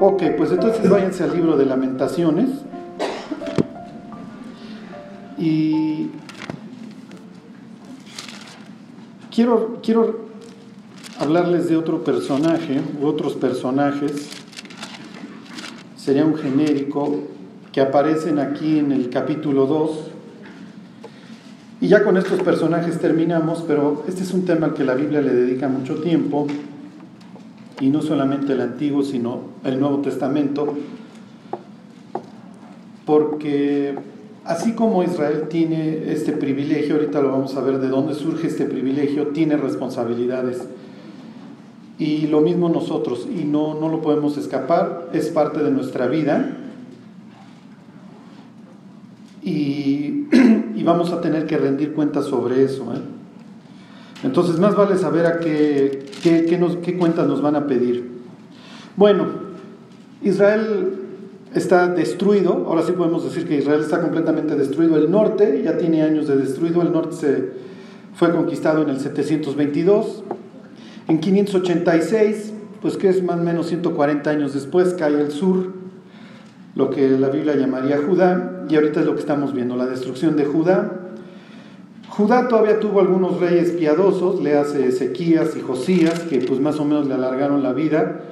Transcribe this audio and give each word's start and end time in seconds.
Ok, 0.00 0.22
pues 0.36 0.52
entonces 0.52 0.88
váyanse 0.88 1.24
al 1.24 1.34
libro 1.34 1.56
de 1.56 1.66
lamentaciones. 1.66 2.50
Y 5.36 6.10
quiero, 9.34 9.80
quiero 9.82 10.28
hablarles 11.18 11.68
de 11.68 11.76
otro 11.76 12.04
personaje, 12.04 12.80
u 13.02 13.06
otros 13.06 13.34
personajes. 13.34 14.30
Sería 15.96 16.24
un 16.24 16.36
genérico 16.36 17.24
que 17.72 17.80
aparecen 17.80 18.38
aquí 18.38 18.78
en 18.78 18.92
el 18.92 19.10
capítulo 19.10 19.66
2. 19.66 19.90
Y 21.80 21.88
ya 21.88 22.04
con 22.04 22.16
estos 22.16 22.40
personajes 22.42 23.00
terminamos, 23.00 23.64
pero 23.66 24.04
este 24.06 24.22
es 24.22 24.32
un 24.32 24.44
tema 24.44 24.66
al 24.66 24.74
que 24.74 24.84
la 24.84 24.94
Biblia 24.94 25.20
le 25.20 25.34
dedica 25.34 25.66
mucho 25.66 25.96
tiempo 25.96 26.46
y 27.80 27.88
no 27.88 28.02
solamente 28.02 28.52
el 28.52 28.60
Antiguo, 28.60 29.02
sino 29.02 29.40
el 29.64 29.78
Nuevo 29.78 29.98
Testamento, 29.98 30.74
porque 33.06 33.94
así 34.44 34.72
como 34.72 35.02
Israel 35.02 35.44
tiene 35.48 36.12
este 36.12 36.32
privilegio, 36.32 36.96
ahorita 36.96 37.20
lo 37.20 37.30
vamos 37.30 37.54
a 37.56 37.60
ver 37.60 37.78
de 37.78 37.88
dónde 37.88 38.14
surge 38.14 38.48
este 38.48 38.64
privilegio, 38.64 39.28
tiene 39.28 39.56
responsabilidades. 39.56 40.66
Y 41.98 42.28
lo 42.28 42.40
mismo 42.40 42.68
nosotros, 42.68 43.26
y 43.28 43.44
no, 43.44 43.74
no 43.74 43.88
lo 43.88 44.00
podemos 44.00 44.36
escapar, 44.36 45.08
es 45.12 45.28
parte 45.28 45.62
de 45.62 45.70
nuestra 45.70 46.06
vida. 46.06 46.56
Y, 49.42 50.26
y 50.74 50.82
vamos 50.84 51.12
a 51.12 51.20
tener 51.20 51.46
que 51.46 51.56
rendir 51.56 51.92
cuentas 51.94 52.26
sobre 52.26 52.62
eso. 52.62 52.92
¿eh? 52.94 53.00
Entonces, 54.22 54.58
más 54.58 54.76
vale 54.76 54.96
saber 54.96 55.26
a 55.26 55.38
qué, 55.38 56.07
qué, 56.22 56.96
cuentas 56.98 57.26
nos 57.26 57.42
van 57.42 57.56
a 57.56 57.66
pedir. 57.66 58.08
Bueno, 58.96 59.26
Israel 60.22 60.94
está 61.54 61.88
destruido, 61.88 62.66
ahora 62.68 62.82
sí 62.82 62.92
podemos 62.92 63.24
decir 63.24 63.46
que 63.46 63.56
Israel 63.56 63.80
está 63.80 64.00
completamente 64.00 64.54
destruido. 64.56 64.96
El 64.96 65.10
norte 65.10 65.62
ya 65.64 65.78
tiene 65.78 66.02
años 66.02 66.26
de 66.26 66.36
destruido, 66.36 66.82
el 66.82 66.92
norte 66.92 67.16
se 67.16 67.52
fue 68.14 68.32
conquistado 68.32 68.82
en 68.82 68.90
el 68.90 69.00
722. 69.00 70.24
En 71.08 71.20
586, 71.20 72.52
pues 72.82 72.96
que 72.96 73.08
es 73.08 73.22
más 73.22 73.38
o 73.38 73.42
menos 73.42 73.68
140 73.68 74.28
años 74.28 74.54
después, 74.54 74.94
cae 74.94 75.20
el 75.20 75.30
sur, 75.30 75.72
lo 76.74 76.90
que 76.90 77.08
la 77.10 77.28
Biblia 77.28 77.56
llamaría 77.56 77.98
Judá, 77.98 78.66
y 78.68 78.74
ahorita 78.74 79.00
es 79.00 79.06
lo 79.06 79.14
que 79.14 79.20
estamos 79.20 79.54
viendo, 79.54 79.76
la 79.76 79.86
destrucción 79.86 80.36
de 80.36 80.44
Judá. 80.44 80.97
Judá 82.18 82.48
todavía 82.48 82.80
tuvo 82.80 83.00
algunos 83.00 83.38
reyes 83.38 83.70
piadosos, 83.70 84.42
le 84.42 84.56
hace 84.56 84.88
Ezequías 84.88 85.56
y 85.56 85.60
Josías, 85.60 86.18
que 86.18 86.40
pues 86.40 86.58
más 86.58 86.80
o 86.80 86.84
menos 86.84 87.06
le 87.06 87.14
alargaron 87.14 87.62
la 87.62 87.72
vida, 87.72 88.22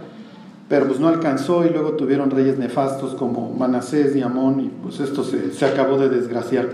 pero 0.68 0.88
pues 0.88 0.98
no 0.98 1.06
alcanzó 1.06 1.64
y 1.64 1.70
luego 1.70 1.92
tuvieron 1.92 2.32
reyes 2.32 2.58
nefastos 2.58 3.14
como 3.14 3.54
Manasés 3.54 4.16
y 4.16 4.22
Amón 4.22 4.58
y 4.58 4.70
pues 4.82 4.98
esto 4.98 5.22
se, 5.22 5.52
se 5.52 5.64
acabó 5.64 5.98
de 5.98 6.08
desgraciar. 6.08 6.68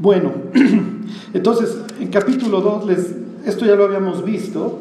Bueno, 0.00 0.32
entonces 1.32 1.78
en 2.00 2.08
capítulo 2.08 2.60
2, 2.60 2.86
les, 2.86 3.14
esto 3.46 3.66
ya 3.66 3.76
lo 3.76 3.84
habíamos 3.84 4.24
visto, 4.24 4.80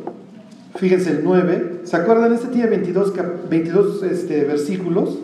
fíjense 0.78 1.12
el 1.12 1.24
9, 1.24 1.82
¿se 1.84 1.96
acuerdan? 1.96 2.34
Este 2.34 2.48
tiene 2.48 2.70
22, 2.70 3.14
22 3.52 4.02
este, 4.02 4.46
versículos, 4.46 5.20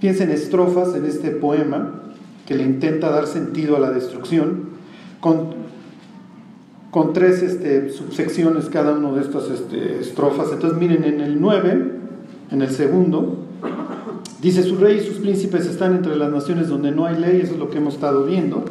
piensen 0.00 0.30
estrofas 0.30 0.94
en 0.94 1.04
este 1.04 1.30
poema 1.30 2.05
que 2.46 2.54
le 2.54 2.62
intenta 2.62 3.10
dar 3.10 3.26
sentido 3.26 3.76
a 3.76 3.80
la 3.80 3.90
destrucción, 3.90 4.76
con, 5.20 5.48
con 6.90 7.12
tres 7.12 7.42
este, 7.42 7.90
subsecciones 7.90 8.66
cada 8.66 8.92
uno 8.92 9.14
de 9.14 9.22
estas 9.22 9.50
este, 9.50 10.00
estrofas. 10.00 10.52
Entonces 10.52 10.78
miren, 10.78 11.04
en 11.04 11.20
el 11.20 11.40
9, 11.40 11.92
en 12.52 12.62
el 12.62 12.70
segundo, 12.70 13.36
dice, 14.40 14.62
su 14.62 14.76
rey 14.76 14.98
y 14.98 15.06
sus 15.06 15.18
príncipes 15.18 15.66
están 15.66 15.96
entre 15.96 16.16
las 16.16 16.30
naciones 16.30 16.68
donde 16.68 16.92
no 16.92 17.06
hay 17.06 17.18
ley, 17.18 17.40
eso 17.40 17.54
es 17.54 17.58
lo 17.58 17.68
que 17.68 17.78
hemos 17.78 17.94
estado 17.94 18.24
viendo, 18.24 18.64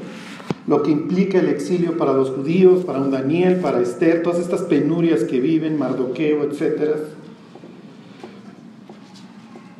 lo 0.67 0.81
que 0.81 0.91
implica 0.91 1.39
el 1.39 1.49
exilio 1.49 1.97
para 1.97 2.13
los 2.13 2.29
judíos, 2.29 2.85
para 2.85 2.99
un 2.99 3.11
Daniel, 3.11 3.57
para 3.57 3.81
Esther, 3.81 4.23
todas 4.23 4.39
estas 4.39 4.61
penurias 4.61 5.25
que 5.25 5.41
viven, 5.41 5.77
Mardoqueo, 5.77 6.43
etc. 6.43 6.95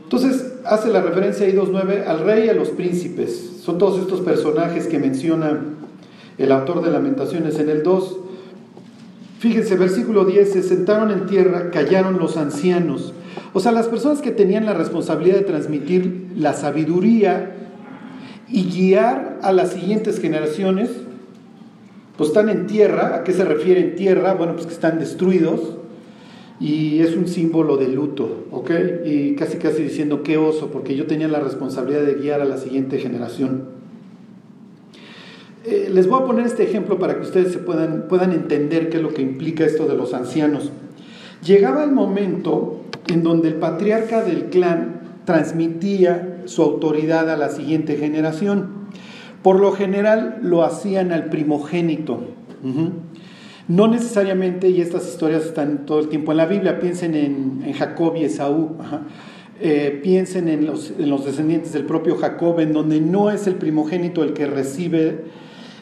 Entonces 0.03 0.44
hace 0.65 0.89
la 0.89 1.01
referencia 1.01 1.45
ahí 1.45 1.53
2.9 1.53 2.05
al 2.07 2.19
rey 2.19 2.45
y 2.45 2.49
a 2.49 2.53
los 2.53 2.69
príncipes. 2.69 3.61
Son 3.61 3.77
todos 3.77 3.99
estos 3.99 4.21
personajes 4.21 4.87
que 4.87 4.99
menciona 4.99 5.59
el 6.37 6.51
autor 6.51 6.83
de 6.83 6.91
Lamentaciones 6.91 7.59
en 7.59 7.69
el 7.69 7.83
2. 7.83 8.17
Fíjense, 9.39 9.75
versículo 9.75 10.25
10, 10.25 10.51
se 10.51 10.63
sentaron 10.63 11.11
en 11.11 11.27
tierra, 11.27 11.69
callaron 11.71 12.17
los 12.17 12.37
ancianos. 12.37 13.13
O 13.53 13.59
sea, 13.59 13.71
las 13.71 13.87
personas 13.87 14.21
que 14.21 14.31
tenían 14.31 14.65
la 14.65 14.73
responsabilidad 14.73 15.37
de 15.37 15.43
transmitir 15.43 16.31
la 16.35 16.53
sabiduría 16.53 17.55
y 18.49 18.63
guiar 18.65 19.39
a 19.41 19.51
las 19.51 19.71
siguientes 19.71 20.19
generaciones, 20.19 20.89
pues 22.17 22.29
están 22.29 22.49
en 22.49 22.67
tierra. 22.67 23.15
¿A 23.15 23.23
qué 23.23 23.33
se 23.33 23.45
refiere 23.45 23.81
en 23.81 23.95
tierra? 23.95 24.33
Bueno, 24.33 24.53
pues 24.53 24.65
que 24.65 24.73
están 24.73 24.99
destruidos 24.99 25.77
y 26.59 26.99
es 26.99 27.15
un 27.15 27.27
símbolo 27.27 27.77
de 27.77 27.89
luto, 27.89 28.45
¿ok? 28.51 28.71
Y 29.05 29.35
casi 29.35 29.57
casi 29.57 29.83
diciendo 29.83 30.23
qué 30.23 30.37
oso, 30.37 30.69
porque 30.71 30.95
yo 30.95 31.05
tenía 31.05 31.27
la 31.27 31.39
responsabilidad 31.39 32.03
de 32.03 32.15
guiar 32.15 32.41
a 32.41 32.45
la 32.45 32.57
siguiente 32.57 32.97
generación. 32.99 33.75
Eh, 35.65 35.89
les 35.91 36.07
voy 36.07 36.21
a 36.21 36.25
poner 36.25 36.45
este 36.45 36.63
ejemplo 36.63 36.99
para 36.99 37.15
que 37.15 37.21
ustedes 37.21 37.51
se 37.51 37.57
puedan, 37.57 38.07
puedan 38.07 38.31
entender 38.31 38.89
qué 38.89 38.97
es 38.97 39.03
lo 39.03 39.13
que 39.13 39.21
implica 39.21 39.65
esto 39.65 39.87
de 39.87 39.95
los 39.95 40.13
ancianos. 40.13 40.71
Llegaba 41.43 41.83
el 41.83 41.91
momento 41.91 42.81
en 43.07 43.23
donde 43.23 43.49
el 43.49 43.55
patriarca 43.55 44.23
del 44.23 44.45
clan 44.45 45.01
transmitía 45.25 46.43
su 46.45 46.61
autoridad 46.61 47.29
a 47.29 47.37
la 47.37 47.49
siguiente 47.49 47.97
generación. 47.97 48.85
Por 49.41 49.59
lo 49.59 49.71
general 49.73 50.39
lo 50.41 50.63
hacían 50.63 51.11
al 51.11 51.25
primogénito. 51.25 52.19
No 53.67 53.87
necesariamente, 53.87 54.69
y 54.69 54.79
estas 54.79 55.07
historias 55.07 55.43
están 55.43 55.87
todo 55.87 55.99
el 55.99 56.07
tiempo 56.07 56.31
en 56.31 56.37
la 56.37 56.45
Biblia, 56.45 56.79
piensen 56.79 57.15
en, 57.15 57.73
Jacob 57.73 58.15
y 58.15 58.23
Esaú, 58.23 58.77
eh, 59.59 59.99
piensen 60.03 60.49
en 60.49 60.67
los, 60.67 60.93
en 60.99 61.09
los, 61.09 61.25
descendientes 61.25 61.73
del 61.73 61.85
propio 61.85 62.15
Jacob, 62.15 62.59
en 62.59 62.73
donde 62.73 63.01
no 63.01 63.31
es 63.31 63.47
el 63.47 63.55
primogénito 63.55 64.23
el 64.23 64.33
que 64.33 64.45
recibe 64.45 65.23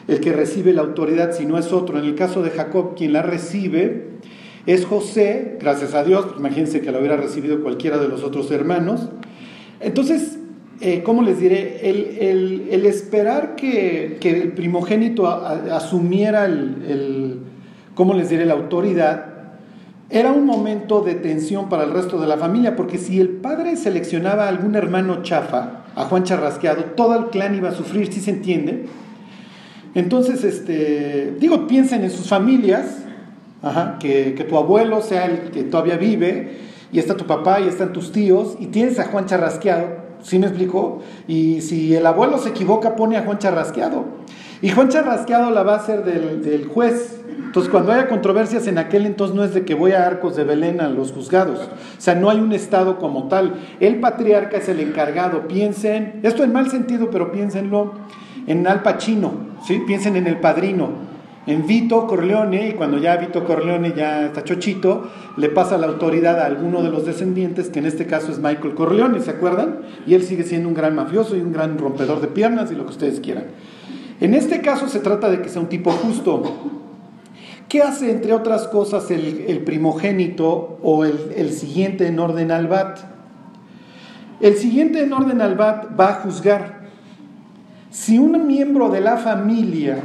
el 0.06 0.20
que 0.20 0.34
recibe 0.34 0.74
la 0.74 0.82
autoridad, 0.82 1.32
sino 1.32 1.56
es 1.56 1.72
otro. 1.72 1.98
En 1.98 2.04
el 2.04 2.14
caso 2.14 2.42
de 2.42 2.50
Jacob, 2.50 2.94
quien 2.94 3.14
la 3.14 3.22
recibe 3.22 4.08
es 4.66 4.84
José, 4.84 5.56
gracias 5.58 5.94
a 5.94 6.04
Dios, 6.04 6.26
pues 6.26 6.38
imagínense 6.38 6.82
que 6.82 6.92
la 6.92 6.98
hubiera 6.98 7.16
recibido 7.16 7.62
cualquiera 7.62 7.96
de 7.96 8.08
los 8.08 8.22
otros 8.22 8.50
hermanos. 8.50 9.08
Entonces, 9.80 10.38
eh, 10.82 11.02
¿cómo 11.02 11.22
les 11.22 11.40
diré? 11.40 11.88
El, 11.88 12.84
esperar 12.84 13.56
que, 13.56 14.18
el 14.22 14.52
primogénito 14.52 15.26
asumiera 15.26 16.44
el 16.44 17.38
¿cómo 17.94 18.14
les 18.14 18.28
diré?, 18.28 18.46
la 18.46 18.54
autoridad, 18.54 19.26
era 20.10 20.32
un 20.32 20.44
momento 20.46 21.00
de 21.00 21.14
tensión 21.14 21.68
para 21.68 21.84
el 21.84 21.92
resto 21.92 22.20
de 22.20 22.26
la 22.26 22.36
familia, 22.36 22.76
porque 22.76 22.98
si 22.98 23.20
el 23.20 23.28
padre 23.28 23.76
seleccionaba 23.76 24.44
a 24.44 24.48
algún 24.48 24.74
hermano 24.74 25.22
chafa, 25.22 25.84
a 25.96 26.04
Juan 26.04 26.24
Charrasqueado, 26.24 26.84
todo 26.96 27.16
el 27.16 27.26
clan 27.26 27.54
iba 27.54 27.70
a 27.70 27.72
sufrir, 27.72 28.12
¿sí 28.12 28.20
se 28.20 28.30
entiende? 28.30 28.86
Entonces, 29.94 30.44
este, 30.44 31.34
digo, 31.38 31.66
piensen 31.66 32.04
en 32.04 32.10
sus 32.10 32.28
familias, 32.28 32.98
que, 33.98 34.34
que, 34.36 34.44
tu 34.44 34.58
abuelo 34.58 35.00
sea 35.00 35.24
el 35.24 35.50
que 35.50 35.62
todavía 35.62 35.96
vive, 35.96 36.58
y 36.92 36.98
está 36.98 37.16
tu 37.16 37.26
papá, 37.26 37.60
y 37.60 37.68
están 37.68 37.92
tus 37.92 38.12
tíos, 38.12 38.56
y 38.60 38.66
tienes 38.66 38.98
a 38.98 39.06
Juan 39.06 39.24
Charrasqueado, 39.24 39.86
¿sí 40.22 40.38
me 40.38 40.46
explicó? 40.46 41.02
Y 41.26 41.60
si 41.62 41.94
el 41.94 42.04
abuelo 42.06 42.38
se 42.38 42.50
equivoca, 42.50 42.94
pone 42.94 43.16
a 43.16 43.22
Juan 43.22 43.38
Charrasqueado. 43.38 44.04
Y 44.64 44.70
Juan 44.70 44.88
Charrasqueado 44.88 45.50
la 45.50 45.62
va 45.62 45.74
a 45.74 45.80
ser 45.80 46.04
del, 46.04 46.42
del 46.42 46.66
juez, 46.66 47.20
entonces, 47.54 47.70
cuando 47.70 47.92
haya 47.92 48.08
controversias 48.08 48.66
en 48.66 48.78
aquel 48.78 49.04
entonces 49.04 49.36
no 49.36 49.44
es 49.44 49.52
de 49.52 49.66
que 49.66 49.74
voy 49.74 49.92
a 49.92 50.06
Arcos 50.06 50.36
de 50.36 50.42
Belén 50.42 50.80
a 50.80 50.88
los 50.88 51.12
juzgados. 51.12 51.60
O 51.60 52.00
sea, 52.00 52.14
no 52.14 52.30
hay 52.30 52.38
un 52.38 52.52
Estado 52.52 52.98
como 52.98 53.28
tal. 53.28 53.56
El 53.78 54.00
patriarca 54.00 54.56
es 54.56 54.68
el 54.70 54.80
encargado. 54.80 55.46
Piensen, 55.46 56.18
esto 56.22 56.42
en 56.42 56.52
mal 56.54 56.70
sentido, 56.70 57.10
pero 57.10 57.30
piénsenlo 57.30 57.92
en 58.46 58.66
Al 58.66 58.82
Pacino, 58.82 59.34
¿sí? 59.66 59.82
Piensen 59.86 60.16
en 60.16 60.26
el 60.26 60.38
padrino, 60.38 60.92
en 61.46 61.66
Vito 61.66 62.06
Corleone, 62.06 62.70
y 62.70 62.72
cuando 62.72 62.96
ya 62.96 63.18
Vito 63.18 63.44
Corleone 63.44 63.92
ya 63.94 64.24
está 64.24 64.42
chochito, 64.44 65.10
le 65.36 65.50
pasa 65.50 65.76
la 65.76 65.88
autoridad 65.88 66.40
a 66.40 66.46
alguno 66.46 66.82
de 66.82 66.88
los 66.88 67.04
descendientes, 67.04 67.68
que 67.68 67.80
en 67.80 67.86
este 67.86 68.06
caso 68.06 68.32
es 68.32 68.38
Michael 68.38 68.74
Corleone, 68.74 69.20
¿se 69.20 69.30
acuerdan? 69.30 69.80
Y 70.06 70.14
él 70.14 70.22
sigue 70.22 70.42
siendo 70.42 70.68
un 70.68 70.74
gran 70.74 70.94
mafioso 70.94 71.36
y 71.36 71.40
un 71.40 71.52
gran 71.52 71.76
rompedor 71.78 72.20
de 72.20 72.28
piernas 72.28 72.72
y 72.72 72.74
lo 72.74 72.84
que 72.84 72.90
ustedes 72.92 73.20
quieran. 73.20 73.44
En 74.24 74.32
este 74.32 74.62
caso 74.62 74.88
se 74.88 75.00
trata 75.00 75.28
de 75.28 75.42
que 75.42 75.50
sea 75.50 75.60
un 75.60 75.68
tipo 75.68 75.90
justo, 75.90 76.42
¿Qué 77.68 77.82
hace, 77.82 78.10
entre 78.10 78.32
otras 78.32 78.68
cosas, 78.68 79.10
el, 79.10 79.62
primogénito 79.66 80.78
o 80.82 81.04
el, 81.04 81.50
siguiente 81.50 82.06
en 82.06 82.18
orden 82.18 82.50
al 82.50 82.66
BAT? 82.66 83.00
El 84.40 84.54
siguiente 84.54 85.02
en 85.02 85.12
orden 85.12 85.42
al 85.42 85.56
BAT 85.56 85.88
va 85.98 86.08
a 86.08 86.14
juzgar. 86.22 86.84
Si 87.90 88.18
un 88.18 88.46
miembro 88.46 88.88
de 88.88 89.02
la 89.02 89.18
familia 89.18 89.98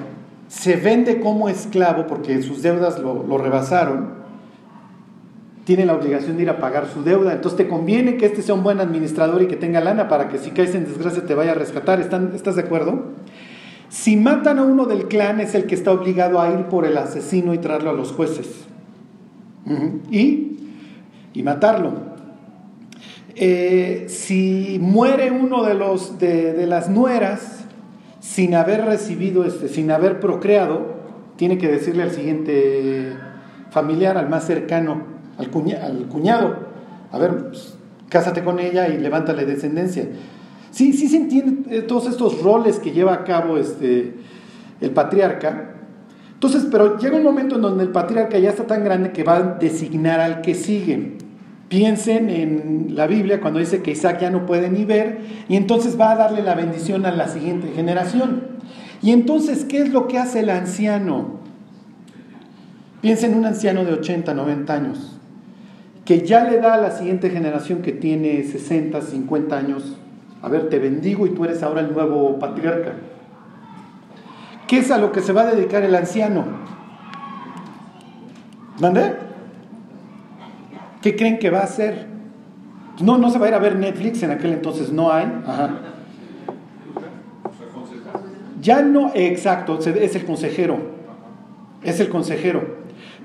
se 0.50 0.76
vende 0.76 1.22
como 1.22 1.48
esclavo 1.48 2.06
porque 2.06 2.42
sus 2.42 2.62
deudas 2.62 3.00
lo, 3.00 3.24
lo 3.24 3.38
rebasaron, 3.38 4.16
tiene 5.64 5.86
la 5.86 5.94
obligación 5.94 6.36
de 6.36 6.44
ir 6.44 6.50
a 6.50 6.60
pagar 6.60 6.88
su 6.88 7.04
deuda. 7.04 7.32
Entonces 7.32 7.56
te 7.56 7.68
conviene 7.70 8.18
que 8.18 8.26
este 8.26 8.42
sea 8.42 8.56
un 8.56 8.64
buen 8.64 8.82
administrador 8.82 9.44
y 9.44 9.48
que 9.48 9.56
tenga 9.56 9.80
lana 9.80 10.10
para 10.10 10.28
que 10.28 10.40
si 10.40 10.52
caes 10.52 10.76
en 10.76 10.84
desgracia 10.84 11.26
te 11.26 11.36
vaya 11.36 11.52
a 11.52 11.56
rescatar. 11.56 12.02
¿Estás 12.02 12.56
de 12.58 12.62
acuerdo? 12.62 13.14
Si 13.90 14.16
matan 14.16 14.60
a 14.60 14.64
uno 14.64 14.86
del 14.86 15.08
clan 15.08 15.40
es 15.40 15.56
el 15.56 15.66
que 15.66 15.74
está 15.74 15.92
obligado 15.92 16.40
a 16.40 16.52
ir 16.52 16.66
por 16.66 16.86
el 16.86 16.98
asesino 16.98 17.54
y 17.54 17.58
traerlo 17.58 17.90
a 17.90 17.94
los 17.94 18.12
jueces. 18.12 18.66
y, 20.12 20.58
y, 21.34 21.44
matarlo. 21.44 21.94
Eh, 23.36 24.06
si 24.08 24.78
muere 24.82 25.32
uno 25.32 25.64
de, 25.64 25.74
los, 25.74 26.20
de, 26.20 26.66
las 26.68 26.90
nueras 26.90 27.66
sin 28.20 28.56
haber 28.56 28.86
recibido, 28.86 29.44
este, 29.44 29.70
sin 29.70 29.92
haber 29.92 30.20
procreado, 30.20 31.00
tiene 31.36 31.58
que 31.58 31.68
decirle 31.68 32.04
al 32.04 32.12
siguiente 32.12 33.14
familiar, 33.72 34.18
al 34.18 34.30
más 34.30 34.46
cercano, 34.46 35.04
al, 35.38 35.50
cuñado. 35.50 36.68
A 37.12 37.18
ver, 37.18 37.48
pues, 37.48 37.78
cásate 38.10 38.44
con 38.44 38.60
ella 38.60 38.88
y 38.88 38.98
levántale 38.98 39.46
descendencia. 39.46 40.06
Sí, 40.72 40.94
sí 40.94 41.08
se 41.08 41.18
entienden 41.18 41.66
eh, 41.70 41.82
todos 41.82 42.08
estos 42.08 42.42
roles 42.42 42.80
que 42.80 42.92
lleva 42.92 43.14
a 43.14 43.24
cabo 43.24 43.58
este, 43.58 44.14
el 44.82 44.92
patriarca. 44.92 45.76
Entonces, 46.34 46.68
pero 46.72 46.98
llega 46.98 47.18
un 47.18 47.24
momento 47.24 47.56
en 47.56 47.62
donde 47.62 47.84
el 47.84 47.90
patriarca 47.90 48.38
ya 48.38 48.50
está 48.50 48.66
tan 48.66 48.84
grande 48.84 49.12
que 49.12 49.24
va 49.24 49.38
a 49.38 49.42
designar 49.60 50.20
al 50.20 50.42
que 50.42 50.56
sigue. 50.56 51.18
Piensen 51.68 52.30
en 52.30 52.96
la 52.96 53.08
Biblia 53.08 53.42
cuando 53.42 53.60
dice 53.60 53.82
que 53.82 53.92
Isaac 53.92 54.22
ya 54.22 54.32
no 54.32 54.46
puede 54.46 54.70
ni 54.70 54.86
ver 54.86 55.20
y 55.50 55.56
entonces 55.56 56.00
va 56.00 56.12
a 56.12 56.16
darle 56.16 56.42
la 56.42 56.56
bendición 56.56 57.06
a 57.06 57.12
la 57.12 57.28
siguiente 57.28 57.72
generación. 57.76 58.44
Y 59.02 59.12
entonces, 59.12 59.66
¿qué 59.66 59.82
es 59.82 59.90
lo 59.90 60.08
que 60.08 60.18
hace 60.18 60.40
el 60.40 60.50
anciano? 60.50 61.40
Piensen 63.02 63.34
en 63.34 63.40
un 63.40 63.46
anciano 63.46 63.86
de 63.86 63.94
80, 63.94 64.34
90 64.34 64.74
años 64.74 65.20
que 66.10 66.26
ya 66.26 66.44
le 66.44 66.58
da 66.58 66.74
a 66.74 66.82
la 66.82 66.90
siguiente 66.90 67.30
generación 67.30 67.84
que 67.84 67.92
tiene 67.92 68.44
60, 68.44 69.00
50 69.00 69.56
años, 69.56 69.99
a 70.42 70.48
ver, 70.48 70.70
te 70.70 70.80
bendigo 70.80 71.26
y 71.26 71.32
tú 71.32 71.44
eres 71.44 71.62
ahora 71.64 71.82
el 71.82 71.94
nuevo 71.94 72.40
patriarca. 72.40 72.94
¿Qué 74.68 74.80
es 74.80 74.92
a 74.92 74.98
lo 74.98 75.12
que 75.12 75.22
se 75.22 75.34
va 75.34 75.42
a 75.42 75.56
dedicar 75.56 75.84
el 75.84 75.96
anciano? 75.96 76.46
¿Mande? 78.80 79.16
¿Qué 81.02 81.16
creen 81.16 81.40
que 81.40 81.50
va 81.50 81.60
a 81.60 81.64
hacer? 81.64 82.08
No, 83.02 83.18
no 83.18 83.30
se 83.30 83.40
va 83.40 83.46
a 83.46 83.50
ir 83.50 83.56
a 83.56 83.60
ver 83.60 83.76
Netflix, 83.78 84.24
en 84.24 84.32
aquel 84.32 84.54
entonces 84.54 84.92
no 84.92 85.12
hay. 85.12 85.26
Ya 88.62 88.82
no, 88.82 89.12
exacto, 89.16 89.80
es 89.80 90.16
el 90.16 90.26
consejero. 90.26 90.78
Es 91.84 92.00
el 92.00 92.10
consejero. 92.10 92.78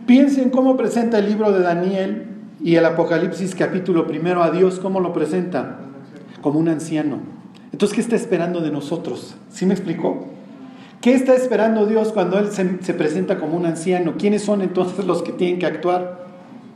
Piensen 0.06 0.50
cómo 0.50 0.76
presenta 0.76 1.18
el 1.18 1.26
libro 1.26 1.52
de 1.52 1.60
Daniel 1.60 2.26
y 2.62 2.76
el 2.76 2.86
Apocalipsis 2.86 3.54
capítulo 3.54 4.06
primero 4.06 4.42
a 4.42 4.50
Dios, 4.50 4.78
¿cómo 4.78 5.00
lo 5.00 5.12
presenta? 5.12 5.83
Como 6.44 6.58
un 6.58 6.68
anciano. 6.68 7.20
Entonces, 7.72 7.94
¿qué 7.94 8.02
está 8.02 8.16
esperando 8.16 8.60
de 8.60 8.70
nosotros? 8.70 9.34
¿Sí 9.50 9.64
me 9.64 9.72
explicó? 9.72 10.26
¿Qué 11.00 11.14
está 11.14 11.34
esperando 11.34 11.86
Dios 11.86 12.12
cuando 12.12 12.38
Él 12.38 12.48
se, 12.50 12.92
presenta 12.92 13.38
como 13.38 13.56
un 13.56 13.64
anciano? 13.64 14.16
¿Quiénes 14.18 14.42
son 14.42 14.60
entonces 14.60 15.06
los 15.06 15.22
que 15.22 15.32
tienen 15.32 15.58
que 15.58 15.64
actuar? 15.64 16.26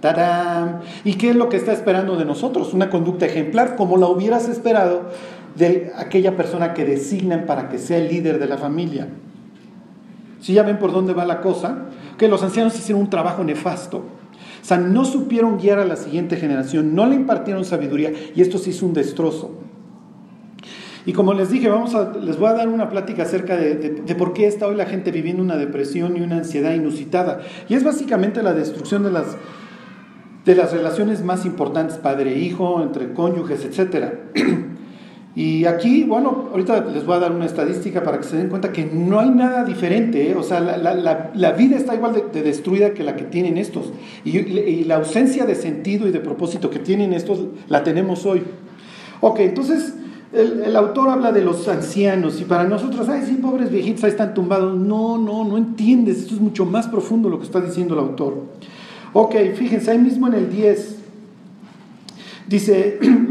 ¡Tarán! 0.00 0.81
¿Y 1.05 1.17
qué 1.17 1.29
es 1.29 1.37
lo 1.37 1.50
que 1.50 1.59
está 1.59 1.75
esperando 1.75 2.17
de 2.17 2.25
nosotros? 2.25 2.73
Una 2.73 2.88
conducta 2.88 3.26
ejemplar, 3.26 3.76
como 3.76 3.99
la 3.99 4.06
hubieras 4.06 4.49
esperado 4.49 5.11
de 5.55 5.93
aquella 5.99 6.35
persona 6.35 6.73
que 6.73 6.87
designan 6.87 7.44
para 7.44 7.69
que 7.69 7.76
sea 7.76 7.99
el 7.99 8.09
líder 8.09 8.38
de 8.38 8.47
la 8.47 8.56
familia. 8.56 9.09
Si 10.41 10.55
ya 10.55 10.62
ven 10.62 10.79
por 10.79 10.93
dónde 10.93 11.12
va 11.12 11.26
la 11.26 11.43
cosa, 11.43 11.88
que 12.17 12.26
los 12.26 12.43
ancianos 12.43 12.75
hicieron 12.79 13.03
un 13.03 13.11
trabajo 13.11 13.44
nefasto. 13.44 14.03
Sea, 14.69 14.76
no 14.76 15.06
supieron 15.06 15.56
guiar 15.56 15.79
a 15.79 15.87
la 15.87 15.97
siguiente 15.97 16.37
generación, 16.37 16.94
no 16.94 17.06
le 17.06 17.15
impartieron 17.15 17.65
sabiduría 17.65 18.12
y 18.35 18.43
esto 18.43 18.59
se 18.59 18.69
hizo 18.69 18.85
un 18.85 18.93
destrozo. 18.93 19.50
Y 21.06 21.15
como 21.15 21.32
les 21.32 21.49
dije, 21.49 21.70
vamos 21.70 21.94
a, 21.94 22.12
les 22.19 22.38
voy 22.38 22.50
a 22.50 22.53
dar 22.53 22.69
una 22.69 22.91
plática 22.91 23.23
acerca 23.23 23.56
de, 23.56 23.76
de, 23.76 24.15
por 24.15 24.35
qué 24.35 24.47
está 24.47 24.67
hoy 24.67 24.76
la 24.76 24.85
gente 24.85 25.11
viviendo 25.11 25.43
una 25.43 25.56
depresión 25.56 26.19
y 26.19 26.20
una 26.20 26.37
ansiedad 26.37 26.75
inusitada. 26.75 27.41
Y 27.67 27.76
es 27.76 27.82
básicamente 27.82 28.43
la 28.43 28.53
destrucción 28.53 29.05
de 29.05 29.11
las, 29.11 29.38
de 30.44 30.55
las 30.55 30.70
relaciones 30.70 31.25
más 31.25 31.47
importantes, 31.47 31.97
padre-hijo, 31.97 32.82
entre 32.82 33.15
cónyuges, 33.15 33.65
etc. 33.65 34.17
Y 35.38 35.67
aquí, 35.67 36.02
bueno, 36.02 36.49
ahorita 36.50 36.87
les 36.87 37.06
voy 37.06 37.14
a 37.14 37.20
dar 37.20 37.31
una 37.31 37.46
estadística 37.46 38.02
para 38.02 38.19
que 38.19 38.25
se 38.25 38.37
den 38.37 38.49
cuenta 38.49 38.73
que 38.73 38.85
no 38.85 39.20
hay 39.20 39.31
nada 39.31 39.62
diferente, 39.64 40.29
¿eh? 40.29 40.35
o 40.35 40.43
sea, 40.43 40.58
la, 40.58 41.52
vida 41.52 41.76
está 41.76 41.94
igual 41.94 42.25
de, 42.32 42.43
destruida 42.43 42.93
que 42.93 43.05
la 43.05 43.14
que 43.14 43.23
tienen 43.23 43.56
estos. 43.56 43.93
Y, 44.25 44.82
la 44.82 44.96
ausencia 44.96 45.46
de 45.46 45.55
sentido 45.55 46.08
y 46.08 46.11
de 46.11 46.19
propósito 46.19 46.70
que 46.70 46.81
tienen 46.81 47.12
estos 47.12 47.38
la 47.69 47.85
tenemos 47.85 48.26
hoy. 48.26 48.43
Ok, 49.20 49.38
entonces 49.38 49.94
el, 50.32 50.75
autor 50.75 51.08
habla 51.08 51.31
de 51.31 51.43
los 51.43 51.69
ancianos 51.69 52.41
y 52.41 52.44
para 52.44 52.64
nosotros, 52.64 53.08
ay, 53.08 53.23
sí, 53.25 53.34
pobres 53.34 53.70
viejitos, 53.70 54.02
ahí 54.02 54.11
están 54.11 54.34
tumbados. 54.34 54.76
No, 54.76 55.19
no, 55.19 55.44
no 55.44 55.56
entiendes, 55.56 56.19
esto 56.19 56.34
es 56.34 56.41
mucho 56.41 56.67
más 56.67 56.88
profundo 56.88 57.29
lo 57.29 57.38
que 57.38 57.46
está 57.46 57.61
diciendo 57.61 57.94
el 57.94 58.00
autor. 58.00 58.43
Ok, 59.12 59.37
fíjense, 59.55 59.93
ahí 59.93 59.99
mismo 59.99 60.26
en 60.26 60.34
el 60.34 60.50
10, 60.50 60.96
dice, 62.49 62.99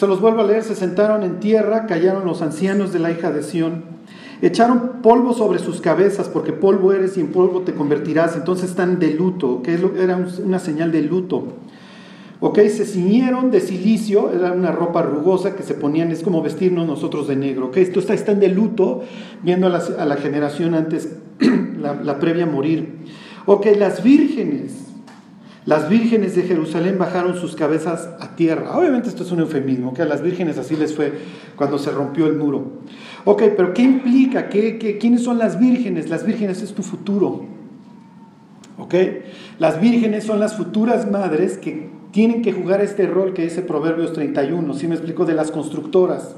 se 0.00 0.06
los 0.06 0.22
vuelvo 0.22 0.40
a 0.40 0.44
leer, 0.44 0.62
se 0.62 0.74
sentaron 0.74 1.24
en 1.24 1.40
tierra, 1.40 1.84
callaron 1.84 2.24
los 2.24 2.40
ancianos 2.40 2.90
de 2.90 3.00
la 3.00 3.10
hija 3.10 3.32
de 3.32 3.42
Sión, 3.42 3.84
echaron 4.40 5.02
polvo 5.02 5.34
sobre 5.34 5.58
sus 5.58 5.82
cabezas, 5.82 6.26
porque 6.30 6.54
polvo 6.54 6.94
eres 6.94 7.18
y 7.18 7.20
en 7.20 7.26
polvo 7.32 7.60
te 7.60 7.74
convertirás, 7.74 8.34
entonces 8.34 8.70
están 8.70 8.98
de 8.98 9.12
luto, 9.12 9.60
que 9.62 9.74
era 9.74 10.16
una 10.42 10.58
señal 10.58 10.90
de 10.90 11.02
luto. 11.02 11.48
Ok, 12.40 12.60
se 12.60 12.86
ciñeron 12.86 13.50
de 13.50 13.60
silicio, 13.60 14.32
era 14.32 14.52
una 14.52 14.72
ropa 14.72 15.02
rugosa 15.02 15.54
que 15.54 15.62
se 15.62 15.74
ponían, 15.74 16.10
es 16.10 16.22
como 16.22 16.40
vestirnos 16.40 16.86
nosotros 16.86 17.28
de 17.28 17.36
negro. 17.36 17.66
Ok, 17.66 17.76
esto 17.76 18.00
está, 18.00 18.14
están 18.14 18.40
de 18.40 18.48
luto, 18.48 19.02
viendo 19.42 19.66
a 19.66 20.06
la, 20.06 20.16
generación 20.16 20.74
antes, 20.74 21.14
la, 21.78 21.92
la 21.92 22.18
previa 22.18 22.44
a 22.44 22.46
morir. 22.46 23.00
Ok, 23.44 23.66
las 23.76 24.02
vírgenes, 24.02 24.89
las 25.66 25.90
vírgenes 25.90 26.34
de 26.34 26.42
Jerusalén 26.42 26.98
bajaron 26.98 27.36
sus 27.36 27.54
cabezas 27.54 28.08
a 28.18 28.34
tierra. 28.34 28.76
Obviamente 28.78 29.08
esto 29.08 29.24
es 29.24 29.30
un 29.30 29.40
eufemismo, 29.40 29.92
que 29.92 30.02
a 30.02 30.06
las 30.06 30.22
vírgenes 30.22 30.56
así 30.56 30.74
les 30.74 30.94
fue 30.94 31.12
cuando 31.56 31.78
se 31.78 31.90
rompió 31.90 32.26
el 32.26 32.36
muro. 32.36 32.80
Ok, 33.24 33.42
pero 33.56 33.74
¿qué 33.74 33.82
implica? 33.82 34.48
¿Qué, 34.48 34.98
quiénes 34.98 35.22
son 35.22 35.38
las 35.38 35.58
vírgenes? 35.58 36.08
Las 36.08 36.24
vírgenes 36.24 36.62
es 36.62 36.72
tu 36.72 36.82
futuro. 36.82 37.44
¿Ok? 38.78 38.94
Las 39.58 39.78
vírgenes 39.80 40.24
son 40.24 40.40
las 40.40 40.56
futuras 40.56 41.10
madres 41.10 41.58
que 41.58 41.90
tienen 42.12 42.40
que 42.40 42.52
jugar 42.52 42.80
este 42.80 43.06
rol 43.06 43.34
que 43.34 43.42
dice 43.42 43.60
Proverbios 43.60 44.14
31. 44.14 44.72
¿Sí 44.72 44.86
me 44.86 44.94
explico? 44.94 45.26
De 45.26 45.34
las 45.34 45.50
constructoras. 45.50 46.36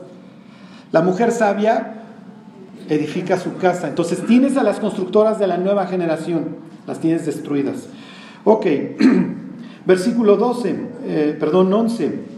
La 0.91 1.01
mujer 1.01 1.31
sabia 1.31 2.03
edifica 2.89 3.39
su 3.39 3.57
casa. 3.57 3.87
Entonces 3.87 4.27
tienes 4.27 4.57
a 4.57 4.65
las 4.65 4.81
constructoras 4.81 5.39
de 5.39 5.47
la 5.47 5.59
nueva 5.59 5.87
generación. 5.87 6.57
Las 6.89 6.99
tienes 6.99 7.25
destruidas. 7.25 7.87
Ok, 8.45 8.67
versículo 9.87 10.37
12, 10.37 10.77
eh, 11.05 11.37
perdón, 11.39 11.73
11. 11.73 12.33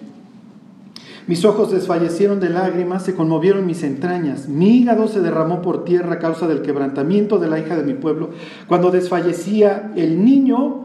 Mis 1.27 1.45
ojos 1.47 1.71
desfallecieron 1.71 2.39
de 2.39 2.51
lágrimas, 2.51 3.03
se 3.03 3.15
conmovieron 3.15 3.65
mis 3.65 3.83
entrañas. 3.83 4.47
Mi 4.47 4.77
hígado 4.77 5.09
se 5.09 5.21
derramó 5.21 5.63
por 5.63 5.85
tierra 5.85 6.15
a 6.15 6.19
causa 6.19 6.47
del 6.47 6.61
quebrantamiento 6.61 7.39
de 7.39 7.49
la 7.49 7.59
hija 7.59 7.77
de 7.77 7.85
mi 7.85 7.95
pueblo. 7.95 8.31
Cuando 8.69 8.91
desfallecía 8.91 9.91
el 9.97 10.23
niño 10.23 10.85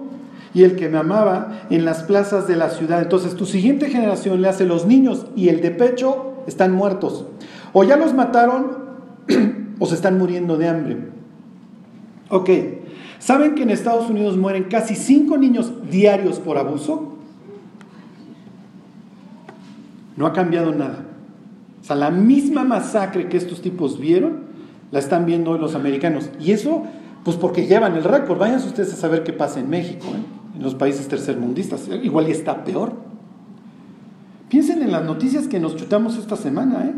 y 0.54 0.64
el 0.64 0.78
que 0.78 0.88
me 0.88 0.98
amaba 0.98 1.64
en 1.70 1.84
las 1.84 2.04
plazas 2.04 2.48
de 2.48 2.56
la 2.56 2.70
ciudad. 2.70 3.02
Entonces 3.02 3.36
tu 3.36 3.46
siguiente 3.46 3.90
generación 3.90 4.42
le 4.42 4.48
hace 4.48 4.66
los 4.66 4.86
niños 4.86 5.26
y 5.36 5.50
el 5.50 5.60
de 5.60 5.72
pecho 5.72 6.36
están 6.48 6.72
muertos. 6.72 7.26
O 7.74 7.84
ya 7.84 7.98
los 7.98 8.14
mataron 8.14 8.78
o 9.80 9.86
se 9.86 9.96
están 9.96 10.18
muriendo 10.18 10.58
de 10.58 10.68
hambre. 10.70 10.98
Ok, 12.30 12.50
¿Saben 13.20 13.54
que 13.54 13.64
en 13.64 13.70
Estados 13.70 14.10
Unidos 14.10 14.38
mueren 14.38 14.64
casi 14.64 14.96
5 14.96 15.38
niños 15.38 15.74
diarios 15.92 16.40
por 16.40 16.58
abuso? 16.58 17.16
No 20.16 20.26
ha 20.26 20.34
cambiado 20.34 20.74
nada. 20.74 21.06
O 21.82 21.84
sea, 21.84 21.96
la 21.96 22.12
misma 22.12 22.64
masacre 22.64 23.28
que 23.28 23.38
estos 23.38 23.62
tipos 23.62 24.00
vieron, 24.00 24.50
la 24.92 25.00
están 25.00 25.26
viendo 25.26 25.58
los 25.58 25.76
americanos. 25.76 26.30
Y 26.40 26.52
eso, 26.52 26.84
pues 27.24 27.38
porque 27.38 27.68
llevan 27.68 27.96
el 27.96 28.04
récord. 28.04 28.40
Vayan 28.40 28.58
ustedes 28.58 28.94
a 28.94 28.98
saber 28.98 29.24
qué 29.24 29.34
pasa 29.34 29.60
en 29.60 29.70
México, 29.70 30.08
¿eh? 30.08 30.56
en 30.56 30.64
los 30.64 30.76
países 30.76 31.08
tercermundistas. 31.08 31.88
Igual 32.02 32.30
y 32.30 32.32
está 32.32 32.64
peor. 32.64 32.94
Piensen 34.50 34.82
en 34.82 34.92
las 34.92 35.04
noticias 35.04 35.48
que 35.48 35.60
nos 35.60 35.76
chutamos 35.76 36.18
esta 36.18 36.36
semana. 36.36 36.86
¿eh? 36.86 36.94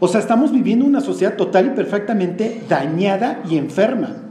O 0.00 0.08
sea, 0.08 0.20
estamos 0.20 0.52
viviendo 0.52 0.84
una 0.84 1.00
sociedad 1.00 1.36
total 1.36 1.66
y 1.66 1.70
perfectamente 1.70 2.62
dañada 2.68 3.42
y 3.48 3.56
enferma. 3.56 4.25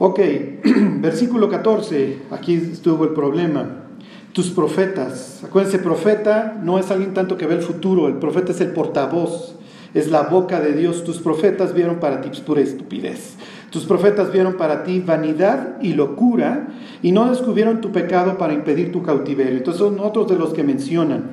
Ok, 0.00 0.20
versículo 1.00 1.48
14, 1.48 2.18
aquí 2.30 2.54
estuvo 2.54 3.02
el 3.02 3.10
problema. 3.10 3.84
Tus 4.32 4.50
profetas, 4.50 5.42
acuérdense, 5.42 5.80
profeta 5.80 6.56
no 6.62 6.78
es 6.78 6.92
alguien 6.92 7.14
tanto 7.14 7.36
que 7.36 7.46
ve 7.46 7.56
el 7.56 7.62
futuro, 7.62 8.06
el 8.06 8.14
profeta 8.14 8.52
es 8.52 8.60
el 8.60 8.70
portavoz, 8.70 9.56
es 9.94 10.08
la 10.08 10.22
boca 10.22 10.60
de 10.60 10.74
Dios. 10.74 11.02
Tus 11.02 11.18
profetas 11.18 11.74
vieron 11.74 11.98
para 11.98 12.20
ti 12.20 12.30
pura 12.46 12.60
estupidez. 12.60 13.34
Tus 13.70 13.86
profetas 13.86 14.32
vieron 14.32 14.56
para 14.56 14.84
ti 14.84 15.00
vanidad 15.00 15.78
y 15.82 15.94
locura 15.94 16.68
y 17.02 17.10
no 17.10 17.28
descubrieron 17.28 17.80
tu 17.80 17.90
pecado 17.90 18.38
para 18.38 18.54
impedir 18.54 18.92
tu 18.92 19.02
cautiverio. 19.02 19.58
Entonces 19.58 19.80
son 19.80 19.98
otros 19.98 20.28
de 20.28 20.38
los 20.38 20.54
que 20.54 20.62
mencionan. 20.62 21.32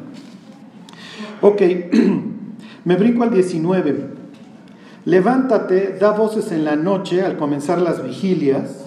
Ok, 1.42 1.62
me 2.84 2.96
brinco 2.96 3.22
al 3.22 3.32
19. 3.32 4.25
Levántate, 5.06 5.98
da 6.00 6.12
voces 6.12 6.52
en 6.52 6.66
la 6.66 6.76
noche 6.76 7.22
al 7.22 7.38
comenzar 7.38 7.80
las 7.80 8.04
vigilias 8.04 8.86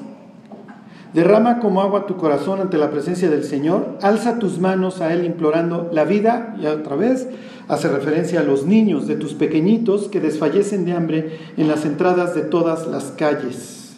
Derrama 1.14 1.58
como 1.58 1.80
agua 1.80 2.06
tu 2.06 2.16
corazón 2.16 2.60
ante 2.60 2.76
la 2.76 2.90
presencia 2.90 3.30
del 3.30 3.42
Señor, 3.42 3.96
alza 4.02 4.38
tus 4.38 4.58
manos 4.58 5.00
a 5.00 5.12
Él 5.14 5.24
implorando 5.24 5.88
la 5.90 6.04
vida, 6.04 6.54
y 6.60 6.66
otra 6.66 6.96
vez 6.96 7.28
hace 7.66 7.88
referencia 7.88 8.40
a 8.40 8.44
los 8.44 8.66
niños 8.66 9.06
de 9.06 9.16
tus 9.16 9.32
pequeñitos 9.32 10.08
que 10.08 10.20
desfallecen 10.20 10.84
de 10.84 10.92
hambre 10.92 11.38
en 11.56 11.66
las 11.66 11.86
entradas 11.86 12.34
de 12.34 12.42
todas 12.42 12.86
las 12.86 13.04
calles. 13.12 13.96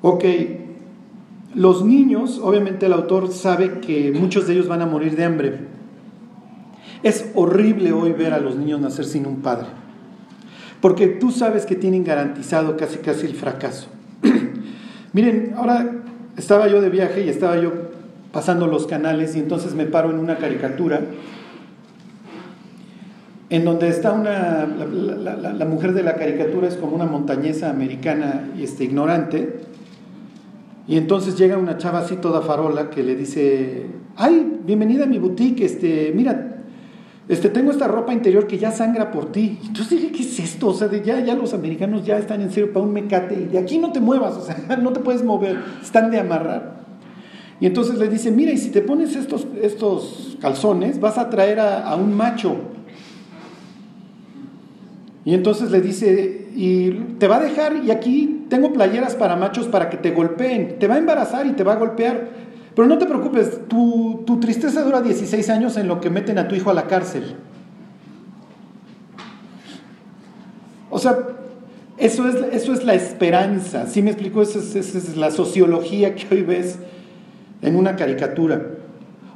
Ok, 0.00 0.24
los 1.56 1.84
niños, 1.84 2.40
obviamente 2.40 2.86
el 2.86 2.92
autor 2.92 3.32
sabe 3.32 3.80
que 3.80 4.12
muchos 4.12 4.46
de 4.46 4.52
ellos 4.52 4.68
van 4.68 4.82
a 4.82 4.86
morir 4.86 5.16
de 5.16 5.24
hambre. 5.24 5.58
Es 7.02 7.32
horrible 7.34 7.92
hoy 7.92 8.12
ver 8.12 8.32
a 8.32 8.38
los 8.38 8.54
niños 8.54 8.80
nacer 8.80 9.06
sin 9.06 9.26
un 9.26 9.42
padre, 9.42 9.66
porque 10.86 11.08
tú 11.08 11.32
sabes 11.32 11.66
que 11.66 11.74
tienen 11.74 12.04
garantizado 12.04 12.76
casi 12.76 12.98
casi 12.98 13.26
el 13.26 13.34
fracaso. 13.34 13.88
Miren, 15.12 15.54
ahora 15.56 15.90
estaba 16.36 16.68
yo 16.68 16.80
de 16.80 16.90
viaje 16.90 17.26
y 17.26 17.28
estaba 17.28 17.60
yo 17.60 17.72
pasando 18.30 18.68
los 18.68 18.86
canales 18.86 19.34
y 19.34 19.40
entonces 19.40 19.74
me 19.74 19.86
paro 19.86 20.12
en 20.12 20.20
una 20.20 20.36
caricatura 20.36 21.00
en 23.50 23.64
donde 23.64 23.88
está 23.88 24.12
una, 24.12 24.64
la, 24.64 25.64
mujer 25.64 25.92
de 25.92 26.04
la 26.04 26.14
caricatura 26.14 26.68
es 26.68 26.76
como 26.76 26.94
una 26.94 27.06
montañesa 27.06 27.68
americana 27.68 28.48
y 28.56 28.62
este, 28.62 28.84
ignorante, 28.84 29.58
y 30.86 30.98
entonces 30.98 31.36
llega 31.36 31.58
una 31.58 31.78
chava 31.78 31.98
así 31.98 32.14
toda 32.14 32.42
farola 32.42 32.90
que 32.90 33.02
le 33.02 33.16
dice, 33.16 33.86
ay, 34.14 34.60
bienvenida 34.64 35.02
a 35.02 35.08
mi 35.08 35.18
boutique, 35.18 35.64
este, 35.64 36.12
mira, 36.14 36.45
este, 37.28 37.48
tengo 37.48 37.72
esta 37.72 37.88
ropa 37.88 38.12
interior 38.12 38.46
que 38.46 38.56
ya 38.56 38.70
sangra 38.70 39.10
por 39.10 39.32
ti. 39.32 39.58
Entonces 39.66 39.90
dije, 39.90 40.12
¿qué 40.12 40.22
es 40.22 40.38
esto? 40.38 40.68
O 40.68 40.74
sea, 40.74 40.90
ya, 41.02 41.20
ya 41.20 41.34
los 41.34 41.54
americanos 41.54 42.04
ya 42.04 42.18
están 42.18 42.40
en 42.40 42.52
serio 42.52 42.72
para 42.72 42.86
un 42.86 42.92
mecate 42.92 43.34
y 43.34 43.44
de 43.46 43.58
aquí 43.58 43.78
no 43.78 43.92
te 43.92 44.00
muevas, 44.00 44.34
o 44.34 44.42
sea, 44.42 44.76
no 44.82 44.92
te 44.92 45.00
puedes 45.00 45.24
mover, 45.24 45.58
están 45.82 46.10
de 46.10 46.20
amarrar. 46.20 46.76
Y 47.58 47.66
entonces 47.66 47.98
le 47.98 48.08
dice, 48.08 48.30
mira, 48.30 48.52
y 48.52 48.58
si 48.58 48.70
te 48.70 48.82
pones 48.82 49.16
estos, 49.16 49.46
estos 49.60 50.36
calzones, 50.40 51.00
vas 51.00 51.18
a 51.18 51.30
traer 51.30 51.58
a, 51.58 51.88
a 51.88 51.96
un 51.96 52.14
macho. 52.14 52.56
Y 55.24 55.34
entonces 55.34 55.70
le 55.70 55.80
dice, 55.80 56.48
y 56.54 56.90
te 57.18 57.26
va 57.26 57.36
a 57.36 57.40
dejar, 57.40 57.84
y 57.84 57.90
aquí 57.90 58.46
tengo 58.48 58.72
playeras 58.72 59.14
para 59.14 59.36
machos 59.36 59.66
para 59.66 59.90
que 59.90 59.96
te 59.96 60.12
golpeen, 60.12 60.78
te 60.78 60.86
va 60.86 60.94
a 60.94 60.98
embarazar 60.98 61.46
y 61.46 61.52
te 61.52 61.64
va 61.64 61.72
a 61.72 61.76
golpear. 61.76 62.45
Pero 62.76 62.88
no 62.88 62.98
te 62.98 63.06
preocupes, 63.06 63.66
tu, 63.68 64.38
tristeza 64.38 64.84
dura 64.84 65.00
16 65.00 65.48
años 65.48 65.78
en 65.78 65.88
lo 65.88 65.98
que 65.98 66.10
meten 66.10 66.38
a 66.38 66.46
tu 66.46 66.54
hijo 66.54 66.70
a 66.70 66.74
la 66.74 66.86
cárcel. 66.86 67.34
O 70.90 70.98
sea, 70.98 71.16
eso 71.96 72.28
es, 72.28 72.34
eso 72.52 72.74
es 72.74 72.84
la 72.84 72.92
esperanza. 72.92 73.86
¿Sí 73.86 74.02
me 74.02 74.10
explico? 74.10 74.42
Esa 74.42 74.58
es, 74.58 74.76
esa 74.76 74.98
es 74.98 75.16
la 75.16 75.30
sociología 75.30 76.14
que 76.14 76.34
hoy 76.34 76.42
ves 76.42 76.78
en 77.62 77.76
una 77.76 77.96
caricatura. 77.96 78.60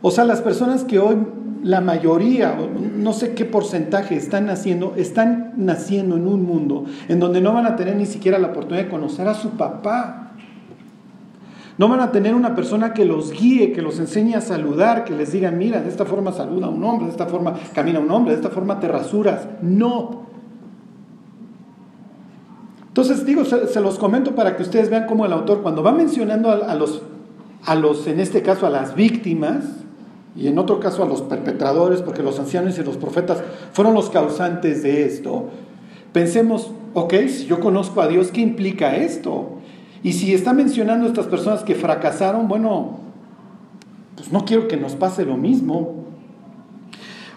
O 0.03 0.11
sea, 0.11 0.25
las 0.25 0.43
personas 0.43 0.85
que 0.85 0.99
hoy, 0.99 1.17
la 1.63 1.81
mayoría, 1.81 2.55
no 2.95 3.15
sé 3.15 3.33
qué 3.33 3.47
porcentaje 3.47 4.17
están 4.17 4.45
naciendo, 4.45 4.93
están 4.99 5.55
naciendo 5.57 6.17
en 6.17 6.27
un 6.27 6.43
mundo 6.43 6.85
en 7.09 7.21
donde 7.21 7.41
no 7.41 7.55
van 7.55 7.65
a 7.65 7.77
tener 7.77 7.97
ni 7.97 8.05
siquiera 8.05 8.39
la 8.39 8.49
oportunidad 8.49 8.85
de 8.85 8.91
conocer 8.91 9.27
a 9.29 9.35
su 9.35 9.53
papá. 9.53 10.30
No 11.79 11.89
van 11.89 12.01
a 12.01 12.13
tener 12.13 12.35
una 12.35 12.55
persona 12.55 12.93
que 12.93 13.05
los 13.05 13.33
guíe, 13.33 13.73
que 13.73 13.83
los 13.83 13.99
enseñe 13.99 14.35
a 14.35 14.41
saludar, 14.41 15.05
que 15.05 15.15
les 15.15 15.33
diga, 15.33 15.51
mira, 15.51 15.81
de 15.81 15.89
esta 15.89 16.05
forma 16.05 16.33
saluda 16.33 16.67
a 16.67 16.71
un 16.71 16.83
hombre, 16.85 17.07
de 17.07 17.13
esta 17.13 17.27
forma 17.27 17.55
camina 17.75 18.01
un 18.01 18.11
hombre, 18.11 18.33
de 18.33 18.41
esta 18.41 18.51
forma 18.51 18.81
te 18.81 18.89
rasuras. 18.89 19.47
No. 19.63 20.27
Entonces 22.89 23.25
digo, 23.25 23.45
se, 23.45 23.81
los 23.81 23.99
comento 23.99 24.35
para 24.35 24.57
que 24.57 24.63
ustedes 24.63 24.91
vean 24.91 25.07
cómo 25.07 25.25
el 25.25 25.33
autor, 25.33 25.63
cuando 25.63 25.83
va 25.83 25.93
mencionando 25.93 26.51
a, 26.51 26.75
los, 26.75 27.03
a 27.65 27.77
los, 27.77 28.07
en 28.09 28.19
este 28.19 28.43
caso 28.43 28.67
a 28.67 28.71
las 28.71 28.97
víctimas, 28.97 29.65
y 30.37 30.49
en 30.49 30.59
otro 30.59 30.81
caso 30.81 31.03
a 31.03 31.07
los 31.07 31.23
perpetradores, 31.23 32.03
porque 32.03 32.23
los 32.23 32.39
ancianos 32.39 32.79
y 32.79 32.83
los 32.83 32.97
profetas 32.97 33.43
fueron 33.73 33.95
los 33.95 34.11
causantes 34.11 34.83
de 34.83 35.05
esto, 35.05 35.51
pensemos, 36.13 36.73
ok, 36.95 37.15
si 37.29 37.47
yo 37.47 37.61
conozco 37.61 38.01
a 38.01 38.09
Dios, 38.09 38.33
¿qué 38.33 38.41
implica 38.41 38.97
esto? 38.97 39.60
Y 40.03 40.13
si 40.13 40.35
está 40.35 40.53
mencionando 40.53 41.07
a 41.07 41.09
estas 41.09 41.27
personas 41.27 41.63
que 41.63 41.75
fracasaron, 41.75 42.49
bueno, 42.49 43.01
pues 44.17 44.33
no 44.33 44.45
quiero 44.45 44.69
que 44.69 44.77
nos 44.77 44.95
pase 44.95 45.25
lo 45.25 45.37
mismo. 45.37 46.05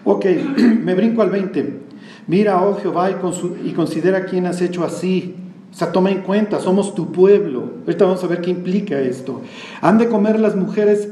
Ok, 0.04 0.26
me 0.82 0.94
brinco 0.94 1.22
al 1.22 1.30
20. 1.30 1.84
Mira, 2.26 2.62
oh 2.62 2.76
Jehová, 2.76 3.10
y, 3.10 3.72
considera 3.72 4.24
quién 4.24 4.46
has 4.46 4.60
hecho 4.62 4.84
así. 4.84 5.34
O 5.70 5.76
sea, 5.76 5.92
toma 5.92 6.10
en 6.10 6.22
cuenta, 6.22 6.60
somos 6.60 6.94
tu 6.94 7.12
pueblo. 7.12 7.72
Ahorita 7.86 8.04
vamos 8.04 8.24
a 8.24 8.28
ver 8.28 8.40
qué 8.40 8.50
implica 8.50 8.98
esto. 9.00 9.42
Han 9.80 9.98
de 9.98 10.08
comer 10.08 10.40
las 10.40 10.56
mujeres 10.56 11.08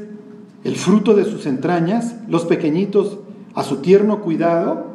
el 0.63 0.75
fruto 0.75 1.13
de 1.13 1.25
sus 1.25 1.45
entrañas, 1.45 2.15
los 2.27 2.45
pequeñitos 2.45 3.19
a 3.53 3.63
su 3.63 3.77
tierno 3.77 4.21
cuidado. 4.21 4.93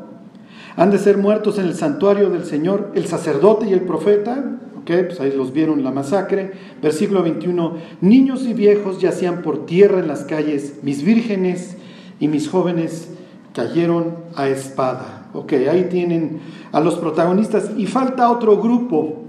Han 0.77 0.91
de 0.91 0.99
ser 0.99 1.19
muertos 1.19 1.59
en 1.59 1.67
el 1.67 1.75
santuario 1.75 2.31
del 2.31 2.45
Señor 2.45 2.93
el 2.95 3.07
sacerdote 3.07 3.69
y 3.69 3.73
el 3.73 3.83
profeta, 3.83 4.59
pues 4.89 5.21
ahí 5.21 5.33
los 5.37 5.53
vieron 5.53 5.85
la 5.85 5.91
masacre. 5.91 6.53
Versículo 6.83 7.23
21, 7.23 7.77
niños 8.01 8.45
y 8.45 8.55
viejos 8.55 9.01
yacían 9.01 9.43
por 9.43 9.67
tierra 9.67 10.01
en 10.01 10.09
las 10.09 10.25
calles, 10.25 10.79
mis 10.83 11.03
vírgenes 11.03 11.77
y 12.21 12.29
mis 12.29 12.49
jóvenes 12.49 13.11
cayeron 13.53 14.17
a 14.35 14.49
espada. 14.49 15.29
Ok, 15.35 15.53
ahí 15.71 15.89
tienen 15.91 16.41
a 16.73 16.81
los 16.81 16.97
protagonistas 16.97 17.71
y 17.77 17.87
falta 17.87 18.31
otro 18.31 18.61
grupo. 18.61 19.25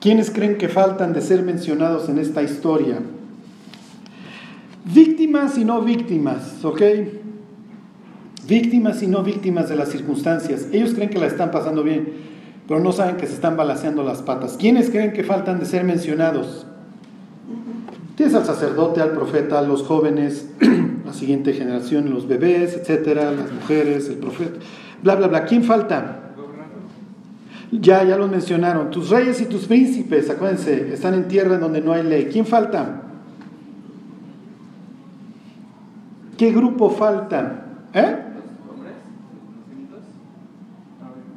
¿Quiénes 0.00 0.30
creen 0.30 0.58
que 0.58 0.68
faltan 0.68 1.14
de 1.14 1.22
ser 1.22 1.42
mencionados 1.42 2.08
en 2.10 2.18
esta 2.18 2.42
historia? 2.42 2.98
Víctimas 4.84 5.56
y 5.56 5.64
no 5.64 5.80
víctimas, 5.80 6.62
¿ok? 6.62 6.82
Víctimas 8.46 9.02
y 9.02 9.06
no 9.06 9.22
víctimas 9.22 9.70
de 9.70 9.76
las 9.76 9.88
circunstancias. 9.88 10.66
Ellos 10.72 10.92
creen 10.92 11.08
que 11.08 11.18
la 11.18 11.26
están 11.26 11.50
pasando 11.50 11.82
bien 11.82 12.33
pero 12.66 12.80
no 12.80 12.92
saben 12.92 13.16
que 13.16 13.26
se 13.26 13.34
están 13.34 13.56
balaseando 13.56 14.02
las 14.02 14.22
patas. 14.22 14.56
¿Quiénes 14.58 14.90
creen 14.90 15.12
que 15.12 15.22
faltan 15.22 15.58
de 15.58 15.66
ser 15.66 15.84
mencionados? 15.84 16.66
Tienes 18.16 18.34
al 18.34 18.44
sacerdote, 18.44 19.02
al 19.02 19.10
profeta, 19.10 19.58
a 19.58 19.62
los 19.62 19.82
jóvenes, 19.82 20.48
la 21.04 21.12
siguiente 21.12 21.52
generación, 21.52 22.10
los 22.10 22.28
bebés, 22.28 22.74
etcétera, 22.74 23.32
las 23.32 23.52
mujeres, 23.52 24.08
el 24.08 24.16
profeta, 24.16 24.60
bla, 25.02 25.16
bla, 25.16 25.26
bla. 25.26 25.44
¿Quién 25.44 25.64
falta? 25.64 26.20
Ya, 27.72 28.04
ya 28.04 28.16
los 28.16 28.30
mencionaron. 28.30 28.90
Tus 28.90 29.10
reyes 29.10 29.40
y 29.40 29.46
tus 29.46 29.66
príncipes, 29.66 30.30
acuérdense, 30.30 30.94
están 30.94 31.14
en 31.14 31.28
tierra 31.28 31.56
en 31.56 31.60
donde 31.60 31.80
no 31.80 31.92
hay 31.92 32.04
ley. 32.04 32.28
¿Quién 32.30 32.46
falta? 32.46 33.02
¿Qué 36.38 36.50
grupo 36.52 36.90
falta? 36.90 37.66
¿Eh? 37.92 38.16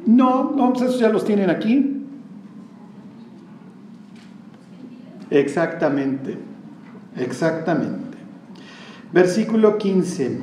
No, 0.08 0.54
no, 0.56 0.72
pues 0.72 0.86
esos 0.86 1.00
ya 1.02 1.10
los 1.10 1.26
tienen 1.26 1.50
aquí. 1.50 2.02
Exactamente, 5.30 6.38
exactamente. 7.18 8.18
Versículo 9.12 9.78
15. 9.78 10.40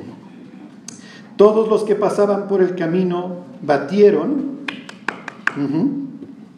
Todos 1.35 1.67
los 1.67 1.83
que 1.83 1.95
pasaban 1.95 2.47
por 2.47 2.61
el 2.61 2.75
camino 2.75 3.43
batieron, 3.63 4.59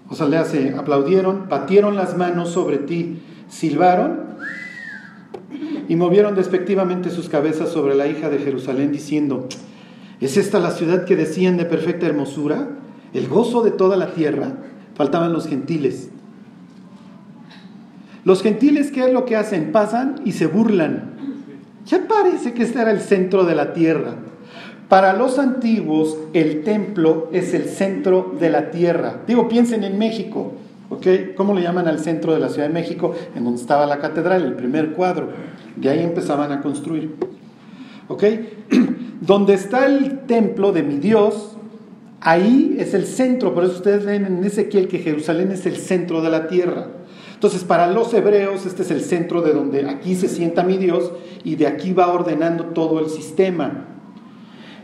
o 0.10 0.16
sea, 0.16 0.28
le 0.28 0.38
hace, 0.38 0.76
aplaudieron, 0.78 1.48
batieron 1.48 1.96
las 1.96 2.18
manos 2.18 2.50
sobre 2.50 2.78
ti, 2.78 3.22
silbaron 3.48 4.20
y 5.88 5.96
movieron 5.96 6.36
despectivamente 6.36 7.10
sus 7.10 7.30
cabezas 7.30 7.70
sobre 7.70 7.96
la 7.96 8.08
hija 8.08 8.30
de 8.30 8.40
Jerusalén, 8.40 8.92
diciendo, 8.92 9.48
¿es 10.20 10.36
esta 10.36 10.60
la 10.60 10.72
ciudad 10.72 11.06
que 11.06 11.16
decían 11.16 11.56
de 11.56 11.64
perfecta 11.64 12.06
hermosura? 12.06 12.68
El 13.18 13.28
gozo 13.28 13.62
de 13.62 13.72
toda 13.72 13.98
la 13.98 14.14
tierra, 14.14 14.54
faltaban 14.96 15.34
los 15.34 15.48
gentiles. 15.48 16.10
Los 18.24 18.44
gentiles, 18.44 18.92
¿qué 18.92 19.06
es 19.06 19.14
lo 19.14 19.26
que 19.26 19.36
hacen? 19.36 19.72
Pasan 19.72 20.22
y 20.26 20.34
se 20.34 20.48
burlan. 20.48 21.14
Ya 21.86 22.08
parece 22.08 22.54
que 22.54 22.64
este 22.64 22.82
era 22.82 22.92
el 22.92 23.00
centro 23.00 23.46
de 23.46 23.56
la 23.56 23.74
tierra. 23.74 24.16
Para 24.90 25.14
los 25.14 25.40
antiguos, 25.40 26.18
el 26.34 26.64
templo 26.64 27.30
es 27.32 27.54
el 27.54 27.66
centro 27.66 28.36
de 28.40 28.50
la 28.50 28.72
tierra. 28.72 29.22
Digo, 29.28 29.48
piensen 29.48 29.84
en 29.84 29.98
México, 29.98 30.54
¿ok? 30.90 31.08
¿Cómo 31.36 31.54
le 31.54 31.62
llaman 31.62 31.88
al 31.88 32.00
centro 32.00 32.34
de 32.34 32.40
la 32.40 32.50
Ciudad 32.50 32.68
de 32.68 32.74
México? 32.74 33.14
En 33.36 33.44
donde 33.44 33.60
estaba 33.60 33.86
la 33.86 34.00
catedral, 34.00 34.44
el 34.44 34.54
primer 34.54 34.94
cuadro. 34.94 35.30
De 35.76 35.90
ahí 35.90 36.04
empezaban 36.04 36.52
a 36.52 36.62
construir. 36.62 37.16
¿Ok? 38.08 38.24
donde 39.22 39.54
está 39.54 39.86
el 39.86 40.20
templo 40.20 40.72
de 40.72 40.84
mi 40.84 40.98
Dios, 40.98 41.57
Ahí 42.20 42.78
es 42.80 42.94
el 42.94 43.06
centro, 43.06 43.54
por 43.54 43.64
eso 43.64 43.74
ustedes 43.74 44.06
leen 44.06 44.26
en 44.26 44.44
Ezequiel 44.44 44.88
que 44.88 45.00
Jerusalén 45.00 45.52
es 45.52 45.66
el 45.66 45.78
centro 45.78 46.22
de 46.22 46.30
la 46.30 46.48
tierra. 46.48 46.88
Entonces, 47.34 47.64
para 47.64 47.86
los 47.86 48.12
hebreos, 48.14 48.66
este 48.66 48.82
es 48.82 48.90
el 48.90 49.02
centro 49.02 49.44
de 49.44 49.54
donde 49.54 49.88
aquí 49.88 50.16
se 50.16 50.28
sienta 50.28 50.64
mi 50.64 50.78
Dios 50.78 51.12
y 51.44 51.56
de 51.56 51.68
aquí 51.68 51.94
va 51.94 52.12
ordenando 52.12 52.66
todo 52.66 53.00
el 53.00 53.10
sistema. 53.10 53.86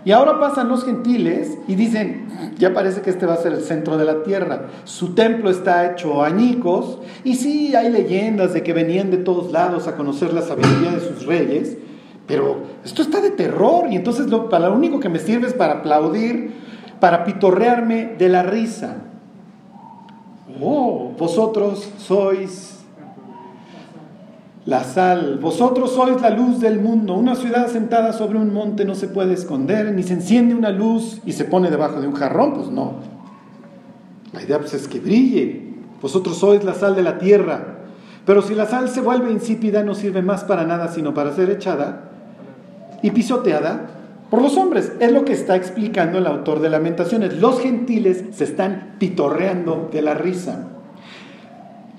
Y 0.06 0.12
ahora 0.12 0.40
pasan 0.40 0.68
los 0.68 0.84
gentiles 0.84 1.58
y 1.68 1.76
dicen, 1.76 2.28
ya 2.58 2.74
parece 2.74 3.02
que 3.02 3.10
este 3.10 3.26
va 3.26 3.36
a 3.36 3.38
ser 3.38 3.54
el 3.54 3.62
centro 3.62 3.98
de 3.98 4.06
la 4.06 4.22
tierra. 4.24 4.68
Su 4.84 5.16
templo 5.16 5.50
está 5.50 5.90
hecho 5.92 6.24
añicos 6.24 7.00
y 7.24 7.36
sí 7.36 7.74
hay 7.74 7.90
leyendas 7.90 8.54
de 8.54 8.64
que 8.64 8.74
venían 8.74 9.12
de 9.12 9.18
todos 9.18 9.52
lados 9.52 9.88
a 9.88 9.96
conocer 9.96 10.34
la 10.34 10.42
sabiduría 10.42 10.92
de 10.92 11.00
sus 11.00 11.26
reyes, 11.26 11.78
pero 12.28 12.64
esto 12.84 13.02
está 13.02 13.22
de 13.22 13.32
terror 13.32 13.86
y 13.90 13.96
entonces 13.96 14.28
lo, 14.28 14.50
para 14.50 14.68
lo 14.68 14.76
único 14.76 15.00
que 15.00 15.10
me 15.10 15.20
sirve 15.20 15.48
es 15.48 15.54
para 15.54 15.76
aplaudir, 15.76 16.52
para 17.04 17.26
pitorrearme 17.26 18.16
de 18.18 18.30
la 18.30 18.44
risa. 18.44 18.96
Oh, 20.62 21.12
vosotros 21.20 21.92
sois 21.98 22.80
la 24.66 24.86
sal. 24.86 25.38
Vosotros 25.42 25.92
sois 25.92 26.22
la 26.22 26.30
luz 26.30 26.62
del 26.62 26.80
mundo. 26.80 27.16
Una 27.16 27.36
ciudad 27.36 27.68
sentada 27.68 28.14
sobre 28.14 28.38
un 28.38 28.54
monte 28.54 28.86
no 28.86 28.96
se 28.96 29.10
puede 29.10 29.34
esconder, 29.34 29.92
ni 29.92 30.04
se 30.04 30.14
enciende 30.14 30.56
una 30.56 30.70
luz 30.70 31.20
y 31.26 31.34
se 31.34 31.44
pone 31.44 31.70
debajo 31.70 32.00
de 32.00 32.08
un 32.08 32.14
jarrón, 32.14 32.54
pues 32.54 32.70
no. 32.70 32.94
La 34.32 34.42
idea 34.42 34.60
pues, 34.60 34.74
es 34.74 34.88
que 34.88 35.02
brille. 35.02 35.74
Vosotros 36.02 36.38
sois 36.38 36.64
la 36.64 36.74
sal 36.74 36.96
de 36.96 37.04
la 37.04 37.18
tierra. 37.18 37.80
Pero 38.26 38.42
si 38.42 38.56
la 38.56 38.66
sal 38.66 38.88
se 38.88 39.02
vuelve 39.02 39.30
insípida, 39.30 39.84
no 39.84 39.94
sirve 39.94 40.22
más 40.22 40.46
para 40.46 40.64
nada, 40.64 40.88
sino 40.88 41.14
para 41.14 41.34
ser 41.34 41.50
echada 41.50 42.12
y 43.02 43.12
pisoteada 43.12 44.03
por 44.34 44.42
los 44.42 44.58
hombres. 44.58 44.94
Es 45.00 45.12
lo 45.12 45.26
que 45.26 45.34
está 45.34 45.56
explicando 45.56 46.18
el 46.18 46.26
autor 46.26 46.60
de 46.60 46.68
Lamentaciones. 46.68 47.40
Los 47.40 47.60
gentiles 47.60 48.24
se 48.32 48.46
están 48.46 48.96
pitorreando 48.98 49.92
de 49.94 50.02
la 50.02 50.16
risa. 50.16 50.70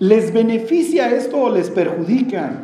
¿Les 0.01 0.33
beneficia 0.33 1.15
esto 1.15 1.43
o 1.43 1.49
les 1.49 1.71
perjudica? 1.71 2.61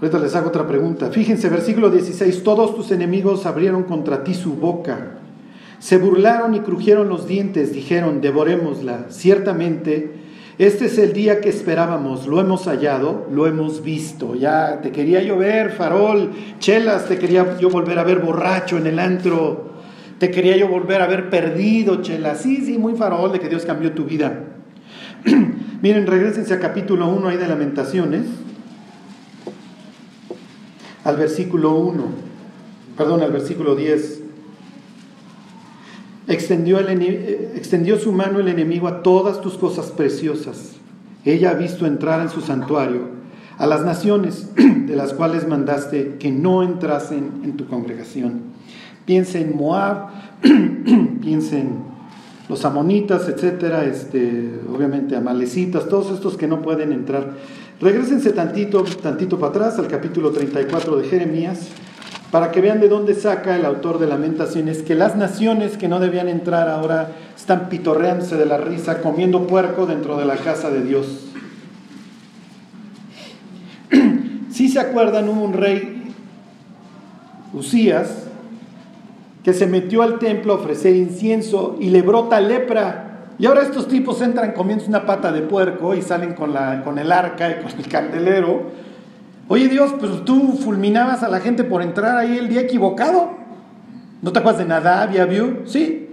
Ahorita 0.00 0.18
les 0.18 0.34
hago 0.34 0.48
otra 0.48 0.66
pregunta. 0.66 1.10
Fíjense, 1.10 1.50
versículo 1.50 1.90
16, 1.90 2.42
todos 2.42 2.74
tus 2.74 2.90
enemigos 2.90 3.44
abrieron 3.44 3.82
contra 3.82 4.24
ti 4.24 4.32
su 4.32 4.54
boca. 4.54 5.18
Se 5.78 5.98
burlaron 5.98 6.54
y 6.54 6.60
crujieron 6.60 7.10
los 7.10 7.28
dientes, 7.28 7.74
dijeron, 7.74 8.22
devorémosla. 8.22 9.10
Ciertamente, 9.10 10.23
este 10.58 10.86
es 10.86 10.98
el 10.98 11.12
día 11.12 11.40
que 11.40 11.48
esperábamos, 11.48 12.28
lo 12.28 12.40
hemos 12.40 12.66
hallado, 12.66 13.26
lo 13.32 13.48
hemos 13.48 13.82
visto. 13.82 14.36
Ya 14.36 14.80
te 14.82 14.92
quería 14.92 15.20
yo 15.20 15.36
ver, 15.36 15.72
farol, 15.72 16.30
chelas, 16.60 17.08
te 17.08 17.18
quería 17.18 17.58
yo 17.58 17.70
volver 17.70 17.98
a 17.98 18.04
ver 18.04 18.20
borracho 18.20 18.78
en 18.78 18.86
el 18.86 19.00
antro. 19.00 19.74
Te 20.18 20.30
quería 20.30 20.56
yo 20.56 20.68
volver 20.68 21.02
a 21.02 21.08
ver 21.08 21.28
perdido, 21.28 22.02
chela. 22.02 22.36
Sí, 22.36 22.64
sí, 22.64 22.78
muy 22.78 22.94
farol 22.94 23.32
de 23.32 23.40
que 23.40 23.48
Dios 23.48 23.64
cambió 23.64 23.92
tu 23.92 24.04
vida. 24.04 24.44
Miren, 25.82 26.06
regresense 26.06 26.54
a 26.54 26.60
capítulo 26.60 27.08
1 27.08 27.28
ahí 27.28 27.36
de 27.36 27.48
Lamentaciones. 27.48 28.22
Al 31.02 31.16
versículo 31.16 31.74
1. 31.74 32.04
Perdón, 32.96 33.22
al 33.22 33.32
versículo 33.32 33.74
10. 33.74 34.23
Extendió, 36.26 36.78
el, 36.78 37.02
extendió 37.54 37.98
su 37.98 38.12
mano 38.12 38.40
el 38.40 38.48
enemigo 38.48 38.88
a 38.88 39.02
todas 39.02 39.40
tus 39.40 39.54
cosas 39.54 39.90
preciosas. 39.90 40.72
Ella 41.24 41.50
ha 41.50 41.54
visto 41.54 41.86
entrar 41.86 42.20
en 42.20 42.28
su 42.28 42.40
santuario 42.40 43.14
a 43.58 43.66
las 43.66 43.84
naciones 43.84 44.50
de 44.56 44.96
las 44.96 45.12
cuales 45.12 45.46
mandaste 45.46 46.16
que 46.18 46.30
no 46.30 46.62
entrasen 46.62 47.42
en 47.44 47.56
tu 47.56 47.66
congregación. 47.66 48.42
Piensa 49.04 49.38
en 49.38 49.56
Moab, 49.56 50.08
piensa 51.20 51.58
en 51.58 51.94
los 52.48 52.64
amonitas, 52.64 53.28
etcétera, 53.28 53.84
este, 53.84 54.60
obviamente 54.74 55.16
amalecitas, 55.16 55.88
todos 55.88 56.12
estos 56.12 56.36
que 56.36 56.46
no 56.46 56.62
pueden 56.62 56.92
entrar. 56.92 57.32
Regrésense 57.80 58.32
tantito, 58.32 58.84
tantito 59.02 59.38
para 59.38 59.50
atrás 59.50 59.78
al 59.78 59.88
capítulo 59.88 60.30
34 60.30 60.96
de 60.96 61.08
Jeremías, 61.08 61.68
para 62.34 62.50
que 62.50 62.60
vean 62.60 62.80
de 62.80 62.88
dónde 62.88 63.14
saca 63.14 63.54
el 63.54 63.64
autor 63.64 64.00
de 64.00 64.08
Lamentaciones 64.08 64.82
que 64.82 64.96
las 64.96 65.14
naciones 65.14 65.76
que 65.76 65.86
no 65.86 66.00
debían 66.00 66.28
entrar 66.28 66.68
ahora 66.68 67.12
están 67.36 67.68
pitorreándose 67.68 68.36
de 68.36 68.44
la 68.44 68.56
risa, 68.56 69.00
comiendo 69.00 69.46
puerco 69.46 69.86
dentro 69.86 70.16
de 70.16 70.24
la 70.24 70.34
casa 70.34 70.68
de 70.68 70.82
Dios. 70.82 71.28
Si 74.50 74.68
se 74.68 74.80
acuerdan, 74.80 75.28
hubo 75.28 75.44
un 75.44 75.52
rey, 75.52 76.12
Usías, 77.52 78.24
que 79.44 79.52
se 79.52 79.68
metió 79.68 80.02
al 80.02 80.18
templo 80.18 80.54
a 80.54 80.56
ofrecer 80.56 80.96
incienso 80.96 81.76
y 81.78 81.90
le 81.90 82.02
brota 82.02 82.40
lepra. 82.40 83.28
Y 83.38 83.46
ahora 83.46 83.62
estos 83.62 83.86
tipos 83.86 84.20
entran 84.22 84.54
comiendo 84.54 84.86
una 84.86 85.06
pata 85.06 85.30
de 85.30 85.42
puerco 85.42 85.94
y 85.94 86.02
salen 86.02 86.34
con, 86.34 86.52
la, 86.52 86.82
con 86.82 86.98
el 86.98 87.12
arca 87.12 87.48
y 87.52 87.62
con 87.62 87.78
el 87.78 87.86
candelero. 87.86 88.72
Oye 89.48 89.68
Dios, 89.68 89.94
pues 89.98 90.24
tú 90.24 90.52
fulminabas 90.52 91.22
a 91.22 91.28
la 91.28 91.40
gente 91.40 91.64
por 91.64 91.82
entrar 91.82 92.16
ahí 92.16 92.38
el 92.38 92.48
día 92.48 92.62
equivocado. 92.62 93.32
¿No 94.22 94.32
te 94.32 94.38
acuerdas 94.38 94.60
de 94.60 94.68
nada, 94.68 95.02
Abiú? 95.02 95.62
Sí. 95.66 96.08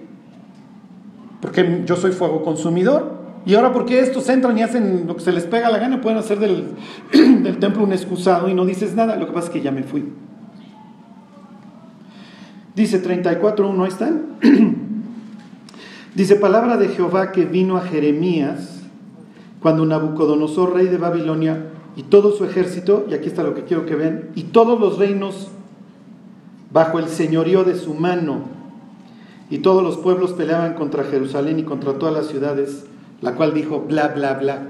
Porque 1.41 1.83
yo 1.85 1.95
soy 1.95 2.11
fuego 2.11 2.43
consumidor. 2.43 3.21
Y 3.45 3.55
ahora, 3.55 3.71
¿por 3.71 3.85
qué 3.85 4.01
estos 4.01 4.29
entran 4.29 4.57
y 4.57 4.61
hacen 4.61 5.07
lo 5.07 5.15
que 5.15 5.21
se 5.21 5.31
les 5.31 5.45
pega 5.45 5.69
la 5.69 5.79
gana? 5.79 6.01
Pueden 6.01 6.19
hacer 6.19 6.39
del, 6.39 6.75
del 7.13 7.57
templo 7.57 7.83
un 7.83 7.93
excusado 7.93 8.49
y 8.49 8.53
no 8.53 8.65
dices 8.65 8.95
nada. 8.95 9.15
Lo 9.15 9.27
que 9.27 9.33
pasa 9.33 9.47
es 9.47 9.53
que 9.53 9.61
ya 9.61 9.71
me 9.71 9.83
fui. 9.83 10.11
Dice 12.75 13.03
34.1, 13.03 13.81
ahí 13.81 13.87
están. 13.87 14.21
Dice, 16.15 16.35
palabra 16.35 16.75
de 16.75 16.89
Jehová 16.89 17.31
que 17.31 17.45
vino 17.45 17.77
a 17.77 17.81
Jeremías 17.81 18.81
cuando 19.61 19.85
Nabucodonosor, 19.85 20.73
rey 20.73 20.87
de 20.87 20.97
Babilonia, 20.97 21.70
y 21.95 22.03
todo 22.03 22.31
su 22.31 22.45
ejército, 22.45 23.05
y 23.09 23.13
aquí 23.13 23.27
está 23.27 23.43
lo 23.43 23.53
que 23.53 23.63
quiero 23.63 23.85
que 23.85 23.95
vean, 23.95 24.29
y 24.35 24.43
todos 24.43 24.79
los 24.79 24.97
reinos 24.97 25.49
bajo 26.71 26.99
el 26.99 27.07
señorío 27.07 27.63
de 27.63 27.75
su 27.75 27.93
mano, 27.93 28.43
y 29.49 29.59
todos 29.59 29.83
los 29.83 29.97
pueblos 29.97 30.31
peleaban 30.31 30.75
contra 30.75 31.03
Jerusalén 31.03 31.59
y 31.59 31.63
contra 31.63 31.93
todas 31.93 32.15
las 32.15 32.27
ciudades, 32.27 32.85
la 33.21 33.35
cual 33.35 33.53
dijo, 33.53 33.81
bla, 33.87 34.07
bla, 34.09 34.35
bla. 34.35 34.67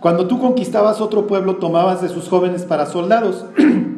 Cuando 0.00 0.26
tú 0.26 0.38
conquistabas 0.38 1.00
otro 1.00 1.26
pueblo, 1.26 1.56
tomabas 1.56 2.02
de 2.02 2.08
sus 2.08 2.28
jóvenes 2.28 2.62
para 2.64 2.86
soldados. 2.86 3.44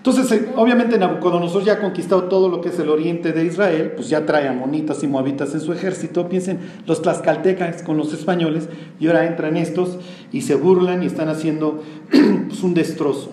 Entonces, 0.00 0.32
eh, 0.32 0.48
obviamente 0.56 0.96
Nabucodonosor 0.96 1.62
ya 1.62 1.74
ha 1.74 1.78
conquistado 1.78 2.24
todo 2.24 2.48
lo 2.48 2.62
que 2.62 2.70
es 2.70 2.78
el 2.78 2.88
oriente 2.88 3.34
de 3.34 3.44
Israel, 3.44 3.92
pues 3.94 4.08
ya 4.08 4.24
trae 4.24 4.48
amonitas 4.48 5.02
y 5.02 5.06
moabitas 5.06 5.52
en 5.52 5.60
su 5.60 5.74
ejército. 5.74 6.26
Piensen, 6.26 6.58
los 6.86 7.02
tlaxcaltecas 7.02 7.82
con 7.82 7.98
los 7.98 8.14
españoles, 8.14 8.70
y 8.98 9.08
ahora 9.08 9.26
entran 9.26 9.58
estos 9.58 9.98
y 10.32 10.40
se 10.40 10.54
burlan 10.54 11.02
y 11.02 11.06
están 11.06 11.28
haciendo 11.28 11.82
pues, 12.10 12.62
un 12.62 12.72
destrozo. 12.72 13.32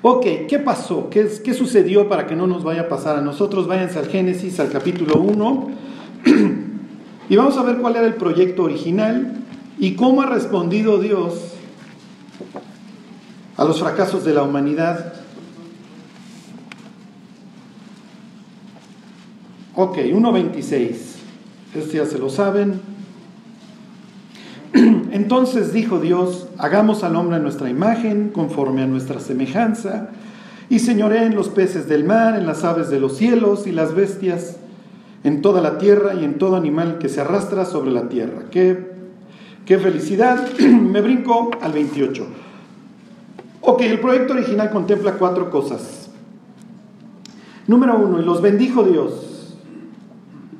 Ok, 0.00 0.24
¿qué 0.48 0.58
pasó? 0.60 1.10
¿Qué, 1.10 1.28
¿Qué 1.44 1.52
sucedió 1.52 2.08
para 2.08 2.26
que 2.26 2.34
no 2.34 2.46
nos 2.46 2.64
vaya 2.64 2.82
a 2.82 2.88
pasar 2.88 3.18
a 3.18 3.20
nosotros? 3.20 3.66
Váyanse 3.66 3.98
al 3.98 4.06
Génesis, 4.06 4.58
al 4.60 4.70
capítulo 4.70 5.20
1, 5.20 5.68
y 7.28 7.36
vamos 7.36 7.58
a 7.58 7.62
ver 7.64 7.76
cuál 7.76 7.96
era 7.96 8.06
el 8.06 8.14
proyecto 8.14 8.62
original 8.62 9.44
y 9.78 9.94
cómo 9.94 10.22
ha 10.22 10.26
respondido 10.26 10.98
Dios 10.98 11.52
a 13.58 13.64
los 13.64 13.80
fracasos 13.80 14.24
de 14.24 14.32
la 14.32 14.42
humanidad. 14.42 15.17
Ok, 19.80 19.98
1.26. 19.98 20.96
Este 21.76 21.98
ya 21.98 22.04
se 22.04 22.18
lo 22.18 22.30
saben. 22.30 22.80
Entonces 25.12 25.72
dijo 25.72 26.00
Dios, 26.00 26.48
hagamos 26.58 27.04
al 27.04 27.14
hombre 27.14 27.36
a 27.36 27.38
nuestra 27.38 27.70
imagen, 27.70 28.30
conforme 28.30 28.82
a 28.82 28.88
nuestra 28.88 29.20
semejanza, 29.20 30.08
y 30.68 30.80
señoré 30.80 31.26
en 31.26 31.36
los 31.36 31.48
peces 31.48 31.88
del 31.88 32.02
mar, 32.02 32.36
en 32.36 32.44
las 32.44 32.64
aves 32.64 32.90
de 32.90 32.98
los 32.98 33.18
cielos 33.18 33.68
y 33.68 33.70
las 33.70 33.94
bestias, 33.94 34.56
en 35.22 35.42
toda 35.42 35.60
la 35.60 35.78
tierra 35.78 36.14
y 36.14 36.24
en 36.24 36.38
todo 36.38 36.56
animal 36.56 36.98
que 36.98 37.08
se 37.08 37.20
arrastra 37.20 37.64
sobre 37.64 37.92
la 37.92 38.08
tierra. 38.08 38.46
Qué, 38.50 38.84
qué 39.64 39.78
felicidad. 39.78 40.44
Me 40.58 41.00
brinco 41.02 41.52
al 41.62 41.72
28. 41.72 42.26
Ok, 43.60 43.82
el 43.82 44.00
proyecto 44.00 44.32
original 44.32 44.70
contempla 44.70 45.12
cuatro 45.12 45.50
cosas. 45.50 46.10
Número 47.68 47.96
uno, 47.96 48.20
y 48.20 48.24
los 48.24 48.42
bendijo 48.42 48.82
Dios. 48.82 49.27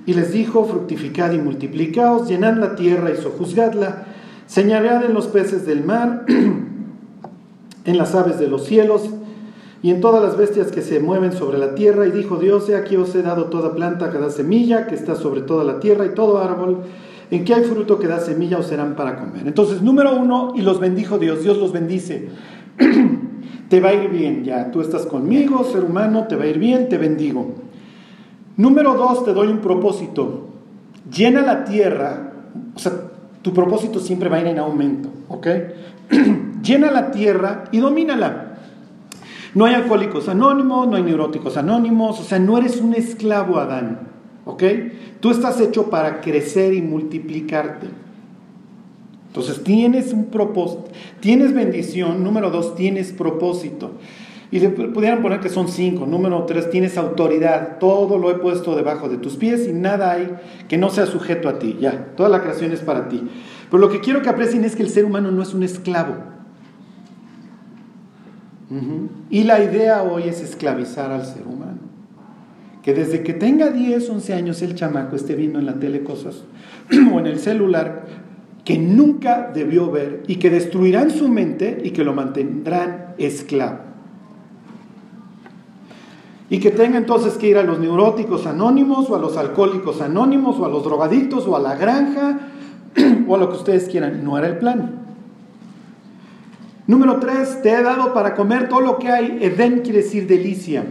Y 0.09 0.15
les 0.15 0.33
dijo, 0.33 0.65
fructificad 0.65 1.33
y 1.33 1.39
multiplicaos, 1.39 2.27
llenad 2.31 2.57
la 2.57 2.77
tierra 2.77 3.11
y 3.11 3.19
sojuzgadla, 3.19 4.07
señalad 4.47 5.05
en 5.05 5.13
los 5.13 5.27
peces 5.27 5.67
del 5.67 5.85
mar, 5.85 6.25
en 7.85 7.99
las 7.99 8.15
aves 8.15 8.39
de 8.39 8.49
los 8.49 8.65
cielos, 8.65 9.11
y 9.83 9.91
en 9.91 10.01
todas 10.01 10.23
las 10.23 10.39
bestias 10.39 10.73
que 10.73 10.81
se 10.81 10.99
mueven 10.99 11.33
sobre 11.33 11.59
la 11.59 11.75
tierra. 11.75 12.07
Y 12.07 12.11
dijo 12.11 12.39
Dios, 12.39 12.71
he 12.71 12.77
aquí 12.77 12.97
os 12.97 13.15
he 13.15 13.21
dado 13.21 13.51
toda 13.51 13.75
planta 13.75 14.11
que 14.11 14.17
da 14.17 14.31
semilla, 14.31 14.87
que 14.87 14.95
está 14.95 15.15
sobre 15.15 15.43
toda 15.43 15.63
la 15.63 15.79
tierra, 15.79 16.07
y 16.07 16.15
todo 16.15 16.39
árbol 16.39 16.85
en 17.31 17.45
que 17.45 17.53
hay 17.53 17.65
fruto 17.65 17.99
que 17.99 18.07
da 18.07 18.19
semilla 18.19 18.57
os 18.57 18.67
serán 18.67 18.97
para 18.97 19.17
comer. 19.17 19.47
Entonces, 19.47 19.83
número 19.83 20.17
uno, 20.17 20.55
y 20.57 20.63
los 20.63 20.81
bendijo 20.81 21.19
Dios, 21.19 21.43
Dios 21.43 21.59
los 21.59 21.71
bendice. 21.71 22.31
te 23.69 23.81
va 23.81 23.91
a 23.91 23.93
ir 23.93 24.09
bien 24.09 24.43
ya. 24.43 24.71
Tú 24.71 24.81
estás 24.81 25.05
conmigo, 25.05 25.65
ser 25.65 25.85
humano, 25.85 26.25
te 26.27 26.37
va 26.37 26.45
a 26.45 26.47
ir 26.47 26.59
bien, 26.59 26.89
te 26.89 26.97
bendigo. 26.97 27.68
Número 28.59 28.95
dos, 28.95 29.25
te 29.25 29.33
doy 29.33 29.47
un 29.47 29.59
propósito. 29.59 30.49
Llena 31.11 31.43
la 31.43 31.65
tierra, 31.65 32.33
o 32.75 32.79
sea, 32.79 32.93
tu 33.41 33.55
propósito 33.55 34.01
siempre 34.01 34.29
va 34.29 34.39
a 34.39 34.41
ir 34.41 34.49
en 34.49 34.59
aumento, 34.59 35.09
¿ok? 35.29 35.47
Llena 36.63 36.91
la 36.91 37.13
tierra 37.13 37.65
y 37.71 37.79
domínala. 37.79 38.59
No 39.55 39.65
hay 39.65 39.75
alcohólicos 39.75 40.29
anónimos, 40.29 40.89
no 40.89 40.97
hay 40.97 41.05
neuróticos 41.05 41.57
anónimos, 41.57 42.19
o 42.19 42.25
sea, 42.25 42.41
no 42.41 42.59
eres 42.59 42.81
un 42.81 42.95
esclavo, 42.95 43.59
Adán, 43.59 44.01
¿ok? 44.45 44.65
Tú 45.21 45.31
estás 45.31 45.61
hecho 45.61 45.89
para 45.89 46.21
crecer 46.21 46.75
y 46.75 46.83
multiplicarte. 46.83 47.87
Entonces 49.29 49.63
tienes 49.63 50.13
un 50.13 50.27
propósito, 50.27 50.89
tienes 51.21 51.55
bendición, 51.55 52.25
número 52.25 52.51
dos, 52.51 52.75
tienes 52.75 53.13
propósito. 53.13 53.93
Y 54.51 54.61
le 54.61 54.71
pudieran 54.71 55.21
poner 55.21 55.41
que 55.41 55.51
son 55.51 55.69
cinco. 55.69 56.07
Número 56.07 56.45
tres, 56.45 56.71
tienes 56.71 56.97
autoridad. 56.97 57.79
Todo 57.79 58.17
lo 58.17 58.31
he 58.31 58.35
puesto 58.35 58.75
debajo 58.75 59.09
de 59.09 59.19
tus 59.19 59.37
pies 59.37 59.69
y 59.69 59.73
nada 59.73 60.13
hay 60.13 60.35
que 60.69 60.79
no 60.79 60.89
sea 60.89 61.07
sujeto 61.07 61.49
a 61.49 61.59
ti. 61.59 61.77
Ya, 61.81 62.15
toda 62.17 62.31
la 62.31 62.41
creación 62.41 62.73
es 62.73 62.81
para 62.81 63.09
ti. 63.09 63.29
Pero 63.71 63.79
lo 63.79 63.91
que 63.91 64.01
quiero 64.01 64.23
que 64.23 64.31
aprecien 64.31 64.65
es 64.65 64.75
que 64.75 64.83
el 64.83 64.89
ser 64.89 65.05
humano 65.05 65.31
no 65.31 65.43
es 65.43 65.53
un 65.53 65.63
esclavo. 65.63 66.15
Y 69.31 69.45
la 69.45 69.63
idea 69.63 70.03
hoy 70.03 70.25
es 70.25 70.41
esclavizar 70.43 71.11
al 71.11 71.25
ser 71.25 71.47
humano. 71.47 71.79
Que 72.83 72.95
desde 72.95 73.23
que 73.23 73.35
tenga 73.35 73.71
10, 73.71 74.09
11 74.09 74.35
años 74.35 74.63
el 74.63 74.75
chamaco 74.75 75.17
esté 75.17 75.35
viendo 75.35 75.59
en 75.59 75.67
la 75.67 75.75
tele 75.75 76.03
cosas 76.03 76.45
o 77.13 77.19
en 77.19 77.27
el 77.27 77.39
celular 77.39 78.07
que 78.65 78.79
nunca 78.79 79.51
debió 79.53 79.91
ver 79.91 80.23
y 80.27 80.37
que 80.37 80.51
destruirán 80.51 81.11
su 81.11 81.29
mente 81.29 81.81
y 81.83 81.91
que 81.91 82.05
lo 82.05 82.13
mantendrán 82.13 83.15
esclavo. 83.19 83.88
Y 86.51 86.61
que 86.61 86.71
tenga 86.71 86.97
entonces 86.97 87.35
que 87.35 87.49
ir 87.49 87.59
a 87.59 87.63
los 87.63 87.79
neuróticos 87.79 88.47
anónimos 88.47 89.11
o 89.11 89.17
a 89.17 89.19
los 89.19 89.37
alcohólicos 89.37 90.01
anónimos 90.01 90.59
o 90.59 90.65
a 90.65 90.69
los 90.69 90.83
drogadictos 90.83 91.47
o 91.47 91.57
a 91.57 91.61
la 91.61 91.75
granja 91.75 92.39
o 93.29 93.35
a 93.35 93.39
lo 93.39 93.51
que 93.51 93.57
ustedes 93.57 93.89
quieran. 93.89 94.25
No 94.25 94.39
era 94.39 94.47
el 94.49 94.59
plan. 94.59 95.07
Número 96.87 97.19
tres, 97.21 97.61
te 97.61 97.71
he 97.71 97.83
dado 97.83 98.15
para 98.15 98.35
comer 98.35 98.69
todo 98.69 98.81
lo 98.81 98.99
que 98.99 99.11
hay. 99.11 99.39
Edén 99.43 99.81
quiere 99.81 99.99
decir 99.99 100.27
delicia. 100.27 100.87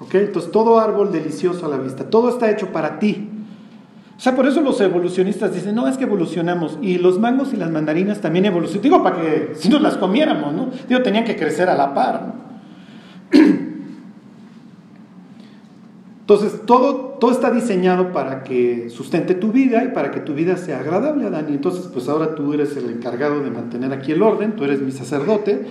¿Ok? 0.00 0.14
Entonces 0.16 0.52
todo 0.52 0.78
árbol 0.78 1.10
delicioso 1.10 1.64
a 1.64 1.70
la 1.70 1.78
vista. 1.78 2.10
Todo 2.10 2.28
está 2.28 2.50
hecho 2.50 2.72
para 2.72 2.98
ti. 2.98 3.30
O 4.18 4.20
sea, 4.20 4.36
por 4.36 4.46
eso 4.46 4.60
los 4.60 4.78
evolucionistas 4.82 5.54
dicen, 5.54 5.74
no, 5.74 5.88
es 5.88 5.96
que 5.96 6.04
evolucionamos. 6.04 6.78
Y 6.82 6.98
los 6.98 7.18
mangos 7.18 7.54
y 7.54 7.56
las 7.56 7.70
mandarinas 7.70 8.20
también 8.20 8.44
evolucionan. 8.44 8.82
Digo, 8.82 9.02
para 9.02 9.16
que 9.16 9.52
si 9.54 9.70
nos 9.70 9.80
las 9.80 9.96
comiéramos, 9.96 10.52
¿no? 10.52 10.68
Digo, 10.86 11.02
tenían 11.02 11.24
que 11.24 11.36
crecer 11.36 11.70
a 11.70 11.74
la 11.74 11.94
par. 11.94 12.34
¿no? 13.32 13.36
Entonces, 16.28 16.62
todo, 16.66 17.18
todo 17.20 17.30
está 17.30 17.52
diseñado 17.52 18.12
para 18.12 18.42
que 18.42 18.90
sustente 18.90 19.36
tu 19.36 19.52
vida 19.52 19.84
y 19.84 19.92
para 19.92 20.10
que 20.10 20.18
tu 20.18 20.34
vida 20.34 20.56
sea 20.56 20.80
agradable, 20.80 21.30
Dani. 21.30 21.52
Entonces, 21.52 21.88
pues 21.92 22.08
ahora 22.08 22.34
tú 22.34 22.52
eres 22.52 22.76
el 22.76 22.90
encargado 22.90 23.44
de 23.44 23.50
mantener 23.52 23.92
aquí 23.92 24.10
el 24.10 24.20
orden, 24.24 24.56
tú 24.56 24.64
eres 24.64 24.82
mi 24.82 24.90
sacerdote. 24.90 25.64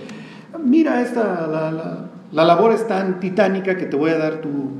Mira, 0.64 1.02
esta, 1.02 1.46
la, 1.46 2.08
la, 2.32 2.44
labor 2.46 2.72
es 2.72 2.88
tan 2.88 3.20
titánica 3.20 3.76
que 3.76 3.84
te 3.84 3.96
voy 3.96 4.12
a 4.12 4.16
dar 4.16 4.40
tu, 4.40 4.78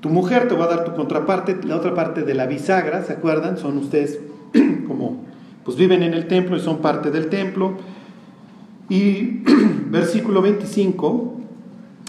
tu 0.00 0.08
mujer, 0.08 0.48
te 0.48 0.54
voy 0.54 0.64
a 0.64 0.68
dar 0.68 0.84
tu 0.84 0.94
contraparte, 0.94 1.58
la 1.66 1.76
otra 1.76 1.94
parte 1.94 2.22
de 2.22 2.32
la 2.32 2.46
bisagra, 2.46 3.04
¿se 3.04 3.12
acuerdan? 3.12 3.58
Son 3.58 3.76
ustedes 3.76 4.20
como, 4.88 5.22
pues 5.66 5.76
viven 5.76 6.02
en 6.02 6.14
el 6.14 6.28
templo 6.28 6.56
y 6.56 6.60
son 6.60 6.78
parte 6.78 7.10
del 7.10 7.26
templo. 7.26 7.74
Y 8.88 9.42
versículo 9.90 10.40
25, 10.40 11.34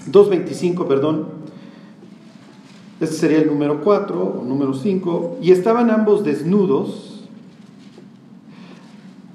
2.25, 0.09 0.87
perdón, 0.87 1.40
este 3.01 3.15
sería 3.15 3.39
el 3.39 3.47
número 3.47 3.81
4 3.81 4.41
o 4.41 4.43
número 4.45 4.75
5. 4.75 5.39
Y 5.41 5.51
estaban 5.51 5.89
ambos 5.89 6.23
desnudos, 6.23 7.27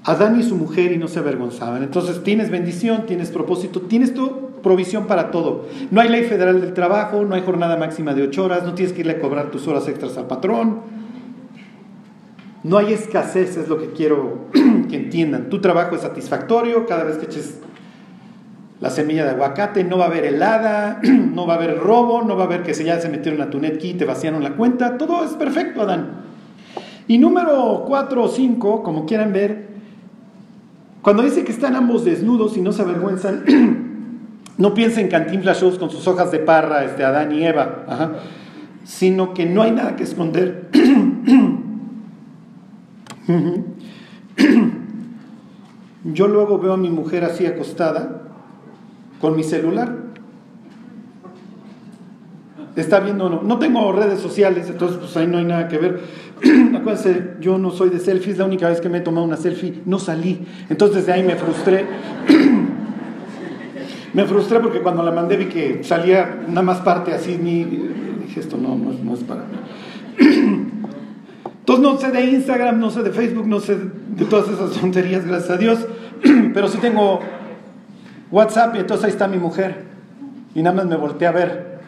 Adán 0.05 0.39
y 0.39 0.43
su 0.43 0.55
mujer, 0.55 0.93
y 0.93 0.97
no 0.97 1.09
se 1.09 1.19
avergonzaban. 1.19 1.83
Entonces 1.83 2.23
tienes 2.23 2.49
bendición, 2.49 3.05
tienes 3.05 3.29
propósito, 3.29 3.81
tienes 3.81 4.13
tu 4.13 4.51
provisión 4.63 5.05
para 5.05 5.31
todo. 5.31 5.65
No 5.91 5.99
hay 5.99 6.07
ley 6.07 6.23
federal 6.23 6.61
del 6.61 6.73
trabajo, 6.73 7.25
no 7.25 7.35
hay 7.35 7.41
jornada 7.41 7.75
máxima 7.75 8.13
de 8.13 8.23
8 8.23 8.45
horas, 8.45 8.63
no 8.63 8.73
tienes 8.73 8.93
que 8.93 9.01
irle 9.01 9.13
a 9.13 9.19
cobrar 9.19 9.51
tus 9.51 9.67
horas 9.67 9.85
extras 9.89 10.17
al 10.17 10.27
patrón. 10.27 10.79
No 12.63 12.77
hay 12.77 12.93
escasez, 12.93 13.57
es 13.57 13.67
lo 13.67 13.77
que 13.77 13.91
quiero 13.91 14.45
que 14.89 14.95
entiendan. 14.95 15.49
Tu 15.49 15.59
trabajo 15.59 15.93
es 15.95 16.01
satisfactorio, 16.03 16.85
cada 16.85 17.03
vez 17.03 17.17
que 17.17 17.25
eches 17.25 17.59
la 18.79 18.91
semilla 18.91 19.23
de 19.23 19.31
aguacate, 19.31 19.83
no 19.83 19.97
va 19.97 20.05
a 20.05 20.07
haber 20.07 20.25
helada, 20.25 20.99
no 21.03 21.47
va 21.47 21.55
a 21.55 21.57
haber 21.57 21.79
robo, 21.79 22.21
no 22.21 22.35
va 22.35 22.43
a 22.43 22.45
haber 22.45 22.63
que 22.63 22.73
se 22.73 22.83
ya 22.83 22.99
se 22.99 23.09
metieron 23.09 23.41
a 23.41 23.49
tu 23.49 23.59
netkey 23.59 23.91
y 23.91 23.93
te 23.95 24.05
vaciaron 24.05 24.43
la 24.43 24.55
cuenta, 24.55 24.97
todo 24.97 25.23
es 25.23 25.31
perfecto, 25.31 25.81
Adán. 25.81 26.25
Y 27.07 27.17
número 27.17 27.83
4 27.87 28.23
o 28.23 28.27
5, 28.27 28.83
como 28.83 29.05
quieran 29.05 29.33
ver, 29.33 29.67
cuando 31.01 31.23
dice 31.23 31.43
que 31.43 31.51
están 31.51 31.75
ambos 31.75 32.05
desnudos 32.05 32.57
y 32.57 32.61
no 32.61 32.71
se 32.71 32.83
avergüenzan, 32.83 33.45
no 34.57 34.73
piensen 34.73 35.05
en 35.05 35.11
Cantinflas 35.11 35.61
Shows 35.61 35.79
con 35.79 35.89
sus 35.89 36.07
hojas 36.07 36.31
de 36.31 36.39
parra, 36.39 36.83
este, 36.83 37.03
Adán 37.03 37.31
y 37.31 37.45
Eva, 37.45 38.19
sino 38.83 39.33
que 39.33 39.45
no 39.45 39.63
hay 39.63 39.71
nada 39.71 39.95
que 39.95 40.03
esconder. 40.03 40.69
Yo 46.03 46.27
luego 46.27 46.59
veo 46.59 46.73
a 46.73 46.77
mi 46.77 46.89
mujer 46.89 47.25
así 47.25 47.45
acostada 47.45 48.26
con 49.19 49.35
mi 49.35 49.43
celular. 49.43 50.07
Está 52.75 52.99
viendo, 52.99 53.29
no, 53.29 53.41
no 53.41 53.57
tengo 53.57 53.91
redes 53.91 54.19
sociales, 54.19 54.69
entonces 54.69 54.97
pues 54.97 55.17
ahí 55.17 55.25
no 55.25 55.39
hay 55.39 55.45
nada 55.45 55.67
que 55.67 55.77
ver. 55.79 55.99
Acuérdense, 56.75 57.35
yo 57.39 57.57
no 57.57 57.71
soy 57.71 57.89
de 57.89 57.99
selfies, 57.99 58.37
la 58.37 58.45
única 58.45 58.69
vez 58.69 58.81
que 58.81 58.89
me 58.89 58.99
he 58.99 59.01
tomado 59.01 59.25
una 59.25 59.37
selfie 59.37 59.81
no 59.85 59.97
salí. 59.97 60.45
Entonces 60.69 61.07
de 61.07 61.13
ahí 61.13 61.23
me 61.23 61.35
frustré. 61.35 61.85
me 64.13 64.25
frustré 64.25 64.59
porque 64.59 64.81
cuando 64.81 65.01
la 65.01 65.11
mandé 65.11 65.37
vi 65.37 65.45
que 65.45 65.83
salía 65.83 66.43
nada 66.47 66.61
más 66.61 66.79
parte 66.81 67.13
así, 67.13 67.39
ni, 67.41 67.63
dije 67.63 68.39
esto 68.39 68.57
no, 68.57 68.75
no, 68.75 68.93
no 68.93 69.13
es 69.15 69.23
para 69.23 69.41
mí. 69.41 69.57
Entonces 71.59 71.83
no 71.83 71.97
sé 71.97 72.11
de 72.11 72.25
Instagram, 72.25 72.79
no 72.79 72.91
sé 72.91 73.03
de 73.03 73.11
Facebook, 73.11 73.47
no 73.47 73.59
sé 73.59 73.75
de 73.75 74.25
todas 74.25 74.47
esas 74.49 74.71
tonterías, 74.79 75.25
gracias 75.25 75.49
a 75.49 75.57
Dios, 75.57 75.85
pero 76.53 76.69
sí 76.69 76.77
tengo 76.77 77.19
WhatsApp 78.31 78.75
y 78.75 78.79
entonces 78.79 79.05
ahí 79.05 79.11
está 79.11 79.27
mi 79.27 79.37
mujer. 79.37 79.85
Y 80.53 80.61
nada 80.61 80.75
más 80.75 80.85
me 80.85 80.95
volteé 80.95 81.27
a 81.27 81.31
ver. 81.31 81.79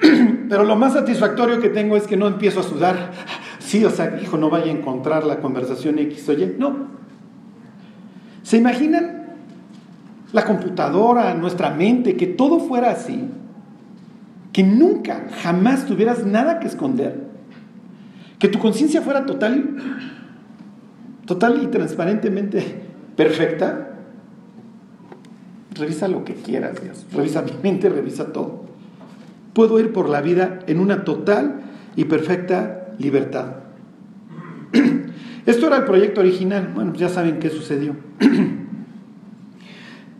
Pero 0.48 0.64
lo 0.64 0.76
más 0.76 0.94
satisfactorio 0.94 1.60
que 1.60 1.68
tengo 1.68 1.96
es 1.96 2.06
que 2.06 2.16
no 2.16 2.26
empiezo 2.26 2.60
a 2.60 2.62
sudar. 2.62 3.12
Sí, 3.58 3.84
o 3.84 3.90
sea, 3.90 4.18
hijo, 4.22 4.36
no 4.38 4.50
vaya 4.50 4.66
a 4.66 4.76
encontrar 4.76 5.24
la 5.24 5.40
conversación 5.40 5.98
X 5.98 6.28
o 6.28 6.32
Y. 6.32 6.56
No. 6.58 6.88
¿Se 8.42 8.56
imaginan 8.56 9.26
la 10.32 10.44
computadora, 10.44 11.34
nuestra 11.34 11.70
mente, 11.70 12.16
que 12.16 12.26
todo 12.26 12.60
fuera 12.60 12.90
así? 12.90 13.28
Que 14.52 14.62
nunca, 14.62 15.26
jamás 15.42 15.84
tuvieras 15.84 16.24
nada 16.24 16.58
que 16.60 16.66
esconder. 16.66 17.28
Que 18.38 18.48
tu 18.48 18.58
conciencia 18.58 19.02
fuera 19.02 19.26
total, 19.26 19.76
total 21.26 21.60
y 21.62 21.66
transparentemente 21.66 22.82
perfecta. 23.16 23.97
Revisa 25.78 26.08
lo 26.08 26.24
que 26.24 26.34
quieras, 26.34 26.82
Dios. 26.82 27.06
Revisa 27.12 27.42
mi 27.42 27.52
mente, 27.62 27.88
revisa 27.88 28.32
todo. 28.32 28.64
Puedo 29.52 29.78
ir 29.78 29.92
por 29.92 30.08
la 30.08 30.20
vida 30.20 30.60
en 30.66 30.80
una 30.80 31.04
total 31.04 31.60
y 31.96 32.04
perfecta 32.04 32.88
libertad. 32.98 33.56
Esto 35.46 35.66
era 35.66 35.76
el 35.78 35.84
proyecto 35.84 36.20
original. 36.20 36.72
Bueno, 36.74 36.94
ya 36.94 37.08
saben 37.08 37.38
qué 37.38 37.50
sucedió. 37.50 37.94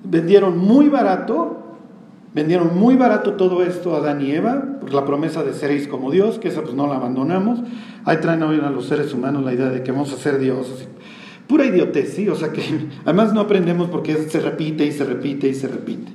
vendieron 0.04 0.58
muy 0.58 0.88
barato, 0.88 1.76
vendieron 2.34 2.76
muy 2.76 2.96
barato 2.96 3.34
todo 3.34 3.62
esto 3.62 3.94
a 3.94 3.98
Adán 3.98 4.22
y 4.22 4.30
Eva, 4.30 4.78
por 4.80 4.94
la 4.94 5.04
promesa 5.04 5.42
de 5.42 5.52
seréis 5.52 5.86
como 5.86 6.10
Dios, 6.10 6.38
que 6.38 6.48
esa 6.48 6.62
pues 6.62 6.74
no 6.74 6.86
la 6.86 6.96
abandonamos. 6.96 7.60
Ahí 8.04 8.18
traen 8.18 8.42
hoy 8.42 8.60
a 8.60 8.70
los 8.70 8.86
seres 8.86 9.12
humanos 9.12 9.44
la 9.44 9.52
idea 9.52 9.68
de 9.68 9.82
que 9.82 9.92
vamos 9.92 10.12
a 10.12 10.16
ser 10.16 10.38
dioses 10.38 10.88
Pura 11.48 11.64
idiotez, 11.64 12.14
¿sí? 12.14 12.28
O 12.28 12.36
sea 12.36 12.52
que 12.52 12.62
además 13.04 13.32
no 13.32 13.40
aprendemos 13.40 13.88
porque 13.88 14.14
se 14.28 14.38
repite 14.40 14.86
y 14.86 14.92
se 14.92 15.04
repite 15.04 15.48
y 15.48 15.54
se 15.54 15.66
repite. 15.66 16.12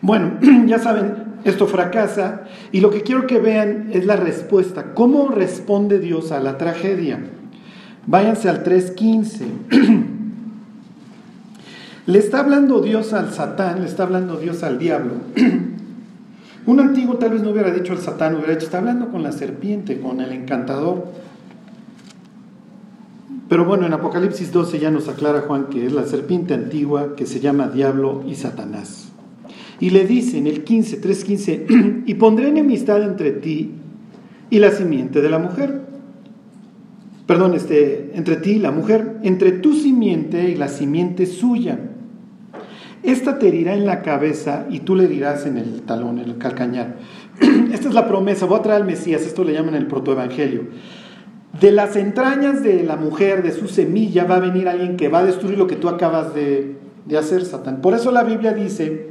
Bueno, 0.00 0.38
ya 0.66 0.78
saben, 0.78 1.32
esto 1.44 1.66
fracasa 1.66 2.44
y 2.70 2.80
lo 2.80 2.90
que 2.90 3.02
quiero 3.02 3.26
que 3.26 3.38
vean 3.38 3.90
es 3.92 4.06
la 4.06 4.16
respuesta. 4.16 4.94
¿Cómo 4.94 5.28
responde 5.28 5.98
Dios 5.98 6.32
a 6.32 6.40
la 6.40 6.56
tragedia? 6.56 7.18
Váyanse 8.06 8.48
al 8.48 8.64
3.15. 8.64 10.08
Le 12.06 12.18
está 12.18 12.40
hablando 12.40 12.80
Dios 12.80 13.12
al 13.12 13.32
Satán, 13.32 13.80
le 13.80 13.86
está 13.86 14.02
hablando 14.02 14.36
Dios 14.36 14.64
al 14.64 14.76
diablo. 14.80 15.12
Un 16.66 16.80
antiguo 16.80 17.14
tal 17.16 17.30
vez 17.30 17.42
no 17.42 17.50
hubiera 17.50 17.70
dicho 17.70 17.92
al 17.92 18.00
Satán, 18.00 18.34
hubiera 18.34 18.54
dicho, 18.54 18.66
está 18.66 18.78
hablando 18.78 19.08
con 19.10 19.22
la 19.22 19.30
serpiente, 19.30 20.00
con 20.00 20.20
el 20.20 20.32
encantador. 20.32 21.06
Pero 23.52 23.66
bueno, 23.66 23.84
en 23.84 23.92
Apocalipsis 23.92 24.50
12 24.50 24.78
ya 24.78 24.90
nos 24.90 25.08
aclara 25.08 25.42
Juan 25.42 25.66
que 25.66 25.84
es 25.84 25.92
la 25.92 26.06
serpiente 26.06 26.54
antigua 26.54 27.14
que 27.14 27.26
se 27.26 27.38
llama 27.38 27.68
Diablo 27.68 28.24
y 28.26 28.34
Satanás. 28.34 29.12
Y 29.78 29.90
le 29.90 30.06
dice 30.06 30.38
en 30.38 30.46
el 30.46 30.64
15, 30.64 31.02
3.15, 31.02 32.04
y 32.06 32.14
pondré 32.14 32.48
enemistad 32.48 33.02
entre 33.02 33.30
ti 33.30 33.72
y 34.48 34.58
la 34.58 34.70
simiente 34.70 35.20
de 35.20 35.28
la 35.28 35.38
mujer. 35.38 35.82
Perdón, 37.26 37.52
este, 37.52 38.12
entre 38.14 38.36
ti 38.36 38.52
y 38.52 38.58
la 38.58 38.70
mujer, 38.70 39.18
entre 39.22 39.52
tu 39.52 39.74
simiente 39.74 40.48
y 40.48 40.54
la 40.54 40.68
simiente 40.68 41.26
suya. 41.26 41.78
Esta 43.02 43.38
te 43.38 43.48
herirá 43.48 43.74
en 43.74 43.84
la 43.84 44.00
cabeza 44.00 44.66
y 44.70 44.78
tú 44.78 44.96
le 44.96 45.06
dirás 45.08 45.44
en 45.44 45.58
el 45.58 45.82
talón, 45.82 46.20
en 46.20 46.30
el 46.30 46.38
calcañar. 46.38 46.96
Esta 47.70 47.88
es 47.88 47.94
la 47.94 48.08
promesa, 48.08 48.46
voy 48.46 48.60
a 48.60 48.62
traer 48.62 48.80
al 48.80 48.88
Mesías, 48.88 49.26
esto 49.26 49.44
le 49.44 49.52
llaman 49.52 49.74
el 49.74 49.88
protoevangelio. 49.88 50.68
De 51.60 51.70
las 51.70 51.96
entrañas 51.96 52.62
de 52.62 52.82
la 52.82 52.96
mujer, 52.96 53.42
de 53.42 53.52
su 53.52 53.68
semilla, 53.68 54.24
va 54.24 54.36
a 54.36 54.40
venir 54.40 54.68
alguien 54.68 54.96
que 54.96 55.08
va 55.08 55.18
a 55.18 55.24
destruir 55.24 55.58
lo 55.58 55.66
que 55.66 55.76
tú 55.76 55.88
acabas 55.88 56.34
de, 56.34 56.76
hacer, 57.18 57.44
Satán. 57.44 57.82
Por 57.82 57.94
eso 57.94 58.10
la 58.10 58.22
Biblia 58.22 58.54
dice, 58.54 59.10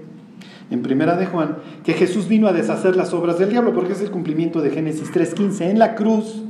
en 0.72 0.82
Primera 0.82 1.18
de 1.18 1.28
Juan, 1.28 1.58
que 1.84 1.94
Jesús 1.94 2.28
vino 2.28 2.48
a 2.48 2.54
deshacer 2.54 2.96
las 2.96 3.14
obras 3.14 3.38
del 3.38 3.50
diablo, 3.50 3.74
porque 3.74 3.94
es 3.94 4.02
el 4.02 4.10
cumplimiento 4.10 4.62
de 4.62 4.72
Génesis 4.72 5.12
3.15. 5.12 5.70
En 5.70 5.78
la 5.78 5.94
cruz, 5.94 6.42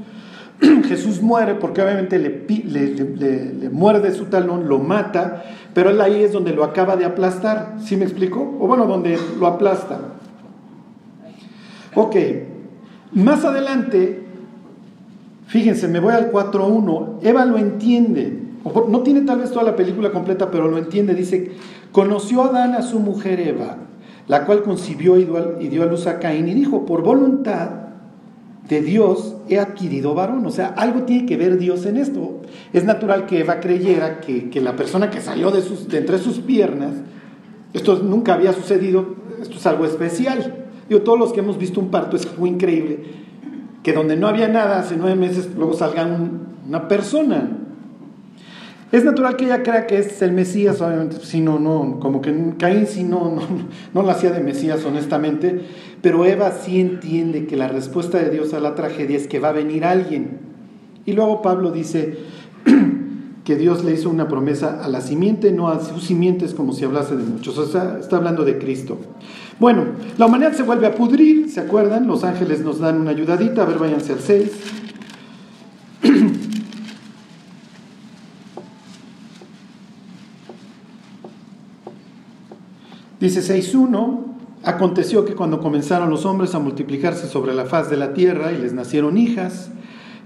Jesús 0.87 1.21
muere 1.21 1.55
porque 1.55 1.81
obviamente 1.81 2.19
le, 2.19 2.45
le, 2.47 3.69
muerde 3.69 4.13
su 4.13 4.25
talón, 4.25 4.69
lo 4.69 4.79
mata, 4.79 5.43
pero 5.73 5.89
él 5.89 5.99
ahí 5.99 6.23
es 6.23 6.31
donde 6.31 6.53
lo 6.53 6.63
acaba 6.63 6.95
de 6.95 7.03
aplastar. 7.03 7.75
¿Sí 7.83 7.97
me 7.97 8.05
explico? 8.05 8.57
O 8.59 8.67
bueno, 8.67 8.85
donde 8.85 9.17
lo 9.39 9.47
aplasta. 9.47 9.99
Ok, 11.95 12.15
más 13.11 13.43
adelante 13.43 14.20
Fíjense, 15.51 15.89
me 15.89 15.99
voy 15.99 16.13
al 16.13 16.31
4.1. 16.31 17.17
Eva 17.23 17.43
lo 17.43 17.57
entiende. 17.57 18.39
No 18.87 19.01
tiene 19.01 19.19
tal 19.21 19.39
vez 19.39 19.51
toda 19.51 19.63
la 19.63 19.75
película 19.75 20.13
completa, 20.13 20.49
pero 20.49 20.69
lo 20.69 20.77
entiende. 20.77 21.13
Dice, 21.13 21.51
conoció 21.91 22.43
Adán 22.43 22.73
a 22.73 22.81
su 22.81 23.01
mujer 23.01 23.41
Eva, 23.41 23.75
la 24.29 24.45
cual 24.45 24.63
concibió 24.63 25.17
y 25.17 25.67
dio 25.67 25.83
a 25.83 25.87
luz 25.87 26.07
a 26.07 26.19
Caín 26.19 26.47
y 26.47 26.53
dijo, 26.53 26.85
por 26.85 27.03
voluntad 27.03 27.69
de 28.69 28.81
Dios 28.81 29.35
he 29.49 29.59
adquirido 29.59 30.15
varón. 30.15 30.45
O 30.45 30.51
sea, 30.51 30.67
algo 30.67 31.01
tiene 31.01 31.25
que 31.25 31.35
ver 31.35 31.57
Dios 31.57 31.85
en 31.85 31.97
esto. 31.97 32.39
Es 32.71 32.85
natural 32.85 33.25
que 33.25 33.41
Eva 33.41 33.59
creyera 33.59 34.21
que, 34.21 34.49
la 34.61 34.77
persona 34.77 35.09
que 35.09 35.19
salió 35.19 35.51
de, 35.51 35.61
sus, 35.61 35.93
entre 35.93 36.17
sus 36.17 36.39
piernas, 36.39 36.93
esto 37.73 37.99
nunca 38.01 38.35
había 38.35 38.53
sucedido, 38.53 39.15
esto 39.41 39.57
es 39.57 39.65
algo 39.65 39.83
especial. 39.83 40.69
Yo, 40.89 41.01
todos 41.01 41.19
los 41.19 41.33
que 41.33 41.41
hemos 41.41 41.57
visto 41.57 41.81
un 41.81 41.91
parto 41.91 42.15
es 42.15 42.25
algo 42.25 42.47
increíble 42.47 43.20
que 43.83 43.93
donde 43.93 44.15
no 44.15 44.27
había 44.27 44.47
nada 44.47 44.79
hace 44.79 44.95
nueve 44.97 45.15
meses, 45.15 45.49
luego 45.55 45.73
salga 45.73 46.07
una 46.67 46.87
persona. 46.87 47.57
Es 48.91 49.05
natural 49.05 49.37
que 49.37 49.45
ella 49.45 49.63
crea 49.63 49.87
que 49.87 49.99
es 49.99 50.21
el 50.21 50.33
Mesías, 50.33 50.81
obviamente, 50.81 51.17
si 51.23 51.39
no, 51.39 51.59
no, 51.59 51.99
como 52.01 52.21
que 52.21 52.53
Caín 52.57 52.87
sí 52.87 53.03
no, 53.03 53.33
no, 53.33 53.41
no 53.93 54.03
la 54.03 54.11
hacía 54.11 54.31
de 54.31 54.41
Mesías, 54.41 54.83
honestamente, 54.85 55.61
pero 56.01 56.25
Eva 56.25 56.51
sí 56.51 56.81
entiende 56.81 57.47
que 57.47 57.55
la 57.55 57.69
respuesta 57.69 58.17
de 58.17 58.29
Dios 58.29 58.53
a 58.53 58.59
la 58.59 58.75
tragedia 58.75 59.15
es 59.15 59.27
que 59.27 59.39
va 59.39 59.49
a 59.49 59.53
venir 59.53 59.85
alguien. 59.85 60.39
Y 61.05 61.13
luego 61.13 61.41
Pablo 61.41 61.71
dice 61.71 62.17
que 63.45 63.55
Dios 63.55 63.85
le 63.85 63.93
hizo 63.93 64.09
una 64.09 64.27
promesa 64.27 64.83
a 64.83 64.89
la 64.89 64.99
simiente, 64.99 65.53
no 65.53 65.69
a 65.69 65.79
sus 65.79 66.03
simientes, 66.03 66.53
como 66.53 66.73
si 66.73 66.83
hablase 66.83 67.15
de 67.15 67.23
muchos, 67.23 67.57
o 67.57 67.65
sea, 67.65 67.97
está 67.99 68.17
hablando 68.17 68.43
de 68.43 68.57
Cristo. 68.57 68.97
Bueno, 69.61 69.85
la 70.17 70.25
humanidad 70.25 70.53
se 70.53 70.63
vuelve 70.63 70.87
a 70.87 70.95
pudrir, 70.95 71.47
¿se 71.51 71.59
acuerdan? 71.59 72.07
Los 72.07 72.23
ángeles 72.23 72.61
nos 72.61 72.79
dan 72.79 72.99
una 72.99 73.11
ayudadita, 73.11 73.61
a 73.61 73.65
ver, 73.65 73.77
váyanse 73.77 74.13
al 74.13 74.19
6. 74.19 74.51
Dice 83.19 83.61
6.1, 83.61 84.19
aconteció 84.63 85.25
que 85.25 85.35
cuando 85.35 85.59
comenzaron 85.59 86.09
los 86.09 86.25
hombres 86.25 86.55
a 86.55 86.59
multiplicarse 86.59 87.27
sobre 87.27 87.53
la 87.53 87.65
faz 87.65 87.87
de 87.91 87.97
la 87.97 88.15
tierra 88.15 88.53
y 88.53 88.57
les 88.57 88.73
nacieron 88.73 89.15
hijas, 89.15 89.69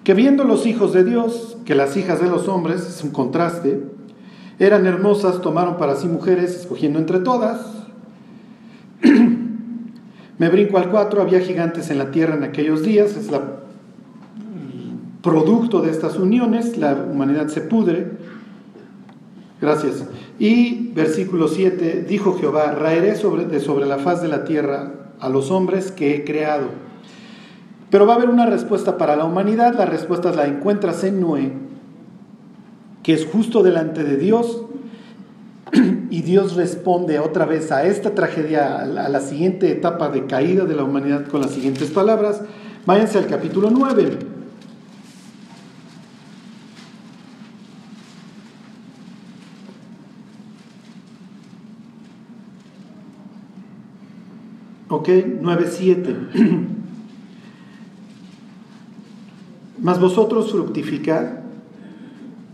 que 0.06 0.14
viendo 0.14 0.46
los 0.46 0.66
hijos 0.66 0.94
de 0.94 1.04
Dios, 1.04 1.58
que 1.66 1.76
las 1.76 1.98
hijas 1.98 2.22
de 2.22 2.30
los 2.30 2.48
hombres, 2.48 2.88
es 2.88 3.04
un 3.04 3.12
contraste, 3.12 3.84
eran 4.60 4.86
hermosas, 4.86 5.42
tomaron 5.42 5.76
para 5.76 5.98
sí 5.98 6.08
mujeres, 6.08 6.56
escogiendo 6.56 7.00
entre 7.00 7.20
todas, 7.20 7.85
me 10.38 10.50
brinco 10.50 10.78
al 10.78 10.90
4, 10.90 11.22
había 11.22 11.40
gigantes 11.40 11.90
en 11.90 11.98
la 11.98 12.12
tierra 12.12 12.36
en 12.36 12.44
aquellos 12.44 12.84
días, 12.84 13.16
es 13.16 13.32
la 13.32 13.66
producto 15.26 15.82
de 15.82 15.90
estas 15.90 16.20
uniones, 16.20 16.78
la 16.78 16.94
humanidad 16.94 17.48
se 17.48 17.62
pudre. 17.62 18.12
Gracias. 19.60 20.06
Y 20.38 20.92
versículo 20.94 21.48
7, 21.48 22.06
dijo 22.08 22.38
Jehová, 22.38 22.74
raeré 22.74 23.16
sobre, 23.16 23.46
de 23.46 23.60
sobre 23.60 23.88
la 23.88 23.98
faz 23.98 24.22
de 24.22 24.28
la 24.28 24.46
tierra 24.46 24.94
a 25.20 25.30
los 25.30 25.50
hombres 25.50 25.92
que 25.92 26.16
he 26.16 26.24
creado. 26.24 26.68
Pero 27.90 28.06
va 28.06 28.14
a 28.14 28.18
haber 28.18 28.30
una 28.30 28.46
respuesta 28.46 29.00
para 29.00 29.16
la 29.16 29.26
humanidad, 29.26 29.76
la 29.76 29.88
respuesta 29.88 30.32
la 30.32 30.46
encuentras 30.46 31.04
en 31.04 31.20
Noé, 31.20 31.54
que 33.02 33.14
es 33.14 33.26
justo 33.26 33.64
delante 33.64 34.04
de 34.04 34.18
Dios, 34.18 34.64
y 36.16 36.22
Dios 36.22 36.56
responde 36.56 37.20
otra 37.20 37.46
vez 37.46 37.74
a 37.74 37.84
esta 37.84 38.16
tragedia, 38.16 38.78
a 38.78 38.86
la, 38.86 39.20
siguiente 39.20 39.70
etapa 39.70 40.08
de 40.08 40.26
caída 40.26 40.64
de 40.64 40.74
la 40.74 40.86
humanidad 40.86 41.28
con 41.28 41.42
las 41.42 41.52
siguientes 41.52 41.92
palabras. 41.92 42.42
Váyanse 42.86 43.18
al 43.18 43.28
capítulo 43.28 43.70
9. 43.70 44.20
Ok, 54.88 55.10
9.7. 55.10 56.16
Mas 59.82 60.00
vosotros 60.00 60.50
fructificad 60.50 61.40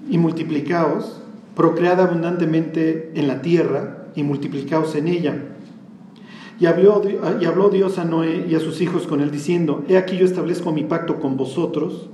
y 0.09 0.17
multiplicaos 0.17 1.21
procread 1.61 1.99
abundantemente 1.99 3.11
en 3.13 3.27
la 3.27 3.43
tierra 3.43 4.07
y 4.15 4.23
multiplicaos 4.23 4.95
en 4.95 5.07
ella. 5.07 5.35
Y 6.59 6.65
habló, 6.65 7.03
y 7.39 7.45
habló 7.45 7.69
Dios 7.69 7.99
a 7.99 8.03
Noé 8.03 8.47
y 8.49 8.55
a 8.55 8.59
sus 8.59 8.81
hijos 8.81 9.05
con 9.05 9.21
él 9.21 9.29
diciendo, 9.29 9.85
He 9.87 9.95
aquí 9.95 10.17
yo 10.17 10.25
establezco 10.25 10.71
mi 10.71 10.85
pacto 10.85 11.19
con 11.19 11.37
vosotros 11.37 12.09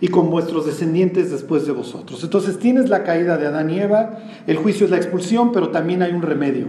y 0.00 0.06
con 0.06 0.30
vuestros 0.30 0.66
descendientes 0.66 1.32
después 1.32 1.66
de 1.66 1.72
vosotros. 1.72 2.22
Entonces 2.22 2.60
tienes 2.60 2.88
la 2.88 3.02
caída 3.02 3.36
de 3.36 3.48
Adán 3.48 3.70
y 3.70 3.80
Eva, 3.80 4.20
el 4.46 4.56
juicio 4.56 4.84
es 4.84 4.92
la 4.92 4.98
expulsión, 4.98 5.50
pero 5.50 5.70
también 5.70 6.02
hay 6.02 6.12
un 6.12 6.22
remedio. 6.22 6.68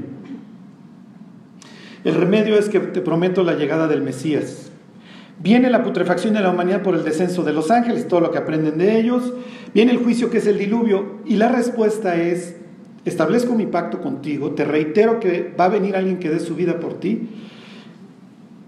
El 2.04 2.16
remedio 2.16 2.58
es 2.58 2.68
que 2.68 2.80
te 2.80 3.02
prometo 3.02 3.44
la 3.44 3.54
llegada 3.54 3.88
del 3.88 4.02
Mesías. 4.02 4.67
Viene 5.40 5.70
la 5.70 5.84
putrefacción 5.84 6.34
de 6.34 6.42
la 6.42 6.50
humanidad 6.50 6.82
por 6.82 6.96
el 6.96 7.04
descenso 7.04 7.44
de 7.44 7.54
los 7.54 7.70
ángeles, 7.70 8.08
todo 8.08 8.22
lo 8.22 8.32
que 8.32 8.40
aprenden 8.40 8.78
de 8.78 9.00
ellos. 9.00 9.34
Viene 9.74 9.92
el 9.92 10.00
juicio 10.00 10.30
que 10.30 10.40
es 10.40 10.48
el 10.48 10.58
diluvio. 10.58 11.18
Y 11.26 11.36
la 11.36 11.50
respuesta 11.50 12.16
es, 12.16 12.56
establezco 13.06 13.54
mi 13.54 13.68
pacto 13.68 14.02
contigo, 14.02 14.52
te 14.52 14.66
reitero 14.66 15.20
que 15.20 15.54
va 15.60 15.66
a 15.66 15.70
venir 15.70 15.96
alguien 15.96 16.18
que 16.18 16.30
dé 16.30 16.40
su 16.40 16.56
vida 16.56 16.80
por 16.80 17.00
ti. 17.00 17.30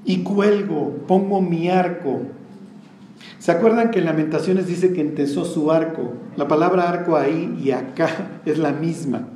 Y 0.06 0.24
cuelgo, 0.24 0.96
pongo 1.08 1.42
mi 1.42 1.70
arco. 1.70 2.22
¿Se 3.40 3.52
acuerdan 3.52 3.90
que 3.90 4.00
en 4.00 4.06
Lamentaciones 4.06 4.68
dice 4.68 4.94
que 4.94 5.02
entesó 5.02 5.46
su 5.46 5.72
arco? 5.72 6.14
La 6.38 6.48
palabra 6.48 6.88
arco 6.88 7.16
ahí 7.16 7.58
y 7.64 7.72
acá 7.72 8.42
es 8.46 8.60
la 8.60 8.72
misma. 8.72 9.28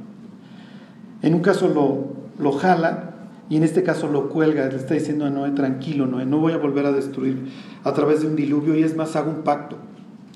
En 1.23 1.33
un 1.33 1.41
caso 1.41 1.67
lo, 1.67 2.13
lo 2.37 2.51
jala 2.51 3.12
y 3.53 3.57
en 3.57 3.63
este 3.63 3.83
caso 3.83 4.07
lo 4.07 4.29
cuelga, 4.29 4.65
le 4.65 4.77
está 4.77 4.95
diciendo 4.95 5.25
a 5.25 5.29
Noé, 5.29 5.51
tranquilo 5.51 6.07
Noé, 6.07 6.25
no 6.25 6.39
voy 6.39 6.53
a 6.53 6.57
volver 6.57 6.87
a 6.87 6.91
destruir 6.91 7.37
a 7.83 7.93
través 7.93 8.21
de 8.21 8.27
un 8.27 8.35
diluvio 8.35 8.73
y 8.75 8.81
es 8.81 8.95
más, 8.95 9.15
hago 9.15 9.29
un 9.29 9.43
pacto, 9.43 9.77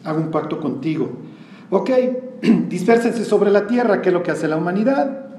hago 0.04 0.22
un 0.22 0.30
pacto 0.30 0.60
contigo. 0.60 1.10
Ok, 1.72 1.90
dispersense 2.70 3.26
sobre 3.26 3.50
la 3.50 3.66
tierra, 3.66 4.04
que 4.04 4.10
es 4.10 4.14
lo 4.14 4.22
que 4.22 4.30
hace 4.30 4.48
la 4.48 4.56
humanidad. 4.56 5.30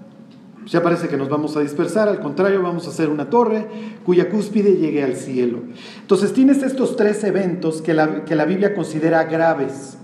Ya 0.66 0.82
parece 0.82 1.06
que 1.06 1.16
nos 1.16 1.28
vamos 1.28 1.56
a 1.56 1.60
dispersar, 1.60 2.08
al 2.08 2.18
contrario, 2.18 2.60
vamos 2.62 2.88
a 2.88 2.90
hacer 2.90 3.10
una 3.10 3.30
torre 3.30 3.68
cuya 4.04 4.28
cúspide 4.28 4.74
llegue 4.74 5.04
al 5.04 5.14
cielo. 5.14 5.60
Entonces 6.00 6.32
tienes 6.32 6.64
estos 6.64 6.96
tres 6.96 7.22
eventos 7.22 7.80
que 7.80 7.94
la, 7.94 8.24
que 8.24 8.34
la 8.34 8.44
Biblia 8.44 8.74
considera 8.74 9.22
graves. 9.22 9.98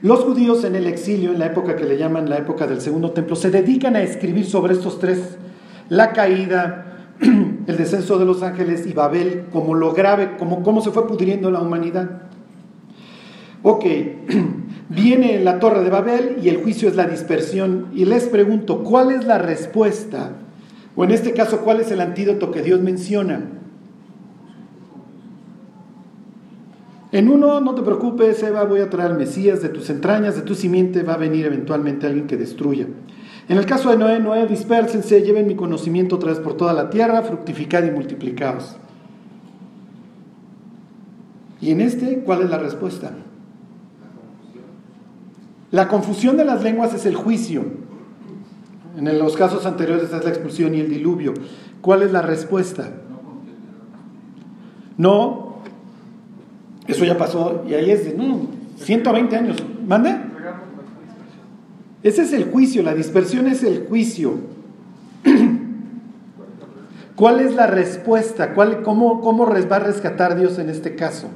Los 0.00 0.20
judíos 0.20 0.64
en 0.64 0.76
el 0.76 0.86
exilio, 0.86 1.30
en 1.30 1.38
la 1.38 1.44
época 1.44 1.76
que 1.76 1.84
le 1.84 1.98
llaman 1.98 2.30
la 2.30 2.38
época 2.38 2.66
del 2.66 2.80
segundo 2.80 3.10
templo, 3.10 3.36
se 3.36 3.50
dedican 3.50 3.96
a 3.96 4.02
escribir 4.02 4.46
sobre 4.46 4.72
estos 4.72 4.98
tres 4.98 5.36
la 5.90 6.12
caída, 6.12 6.86
el 7.20 7.76
descenso 7.76 8.18
de 8.18 8.24
los 8.24 8.42
ángeles 8.42 8.86
y 8.86 8.94
Babel 8.94 9.44
como 9.52 9.74
lo 9.74 9.92
grave, 9.92 10.36
como 10.38 10.62
cómo 10.62 10.80
se 10.80 10.90
fue 10.92 11.06
pudriendo 11.06 11.50
la 11.50 11.60
humanidad. 11.60 12.22
Ok, 13.62 13.84
viene 14.88 15.40
la 15.40 15.58
torre 15.58 15.82
de 15.84 15.90
Babel 15.90 16.38
y 16.42 16.48
el 16.48 16.62
juicio 16.62 16.88
es 16.88 16.96
la 16.96 17.06
dispersión. 17.06 17.88
Y 17.92 18.06
les 18.06 18.24
pregunto, 18.24 18.82
¿cuál 18.82 19.10
es 19.10 19.26
la 19.26 19.36
respuesta? 19.36 20.30
O 20.96 21.04
en 21.04 21.10
este 21.10 21.34
caso, 21.34 21.60
¿cuál 21.60 21.80
es 21.80 21.90
el 21.90 22.00
antídoto 22.00 22.50
que 22.50 22.62
Dios 22.62 22.80
menciona? 22.80 23.42
En 27.12 27.28
uno, 27.28 27.60
no 27.60 27.74
te 27.74 27.82
preocupes, 27.82 28.40
Eva, 28.44 28.62
voy 28.64 28.80
a 28.80 28.88
traer 28.88 29.14
Mesías 29.14 29.60
de 29.60 29.68
tus 29.68 29.90
entrañas, 29.90 30.36
de 30.36 30.42
tu 30.42 30.54
simiente, 30.54 31.02
va 31.02 31.14
a 31.14 31.16
venir 31.16 31.46
eventualmente 31.46 32.06
alguien 32.06 32.28
que 32.28 32.36
destruya. 32.36 32.86
En 33.50 33.58
el 33.58 33.66
caso 33.66 33.90
de 33.90 33.96
Noé, 33.96 34.20
Noé, 34.20 34.46
dispérsense, 34.46 35.22
lleven 35.22 35.48
mi 35.48 35.56
conocimiento 35.56 36.14
otra 36.14 36.30
vez 36.30 36.38
por 36.38 36.56
toda 36.56 36.72
la 36.72 36.88
tierra, 36.88 37.20
fructificad 37.22 37.82
y 37.82 37.90
multiplicaos. 37.90 38.76
Y 41.60 41.72
en 41.72 41.80
este, 41.80 42.20
¿cuál 42.20 42.42
es 42.42 42.50
la 42.50 42.58
respuesta? 42.58 43.10
La 45.72 45.88
confusión 45.88 46.36
de 46.36 46.44
las 46.44 46.62
lenguas 46.62 46.94
es 46.94 47.06
el 47.06 47.16
juicio. 47.16 47.64
En 48.96 49.18
los 49.18 49.36
casos 49.36 49.66
anteriores 49.66 50.12
es 50.12 50.24
la 50.24 50.30
expulsión 50.30 50.76
y 50.76 50.80
el 50.80 50.88
diluvio. 50.88 51.34
¿Cuál 51.80 52.02
es 52.02 52.12
la 52.12 52.22
respuesta? 52.22 52.92
No, 54.96 55.56
eso 56.86 57.04
ya 57.04 57.18
pasó 57.18 57.64
y 57.68 57.74
ahí 57.74 57.90
es 57.90 58.04
de, 58.04 58.14
no, 58.14 58.46
120 58.76 59.36
años. 59.36 59.56
¿Mande? 59.84 60.29
Ese 62.02 62.22
es 62.22 62.32
el 62.32 62.50
juicio, 62.50 62.82
la 62.82 62.94
dispersión 62.94 63.46
es 63.46 63.62
el 63.62 63.86
juicio. 63.86 64.34
¿Cuál 67.16 67.40
es 67.40 67.54
la 67.54 67.66
respuesta? 67.66 68.54
¿Cuál, 68.54 68.82
cómo, 68.82 69.20
¿Cómo 69.20 69.46
va 69.46 69.76
a 69.76 69.80
rescatar 69.80 70.38
Dios 70.38 70.58
en 70.58 70.70
este 70.70 70.94
caso? 70.96 71.28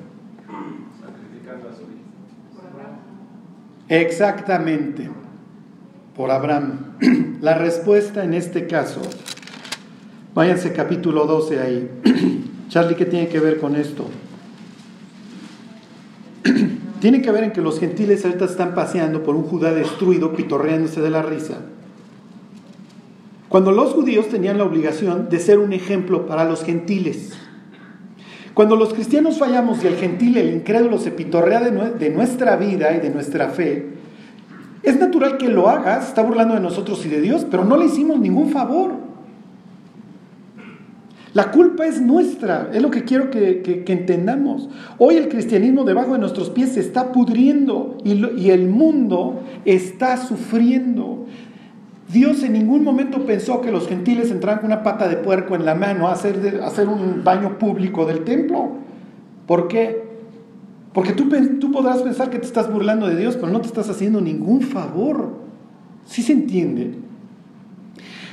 Exactamente, 3.88 5.10
por 6.16 6.30
Abraham. 6.30 6.96
La 7.42 7.58
respuesta 7.58 8.24
en 8.24 8.32
este 8.32 8.66
caso, 8.66 9.02
váyanse 10.34 10.72
capítulo 10.72 11.26
12 11.26 11.60
ahí. 11.60 11.90
Charlie, 12.70 12.96
¿qué 12.96 13.04
tiene 13.04 13.28
que 13.28 13.40
ver 13.40 13.60
con 13.60 13.76
esto? 13.76 14.08
Tiene 17.04 17.20
que 17.20 17.30
ver 17.30 17.44
en 17.44 17.52
que 17.52 17.60
los 17.60 17.80
gentiles 17.80 18.24
ahorita 18.24 18.46
están 18.46 18.74
paseando 18.74 19.22
por 19.24 19.36
un 19.36 19.42
Judá 19.42 19.74
destruido, 19.74 20.32
pitorreándose 20.32 21.02
de 21.02 21.10
la 21.10 21.20
risa. 21.20 21.58
Cuando 23.50 23.72
los 23.72 23.92
judíos 23.92 24.30
tenían 24.30 24.56
la 24.56 24.64
obligación 24.64 25.28
de 25.28 25.38
ser 25.38 25.58
un 25.58 25.74
ejemplo 25.74 26.24
para 26.24 26.46
los 26.46 26.64
gentiles. 26.64 27.34
Cuando 28.54 28.74
los 28.74 28.94
cristianos 28.94 29.38
fallamos 29.38 29.84
y 29.84 29.86
el 29.86 29.96
gentil, 29.96 30.38
el 30.38 30.54
incrédulo, 30.54 30.96
se 30.96 31.10
pitorrea 31.10 31.60
de, 31.60 32.08
nuestra 32.08 32.56
vida 32.56 32.96
y 32.96 33.00
de 33.00 33.10
nuestra 33.10 33.50
fe, 33.50 33.86
es 34.82 34.98
natural 34.98 35.36
que 35.36 35.48
lo 35.48 35.68
hagas, 35.68 36.08
está 36.08 36.22
burlando 36.22 36.54
de 36.54 36.60
nosotros 36.60 37.04
y 37.04 37.10
de 37.10 37.20
Dios, 37.20 37.46
pero 37.50 37.66
no 37.66 37.76
le 37.76 37.84
hicimos 37.84 38.18
ningún 38.18 38.48
favor. 38.48 38.92
La 41.34 41.50
culpa 41.50 41.84
es 41.84 42.00
nuestra, 42.00 42.70
es 42.72 42.80
lo 42.80 42.92
que 42.92 43.02
quiero 43.02 43.28
que, 43.28 43.84
entendamos. 43.88 44.68
Hoy 44.98 45.16
el 45.16 45.28
cristianismo 45.28 45.82
debajo 45.82 46.12
de 46.12 46.20
nuestros 46.20 46.48
pies 46.48 46.70
se 46.70 46.80
está 46.80 47.10
pudriendo 47.10 47.98
y, 48.04 48.50
el 48.50 48.68
mundo 48.68 49.42
está 49.64 50.16
sufriendo. 50.16 51.26
Dios 52.08 52.44
en 52.44 52.52
ningún 52.52 52.84
momento 52.84 53.26
pensó 53.26 53.60
que 53.60 53.72
los 53.72 53.88
gentiles 53.88 54.30
entraran 54.30 54.60
con 54.60 54.66
una 54.66 54.84
pata 54.84 55.08
de 55.08 55.16
puerco 55.16 55.56
en 55.56 55.64
la 55.64 55.74
mano 55.74 56.06
a 56.06 56.12
hacer, 56.12 56.60
hacer 56.62 56.86
un 56.86 57.24
baño 57.24 57.58
público 57.58 58.06
del 58.06 58.22
templo. 58.22 58.68
¿Por 59.48 59.66
qué? 59.66 60.04
Porque 60.92 61.14
tú, 61.14 61.28
tú 61.58 61.72
podrás 61.72 62.02
pensar 62.02 62.30
que 62.30 62.38
te 62.38 62.46
estás 62.46 62.72
burlando 62.72 63.08
de 63.08 63.16
Dios, 63.16 63.34
pero 63.34 63.50
no 63.50 63.60
te 63.60 63.66
estás 63.66 63.90
haciendo 63.90 64.20
ningún 64.20 64.60
favor. 64.60 65.32
¿Sí 66.04 66.22
se 66.22 66.32
entiende? 66.32 66.94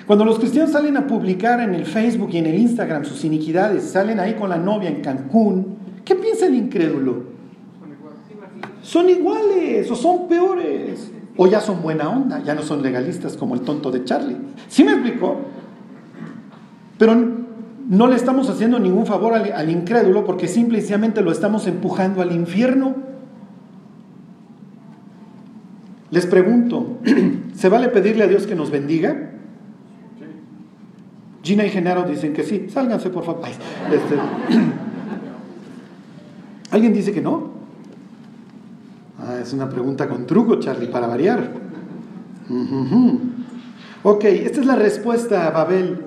Cuando 0.08 0.26
los 0.26 0.40
cristianos 0.40 0.72
salen 0.72 0.98
a 0.98 1.08
publicar 1.08 1.60
en 1.60 1.76
el 1.76 1.86
Facebook 1.86 2.30
y 2.34 2.38
en 2.38 2.48
el 2.48 2.60
Instagram 2.60 3.06
sus 3.06 3.24
iniquidades, 3.24 3.84
salen 3.84 4.20
ahí 4.20 4.34
con 4.34 4.50
la 4.50 4.58
novia 4.58 4.90
en 4.90 5.02
Cancún, 5.02 5.78
¿qué 6.04 6.16
piensa 6.16 6.48
el 6.48 6.56
incrédulo? 6.56 7.32
Son 8.82 9.10
iguales 9.10 9.90
o 9.92 9.96
son 9.96 10.28
peores. 10.28 11.12
O 11.38 11.48
ya 11.48 11.62
son 11.62 11.82
buena 11.82 12.10
onda, 12.10 12.44
ya 12.44 12.54
no 12.54 12.62
son 12.62 12.82
legalistas 12.82 13.38
como 13.38 13.56
el 13.56 13.62
tonto 13.62 13.90
de 13.90 14.04
Charlie. 14.04 14.38
¿Sí 14.68 14.84
me 14.84 14.92
explico? 14.92 15.38
Pero 16.98 17.16
no 17.88 18.08
le 18.08 18.16
estamos 18.16 18.50
haciendo 18.50 18.80
ningún 18.80 19.06
favor 19.06 19.34
al, 19.34 19.70
incrédulo 19.70 20.26
porque 20.26 20.48
simplemente 20.48 21.22
lo 21.22 21.32
estamos 21.32 21.68
empujando 21.68 22.22
al 22.22 22.32
infierno. 22.32 22.96
Les 26.12 26.26
pregunto, 26.26 27.00
¿se 27.56 27.70
vale 27.70 27.88
pedirle 27.88 28.26
a 28.26 28.28
Dios 28.28 28.46
que 28.46 28.56
nos 28.56 28.70
bendiga? 28.70 29.31
Gina 31.44 31.66
y 31.66 31.70
Genaro 31.70 32.04
dicen 32.04 32.34
que 32.34 32.44
sí. 32.44 32.68
Sálganse, 32.70 33.10
por 33.10 33.26
favor. 33.26 33.42
Este, 33.48 34.16
¿Alguien 36.72 36.94
dice 36.94 37.12
que 37.12 37.22
no? 37.22 37.52
Ah, 39.20 39.38
es 39.42 39.54
una 39.54 39.70
pregunta 39.70 40.08
con 40.08 40.26
truco, 40.26 40.60
Charlie, 40.60 40.88
para 40.88 41.08
variar. 41.08 41.52
Ok, 44.04 44.24
esta 44.26 44.60
es 44.62 44.66
la 44.66 44.76
respuesta 44.76 45.48
a 45.48 45.52
Babel. 45.52 46.04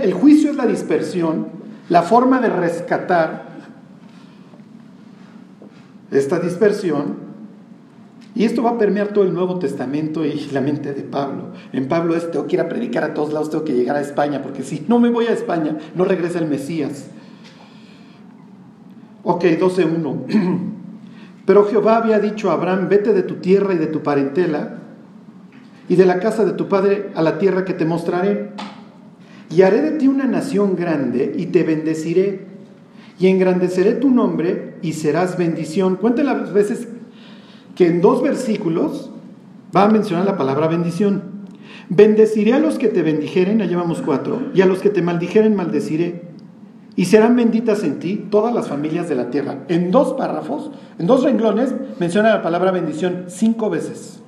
el 0.00 0.12
juicio 0.12 0.50
es 0.50 0.56
la 0.56 0.66
dispersión, 0.66 1.48
la 1.88 2.02
forma 2.02 2.40
de 2.40 2.48
rescatar 2.48 3.50
esta 6.10 6.38
dispersión. 6.38 7.29
Y 8.34 8.44
esto 8.44 8.62
va 8.62 8.70
a 8.70 8.78
permear 8.78 9.08
todo 9.08 9.24
el 9.24 9.34
Nuevo 9.34 9.58
Testamento 9.58 10.24
y 10.24 10.48
la 10.52 10.60
mente 10.60 10.94
de 10.94 11.02
Pablo. 11.02 11.48
En 11.72 11.88
Pablo 11.88 12.14
es, 12.14 12.30
tengo 12.30 12.46
que 12.46 12.56
ir 12.56 12.60
a 12.60 12.68
predicar 12.68 13.02
a 13.02 13.14
todos 13.14 13.32
lados, 13.32 13.50
tengo 13.50 13.64
que 13.64 13.74
llegar 13.74 13.96
a 13.96 14.00
España, 14.00 14.40
porque 14.42 14.62
si 14.62 14.84
no 14.88 14.98
me 14.98 15.10
voy 15.10 15.26
a 15.26 15.32
España, 15.32 15.76
no 15.94 16.04
regresa 16.04 16.38
el 16.38 16.46
Mesías. 16.46 17.10
Ok, 19.24 19.44
12.1. 19.44 20.60
Pero 21.46 21.64
Jehová 21.66 21.96
había 21.96 22.20
dicho 22.20 22.50
a 22.50 22.54
Abraham, 22.54 22.88
vete 22.88 23.12
de 23.12 23.22
tu 23.22 23.36
tierra 23.36 23.74
y 23.74 23.78
de 23.78 23.88
tu 23.88 24.02
parentela 24.02 24.78
y 25.88 25.96
de 25.96 26.06
la 26.06 26.20
casa 26.20 26.44
de 26.44 26.52
tu 26.52 26.68
padre 26.68 27.10
a 27.16 27.22
la 27.22 27.38
tierra 27.38 27.64
que 27.64 27.74
te 27.74 27.84
mostraré. 27.84 28.50
Y 29.50 29.62
haré 29.62 29.82
de 29.82 29.90
ti 29.92 30.06
una 30.06 30.26
nación 30.26 30.76
grande 30.76 31.32
y 31.36 31.46
te 31.46 31.64
bendeciré. 31.64 32.46
Y 33.18 33.26
engrandeceré 33.26 33.94
tu 33.94 34.08
nombre 34.08 34.76
y 34.82 34.92
serás 34.92 35.36
bendición. 35.36 35.96
Cuenten 35.96 36.26
las 36.26 36.52
veces 36.52 36.86
que 37.80 37.86
en 37.86 38.02
dos 38.02 38.22
versículos 38.22 39.10
va 39.74 39.84
a 39.84 39.88
mencionar 39.88 40.26
la 40.26 40.36
palabra 40.36 40.68
bendición. 40.68 41.22
Bendeciré 41.88 42.52
a 42.52 42.58
los 42.58 42.76
que 42.76 42.88
te 42.88 43.00
bendijeren, 43.00 43.62
allá 43.62 43.78
vamos 43.78 44.02
cuatro, 44.02 44.38
y 44.52 44.60
a 44.60 44.66
los 44.66 44.80
que 44.80 44.90
te 44.90 45.00
maldijeren 45.00 45.56
maldeciré 45.56 46.28
y 46.94 47.06
serán 47.06 47.36
benditas 47.36 47.82
en 47.82 47.98
ti 47.98 48.26
todas 48.30 48.54
las 48.54 48.68
familias 48.68 49.08
de 49.08 49.14
la 49.14 49.30
tierra. 49.30 49.60
En 49.68 49.90
dos 49.90 50.12
párrafos, 50.12 50.70
en 50.98 51.06
dos 51.06 51.24
renglones, 51.24 51.74
menciona 51.98 52.28
la 52.28 52.42
palabra 52.42 52.70
bendición 52.70 53.24
cinco 53.28 53.70
veces. 53.70 54.20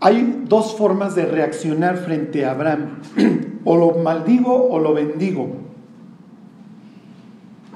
Hay 0.00 0.42
dos 0.46 0.76
formas 0.76 1.14
de 1.14 1.24
reaccionar 1.24 1.96
frente 1.96 2.44
a 2.44 2.50
Abraham. 2.50 3.00
o 3.64 3.78
lo 3.78 3.92
maldigo 4.02 4.68
o 4.68 4.78
lo 4.78 4.92
bendigo. 4.92 5.56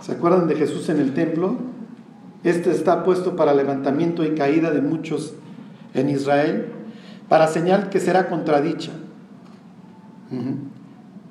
¿Se 0.03 0.13
acuerdan 0.13 0.49
de 0.49 0.57
Jesús 0.57 0.87
en 0.91 1.01
el 1.01 1.15
templo? 1.15 1.70
Este 2.43 2.71
está 2.71 3.05
puesto 3.05 3.37
para 3.37 3.55
levantamiento 3.55 4.25
y 4.25 4.35
caída 4.35 4.71
de 4.71 4.81
muchos 4.81 5.35
en 5.95 6.09
Israel, 6.09 6.67
para 7.29 7.47
señal 7.47 7.91
que 7.91 8.01
será 8.01 8.29
contradicha. 8.29 8.93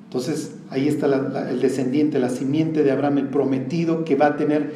Entonces 0.05 0.55
ahí 0.69 0.87
está 0.87 1.07
el 1.49 1.61
descendiente, 1.61 2.19
la 2.19 2.29
simiente 2.29 2.83
de 2.83 2.91
Abraham, 2.91 3.19
el 3.19 3.27
prometido 3.29 4.03
que 4.03 4.15
va 4.15 4.27
a 4.27 4.35
tener, 4.37 4.73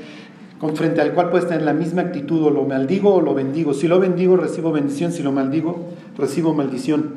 con 0.59 0.75
frente 0.75 1.01
al 1.01 1.13
cual 1.13 1.29
puedes 1.29 1.47
tener 1.47 1.63
la 1.63 1.73
misma 1.73 2.03
actitud, 2.03 2.41
o 2.43 2.49
lo 2.49 2.63
maldigo 2.63 3.13
o 3.13 3.21
lo 3.21 3.33
bendigo. 3.33 3.73
Si 3.73 3.87
lo 3.87 3.99
bendigo, 3.99 4.37
recibo 4.37 4.71
bendición, 4.71 5.11
si 5.11 5.21
lo 5.21 5.31
maldigo, 5.31 5.89
recibo 6.17 6.53
maldición. 6.53 7.12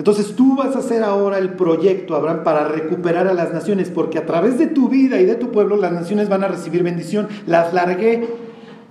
Entonces 0.00 0.34
tú 0.34 0.56
vas 0.56 0.74
a 0.76 0.78
hacer 0.78 1.02
ahora 1.02 1.36
el 1.36 1.50
proyecto, 1.50 2.16
Abraham, 2.16 2.42
para 2.42 2.64
recuperar 2.64 3.28
a 3.28 3.34
las 3.34 3.52
naciones, 3.52 3.90
porque 3.90 4.16
a 4.16 4.24
través 4.24 4.56
de 4.56 4.66
tu 4.66 4.88
vida 4.88 5.20
y 5.20 5.26
de 5.26 5.34
tu 5.34 5.52
pueblo 5.52 5.76
las 5.76 5.92
naciones 5.92 6.30
van 6.30 6.42
a 6.42 6.48
recibir 6.48 6.82
bendición. 6.82 7.28
Las 7.46 7.74
largué, 7.74 8.26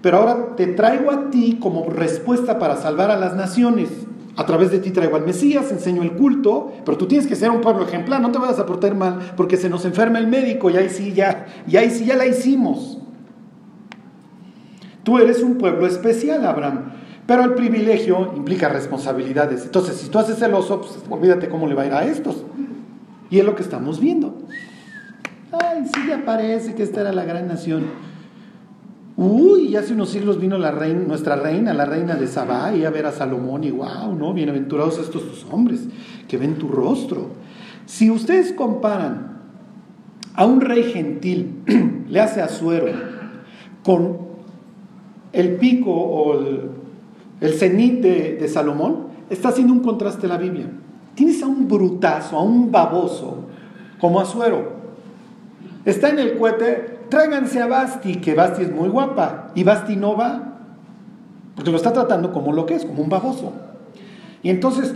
pero 0.04 0.17
ahora 0.17 0.56
te 0.56 0.67
traigo 0.67 1.10
a 1.10 1.32
ti 1.32 1.58
como 1.60 1.89
respuesta 1.89 2.60
para 2.60 2.76
salvar 2.76 3.10
a 3.10 3.17
las 3.17 3.36
naciones. 3.36 3.89
A 4.36 4.45
través 4.45 4.70
de 4.70 4.78
ti 4.78 4.91
traigo 4.91 5.16
al 5.16 5.26
Mesías, 5.26 5.72
enseño 5.72 6.03
el 6.03 6.12
culto, 6.12 6.74
pero 6.86 6.95
tú 6.95 7.07
tienes 7.07 7.26
que 7.26 7.36
ser 7.36 7.49
un 7.49 7.62
pueblo 7.62 7.86
ejemplar, 7.86 8.22
no 8.22 8.32
te 8.32 8.38
vayas 8.38 8.60
a 8.60 8.68
portar 8.68 8.93
mal, 8.93 9.34
porque 9.36 9.57
se 9.57 9.68
nos 9.68 9.86
enferma 9.86 10.20
el 10.20 10.28
médico 10.28 10.70
y 10.70 10.78
ahí 10.78 10.89
sí 10.89 11.14
ya, 11.14 11.47
y 11.68 11.76
ahí 11.78 11.89
sí 11.89 12.05
ya 12.05 12.18
la 12.18 12.28
hicimos. 12.28 12.99
Tú 15.01 15.18
eres 15.18 15.41
un 15.41 15.57
pueblo 15.57 15.88
especial, 15.88 16.45
Abraham, 16.45 16.99
pero 17.30 17.43
el 17.43 17.53
privilegio 17.53 18.34
implica 18.36 18.69
responsabilidades. 18.69 19.63
Entonces, 19.63 19.97
si 19.97 20.09
tú 20.09 20.17
haces 20.17 20.39
celoso, 20.39 20.82
pues 20.82 20.99
olvídate 21.07 21.47
cómo 21.47 21.67
le 21.67 21.75
va 21.75 21.84
a 21.84 21.86
ir 21.86 21.93
a 21.93 22.03
estos. 22.03 22.43
Y 23.30 23.38
es 23.38 23.45
lo 23.45 23.53
que 23.55 23.61
estamos 23.61 23.99
viendo. 23.99 24.36
Ay, 25.51 25.84
sí 25.93 26.01
ya 26.09 26.25
parece 26.25 26.73
que 26.73 26.82
esta 26.82 27.01
era 27.01 27.13
la 27.13 27.25
gran 27.25 27.47
nación. 27.47 27.84
Uy, 29.15 29.75
hace 29.75 29.93
unos 29.93 30.09
siglos 30.09 30.41
vino 30.41 30.57
la 30.57 30.71
reina, 30.71 31.01
nuestra 31.01 31.36
reina, 31.36 31.71
la 31.71 31.86
reina 31.86 32.15
de 32.15 32.25
Sabá, 32.25 32.73
y 32.73 32.84
a 32.84 32.89
ver 32.89 33.05
a 33.05 33.11
Salomón 33.11 33.63
y 33.63 33.69
wow, 33.69 34.15
¿no? 34.17 34.34
Bienaventurados 34.34 34.97
estos 34.97 35.30
tus 35.30 35.45
hombres 35.51 35.82
que 36.27 36.38
ven 36.38 36.55
tu 36.55 36.67
rostro. 36.67 37.27
Si 37.86 38.09
ustedes 38.09 38.53
comparan 38.53 39.38
a 40.34 40.47
un 40.47 40.61
rey 40.61 40.82
gentil 40.82 41.61
le 42.09 42.21
hace 42.21 42.41
asuero 42.41 42.88
con 43.84 44.17
el 45.32 45.57
pico 45.57 45.91
o 45.91 46.39
el, 46.39 46.78
cenit 47.42 48.02
de, 48.02 48.48
Salomón, 48.48 49.08
está 49.30 49.50
haciendo 49.50 49.74
un 49.74 49.80
contraste 49.80 50.28
la 50.28 50.38
Biblia. 50.38 50.70
Tienes 51.16 51.42
a 51.42 51.48
un 51.48 51.68
brutazo, 51.68 52.38
a 52.38 52.44
un 52.44 52.72
baboso, 52.72 53.46
como 54.00 54.20
Azuero. 54.20 54.74
Está 55.86 56.10
en 56.10 56.20
el 56.20 56.38
cohete, 56.38 57.00
tráiganse 57.10 57.62
a 57.62 57.68
Basti, 57.68 58.16
que 58.16 58.36
Basti 58.36 58.64
es 58.64 58.72
muy 58.72 58.90
guapa, 58.90 59.52
y 59.56 59.64
Basti 59.64 59.96
no 59.96 60.16
va, 60.16 60.60
porque 61.56 61.72
lo 61.72 61.78
está 61.78 61.94
tratando 61.94 62.32
como 62.32 62.54
lo 62.54 62.66
que 62.66 62.76
es, 62.76 62.86
como 62.86 63.02
un 63.02 63.10
baboso. 63.10 63.54
Y 64.44 64.50
entonces, 64.50 64.94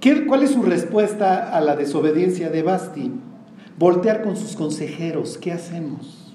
¿qué, 0.00 0.26
¿cuál 0.26 0.42
es 0.42 0.50
su 0.50 0.62
respuesta 0.62 1.50
a 1.50 1.60
la 1.60 1.76
desobediencia 1.76 2.50
de 2.50 2.62
Basti? 2.62 3.12
Voltear 3.78 4.22
con 4.22 4.36
sus 4.36 4.56
consejeros, 4.56 5.38
¿qué 5.38 5.52
hacemos? 5.52 6.25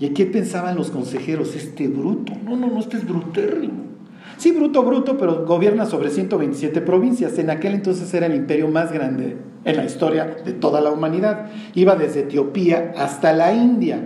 ¿Y 0.00 0.10
qué 0.10 0.26
pensaban 0.26 0.76
los 0.76 0.90
consejeros? 0.90 1.56
Este 1.56 1.88
bruto, 1.88 2.32
no, 2.44 2.56
no, 2.56 2.68
no, 2.68 2.78
este 2.78 2.98
es 2.98 3.06
brutérrimo. 3.06 3.88
Sí, 4.36 4.52
bruto, 4.52 4.84
bruto, 4.84 5.18
pero 5.18 5.44
gobierna 5.44 5.84
sobre 5.84 6.10
127 6.10 6.80
provincias. 6.80 7.36
En 7.38 7.50
aquel 7.50 7.74
entonces 7.74 8.12
era 8.14 8.26
el 8.26 8.36
imperio 8.36 8.68
más 8.68 8.92
grande 8.92 9.36
en 9.64 9.76
la 9.76 9.84
historia 9.84 10.36
de 10.44 10.52
toda 10.52 10.80
la 10.80 10.90
humanidad. 10.90 11.46
Iba 11.74 11.96
desde 11.96 12.20
Etiopía 12.20 12.92
hasta 12.96 13.32
la 13.32 13.52
India. 13.52 14.00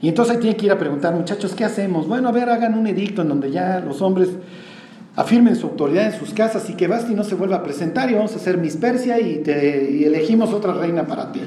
Y 0.00 0.08
entonces 0.08 0.36
ahí 0.36 0.40
tiene 0.40 0.56
que 0.56 0.66
ir 0.66 0.72
a 0.72 0.78
preguntar, 0.78 1.12
muchachos, 1.12 1.54
¿qué 1.56 1.64
hacemos? 1.64 2.06
Bueno, 2.06 2.28
a 2.28 2.32
ver, 2.32 2.48
hagan 2.50 2.78
un 2.78 2.86
edicto 2.86 3.22
en 3.22 3.28
donde 3.28 3.50
ya 3.50 3.80
los 3.80 4.00
hombres 4.00 4.28
afirmen 5.16 5.56
su 5.56 5.66
autoridad 5.66 6.06
en 6.06 6.12
sus 6.12 6.32
casas 6.34 6.68
y 6.70 6.74
que 6.74 6.86
Basti 6.86 7.14
no 7.14 7.24
se 7.24 7.34
vuelva 7.34 7.56
a 7.56 7.62
presentar 7.64 8.10
y 8.10 8.14
vamos 8.14 8.32
a 8.34 8.36
hacer 8.36 8.58
Miss 8.58 8.76
Persia 8.76 9.18
y, 9.18 9.42
y 9.44 10.04
elegimos 10.04 10.52
otra 10.52 10.74
reina 10.74 11.06
para 11.06 11.32
ti. 11.32 11.40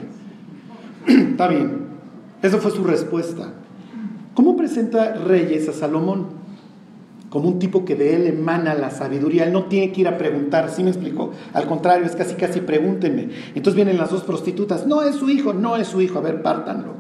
Está 1.08 1.48
bien. 1.48 1.87
Esa 2.42 2.58
fue 2.58 2.72
su 2.72 2.84
respuesta. 2.84 3.54
¿Cómo 4.34 4.56
presenta 4.56 5.14
Reyes 5.14 5.68
a 5.70 5.74
Salomón? 5.74 6.38
como 7.30 7.50
un 7.50 7.60
tipo 7.60 7.86
que 7.86 7.96
de 7.96 8.16
él 8.16 8.28
emana 8.28 8.74
la 8.74 8.90
sabiduría. 8.90 9.44
Él 9.44 9.54
no 9.54 9.66
tiene 9.66 9.92
que 9.92 10.02
ir 10.02 10.08
a 10.08 10.18
preguntar, 10.18 10.70
¿sí 10.70 10.84
me 10.84 10.90
explicó? 10.90 11.32
Al 11.54 11.68
contrario, 11.68 12.06
es 12.06 12.16
casi, 12.16 12.36
casi 12.36 12.62
pregúntenme. 12.62 13.30
Entonces 13.54 13.76
vienen 13.76 13.98
las 13.98 14.12
dos 14.12 14.24
prostitutas, 14.24 14.88
no 14.88 15.04
es 15.04 15.16
su 15.16 15.30
hijo, 15.30 15.54
no 15.54 15.76
es 15.76 15.88
su 15.88 16.02
hijo, 16.02 16.20
a 16.20 16.22
ver, 16.22 16.42
pártanlo. 16.42 16.94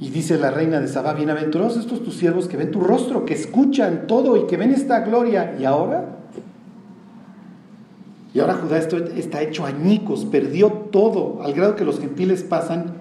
Y 0.00 0.10
dice 0.10 0.38
la 0.38 0.50
reina 0.50 0.80
de 0.80 0.86
Sabá, 0.86 1.14
bienaventurados 1.14 1.76
estos 1.76 2.04
tus 2.04 2.14
siervos 2.14 2.46
que 2.46 2.56
ven 2.56 2.70
tu 2.70 2.80
rostro, 2.80 3.24
que 3.24 3.34
escuchan 3.34 4.06
todo 4.06 4.36
y 4.36 4.46
que 4.46 4.56
ven 4.56 4.70
esta 4.70 5.00
gloria. 5.00 5.56
¿Y 5.58 5.64
ahora? 5.64 6.17
Y 8.38 8.40
ahora 8.40 8.54
Judá 8.54 8.78
está 8.78 9.42
hecho 9.42 9.66
añicos, 9.66 10.24
perdió 10.24 10.70
todo, 10.92 11.42
al 11.42 11.54
grado 11.54 11.74
que 11.74 11.84
los 11.84 11.98
gentiles 11.98 12.44
pasan 12.44 12.94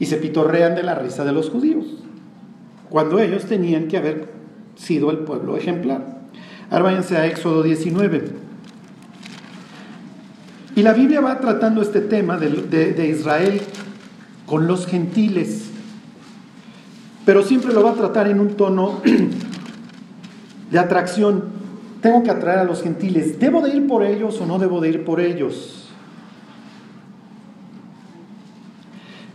y 0.00 0.06
se 0.06 0.16
pitorrean 0.16 0.74
de 0.74 0.82
la 0.82 0.96
risa 0.96 1.24
de 1.24 1.30
los 1.30 1.50
judíos 1.50 1.86
cuando 2.90 3.20
ellos 3.20 3.44
tenían 3.44 3.86
que 3.86 3.96
haber 3.96 4.28
sido 4.74 5.12
el 5.12 5.18
pueblo 5.18 5.56
ejemplar. 5.56 6.18
Ahora 6.68 6.86
váyanse 6.86 7.16
a 7.16 7.26
Éxodo 7.26 7.62
19. 7.62 8.24
Y 10.74 10.82
la 10.82 10.92
Biblia 10.92 11.20
va 11.20 11.38
tratando 11.38 11.80
este 11.80 12.00
tema 12.00 12.36
de, 12.36 13.08
Israel 13.08 13.60
con 14.46 14.66
los 14.66 14.88
gentiles, 14.88 15.70
pero 17.24 17.44
siempre 17.44 17.72
lo 17.72 17.84
va 17.84 17.92
a 17.92 17.94
tratar 17.94 18.26
en 18.26 18.40
un 18.40 18.54
tono 18.56 19.00
de 20.72 20.78
atracción. 20.80 21.54
Tengo 22.00 22.22
que 22.22 22.30
atraer 22.30 22.60
a 22.60 22.64
los 22.64 22.82
gentiles. 22.82 23.38
¿Debo 23.40 23.62
de 23.62 23.70
ir 23.74 23.86
por 23.86 24.04
ellos 24.04 24.40
o 24.40 24.46
no 24.46 24.58
debo 24.58 24.80
de 24.80 24.90
ir 24.90 25.04
por 25.04 25.20
ellos? 25.20 25.86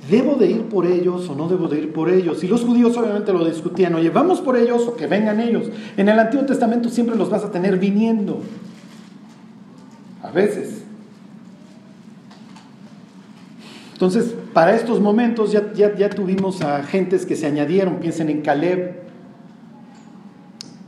¿Debo 0.09 0.36
de 0.36 0.51
ir 0.51 0.64
por 0.64 0.86
ellos 0.86 1.30
o 1.30 1.36
no 1.36 1.47
debo 1.47 1.68
de 1.70 1.80
ir 1.80 1.93
por 1.93 2.09
ellos? 2.09 2.43
Y 2.43 2.47
los 2.47 2.66
judíos 2.66 2.97
obviamente 2.97 3.32
lo 3.32 3.45
discutían, 3.45 3.95
oye, 3.95 4.09
vamos 4.09 4.41
por 4.41 4.57
ellos 4.57 4.86
o 4.88 4.95
que 4.95 5.07
vengan 5.07 5.39
ellos. 5.39 5.70
En 5.95 6.09
el 6.09 6.20
Antiguo 6.20 6.45
Testamento 6.45 6.89
siempre 6.89 7.16
los 7.16 7.30
vas 7.30 7.45
a 7.45 7.51
tener 7.51 7.78
viniendo. 7.78 8.41
A 10.22 10.32
veces. 10.32 10.84
Entonces, 13.93 14.36
para 14.53 14.76
estos 14.76 14.99
momentos 14.99 15.51
ya, 15.51 15.72
ya, 15.74 15.95
ya 15.95 16.09
tuvimos 16.09 16.62
a 16.62 16.84
gentes 16.84 17.26
que 17.26 17.36
se 17.36 17.45
añadieron, 17.45 17.97
piensen 17.97 18.30
en 18.30 18.41
Caleb, 18.41 18.95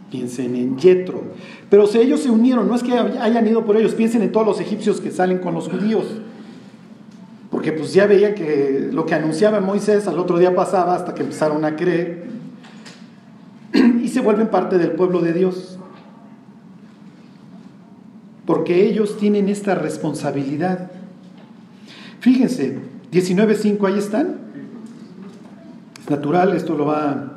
piensen 0.10 0.56
en 0.56 0.78
Jetro. 0.78 1.24
Pero 1.74 1.88
si 1.88 1.98
ellos 1.98 2.20
se 2.20 2.30
unieron, 2.30 2.68
no 2.68 2.76
es 2.76 2.84
que 2.84 2.94
hayan 2.94 3.48
ido 3.48 3.66
por 3.66 3.76
ellos, 3.78 3.96
piensen 3.96 4.22
en 4.22 4.32
todos 4.32 4.46
los 4.46 4.60
egipcios 4.60 5.02
que 5.02 5.10
salen 5.10 5.40
con 5.40 5.56
los 5.56 5.70
judíos 5.70 6.06
porque 7.54 7.72
pues 7.72 7.94
ya 7.94 8.08
veían 8.08 8.36
que 8.36 8.90
lo 8.92 9.06
que 9.06 9.16
anunciaba 9.16 9.62
Moisés 9.62 10.08
al 10.08 10.20
otro 10.20 10.38
día 10.38 10.54
pasaba 10.54 10.96
hasta 10.96 11.14
que 11.14 11.22
empezaron 11.22 11.64
a 11.64 11.76
creer 11.76 12.26
y 13.74 14.08
se 14.10 14.20
vuelven 14.22 14.50
parte 14.50 14.78
del 14.78 14.92
pueblo 14.92 15.22
de 15.22 15.34
Dios. 15.34 15.78
Porque 18.46 18.86
ellos 18.86 19.18
tienen 19.18 19.50
esta 19.50 19.76
responsabilidad. 19.76 20.92
Fíjense, 22.20 22.80
19.5, 23.12 23.88
ahí 23.88 23.98
están. 23.98 24.40
Es 26.02 26.10
natural, 26.10 26.54
esto 26.56 26.76
lo 26.76 26.88
va, 26.88 27.33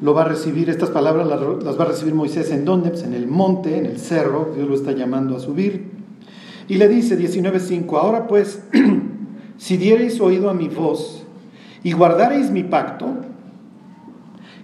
lo 0.00 0.14
va 0.14 0.22
a 0.22 0.24
recibir, 0.24 0.68
estas 0.70 0.90
palabras 0.90 1.26
las, 1.26 1.78
va 1.78 1.84
a 1.84 1.88
recibir 1.88 2.14
Moisés 2.14 2.50
en 2.50 2.64
donde, 2.64 2.90
pues 2.90 3.02
en 3.04 3.14
el 3.14 3.26
monte, 3.26 3.78
en 3.78 3.86
el 3.86 3.98
cerro, 3.98 4.52
Dios 4.54 4.68
lo 4.68 4.74
está 4.74 4.92
llamando 4.92 5.36
a 5.36 5.40
subir. 5.40 5.92
Y 6.68 6.76
le 6.76 6.88
dice 6.88 7.18
19.5, 7.18 7.98
ahora 7.98 8.26
pues, 8.26 8.62
si 9.58 9.76
diereis 9.76 10.20
oído 10.20 10.50
a 10.50 10.54
mi 10.54 10.68
voz 10.68 11.24
y 11.82 11.92
guardareis 11.92 12.50
mi 12.50 12.64
pacto, 12.64 13.06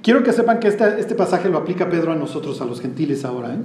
quiero 0.03 0.23
que 0.23 0.33
sepan 0.33 0.59
que 0.61 0.69
este, 0.69 0.99
este 0.99 1.15
pasaje 1.15 1.49
lo 1.49 1.59
aplica 1.59 1.89
Pedro 1.89 2.13
a 2.13 2.17
nosotros, 2.17 2.61
a 2.61 2.65
los 2.65 2.81
gentiles 2.81 3.25
ahora. 3.25 3.55
¿eh? 3.55 3.59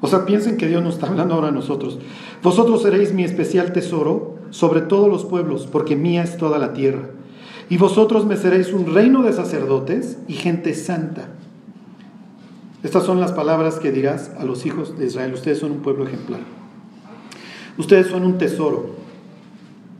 O 0.00 0.06
sea, 0.06 0.24
piensen 0.24 0.56
que 0.56 0.68
Dios 0.68 0.82
nos 0.82 0.94
está 0.94 1.08
hablando 1.08 1.34
ahora 1.34 1.48
a 1.48 1.52
nosotros. 1.52 1.98
Vosotros 2.42 2.82
seréis 2.82 3.12
mi 3.12 3.24
especial 3.24 3.72
tesoro 3.72 4.36
sobre 4.50 4.80
todos 4.80 5.08
los 5.08 5.24
pueblos, 5.24 5.68
porque 5.70 5.96
mía 5.96 6.22
es 6.22 6.36
toda 6.36 6.58
la 6.58 6.72
tierra. 6.72 7.10
Y 7.70 7.76
vosotros 7.76 8.24
me 8.24 8.36
seréis 8.36 8.72
un 8.72 8.94
reino 8.94 9.22
de 9.22 9.32
sacerdotes 9.32 10.18
y 10.26 10.34
gente 10.34 10.74
santa. 10.74 11.28
Estas 12.82 13.04
son 13.04 13.20
las 13.20 13.32
palabras 13.32 13.78
que 13.78 13.92
dirás 13.92 14.30
a 14.38 14.44
los 14.44 14.64
hijos 14.64 14.98
de 14.98 15.06
Israel. 15.06 15.34
Ustedes 15.34 15.58
son 15.58 15.72
un 15.72 15.80
pueblo 15.80 16.06
ejemplar. 16.06 16.40
Ustedes 17.76 18.06
son 18.06 18.24
un 18.24 18.38
tesoro. 18.38 18.94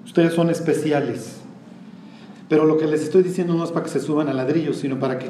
Ustedes 0.04 0.32
son 0.32 0.48
especiales. 0.48 1.36
Pero 2.48 2.64
lo 2.64 2.78
que 2.78 2.86
les 2.86 3.02
estoy 3.02 3.22
diciendo 3.22 3.54
no 3.54 3.64
es 3.64 3.70
para 3.70 3.84
que 3.84 3.90
se 3.90 4.00
suban 4.00 4.28
a 4.28 4.32
ladrillos, 4.32 4.78
sino 4.78 4.98
para 4.98 5.18
que 5.18 5.28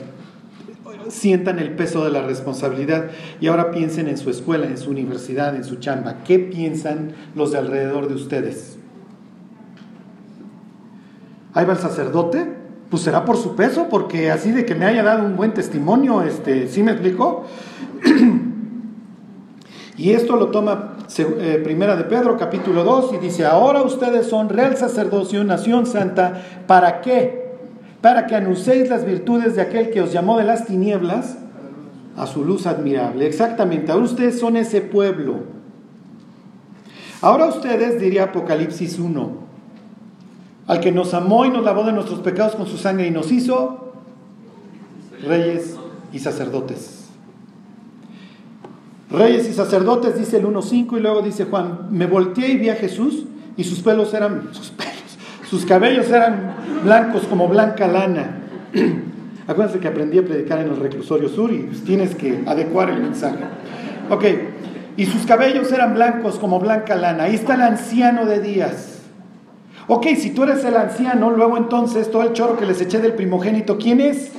sientan 1.09 1.59
el 1.59 1.73
peso 1.73 2.05
de 2.05 2.11
la 2.11 2.23
responsabilidad 2.23 3.11
y 3.41 3.49
ahora 3.49 3.71
piensen 3.71 4.09
en 4.09 4.19
su 4.19 4.31
escuela, 4.31 4.67
en 4.67 4.79
su 4.79 4.91
universidad, 4.91 5.57
en 5.57 5.65
su 5.65 5.77
chamba. 5.77 6.23
¿Qué 6.25 6.39
piensan 6.39 7.13
los 7.35 7.53
de 7.53 7.59
alrededor 7.59 8.09
de 8.09 8.15
ustedes? 8.15 8.78
Ahí 11.55 11.65
va 11.65 11.73
el 11.73 11.79
sacerdote, 11.79 12.47
pues 12.91 13.03
será 13.03 13.25
por 13.25 13.37
su 13.37 13.55
peso, 13.55 13.89
porque 13.91 14.31
así 14.31 14.53
de 14.53 14.65
que 14.65 14.75
me 14.75 14.85
haya 14.85 15.03
dado 15.03 15.25
un 15.25 15.37
buen 15.37 15.53
testimonio, 15.55 16.23
este, 16.23 16.69
¿sí 16.69 16.83
me 16.83 16.93
explico? 16.93 17.45
y 19.97 20.11
esto 20.11 20.37
lo 20.37 20.49
toma 20.49 20.97
eh, 21.19 21.61
Primera 21.65 21.97
de 21.97 22.05
Pedro, 22.05 22.37
capítulo 22.37 22.85
2, 22.85 23.15
y 23.15 23.17
dice, 23.19 23.47
ahora 23.47 23.83
ustedes 23.83 24.27
son 24.27 24.49
real 24.49 24.77
sacerdocio, 24.77 25.43
nación 25.45 25.87
santa, 25.87 26.43
¿para 26.67 27.01
qué? 27.01 27.49
Para 28.01 28.27
que 28.27 28.37
anunciéis 28.37 28.89
las 28.89 29.05
virtudes 29.05 29.57
de 29.57 29.63
aquel 29.63 29.91
que 29.91 30.03
os 30.03 30.13
llamó 30.13 30.39
de 30.39 30.45
las 30.45 30.67
tinieblas 30.67 31.39
a 32.17 32.27
su 32.27 32.45
luz 32.45 32.67
admirable. 32.67 33.27
Exactamente, 33.27 33.91
ahora 33.91 34.05
ustedes 34.05 34.39
son 34.39 34.57
ese 34.57 34.81
pueblo. 34.81 35.41
Ahora 37.21 37.47
ustedes, 37.47 38.01
diría 38.01 38.25
Apocalipsis 38.25 38.99
1, 38.99 39.48
al 40.69 40.81
que 40.81 40.93
nos 40.93 41.15
amó 41.15 41.47
y 41.47 41.51
nos 41.51 41.65
lavó 41.65 41.83
de 41.83 41.93
nuestros 41.93 42.21
pecados 42.21 42.55
con 42.55 42.67
su 42.67 42.77
sangre 42.77 43.07
y 43.07 43.11
nos 43.11 43.33
hizo 43.33 43.95
reyes 45.27 45.77
y 46.13 46.19
sacerdotes. 46.19 47.07
Reyes 49.11 49.49
y 49.49 49.55
sacerdotes, 49.55 50.19
dice 50.19 50.37
el 50.37 50.45
1.5 50.45 50.99
y 50.99 51.01
luego 51.01 51.23
dice 51.23 51.47
Juan, 51.47 51.89
me 51.91 52.07
volteé 52.07 52.51
y 52.51 52.57
vi 52.59 52.69
a 52.69 52.77
Jesús 52.77 53.25
y 53.57 53.65
sus 53.65 53.81
pelos 53.81 54.13
eran, 54.13 54.49
sus 54.53 54.71
pelos, 54.71 54.93
sus 55.49 55.65
cabellos 55.65 56.11
eran 56.11 56.55
blancos 56.85 57.23
como 57.23 57.49
blanca 57.49 57.89
lana. 57.89 58.43
Acuérdense 59.47 59.81
que 59.81 59.89
aprendí 59.89 60.19
a 60.19 60.23
predicar 60.23 60.59
en 60.59 60.69
el 60.69 60.77
reclusorio 60.77 61.31
sur 61.31 61.51
y 61.51 61.63
tienes 61.87 62.15
que 62.15 62.45
adecuar 62.47 62.91
el 62.91 63.01
mensaje. 63.01 63.43
Ok, 64.11 64.25
y 64.99 65.07
sus 65.07 65.25
cabellos 65.25 65.73
eran 65.73 65.95
blancos 65.95 66.39
como 66.39 66.61
blanca 66.61 66.95
lana. 66.95 67.25
Ahí 67.25 67.37
está 67.37 67.55
el 67.55 67.63
anciano 67.63 68.27
de 68.27 68.41
días 68.41 68.98
Ok, 69.91 70.07
si 70.19 70.31
tú 70.31 70.43
eres 70.43 70.63
el 70.65 70.77
anciano, 70.77 71.31
luego 71.31 71.57
entonces 71.57 72.11
todo 72.11 72.23
el 72.23 72.35
choro 72.35 72.59
que 72.59 72.67
les 72.67 72.79
eché 72.81 73.01
del 73.01 73.15
primogénito, 73.15 73.79
¿quién 73.79 74.01
es? 74.01 74.31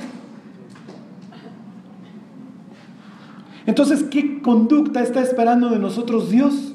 Entonces, 3.66 4.04
¿qué 4.04 4.40
conducta 4.42 5.02
está 5.02 5.20
esperando 5.20 5.68
de 5.68 5.78
nosotros 5.78 6.30
Dios? 6.30 6.74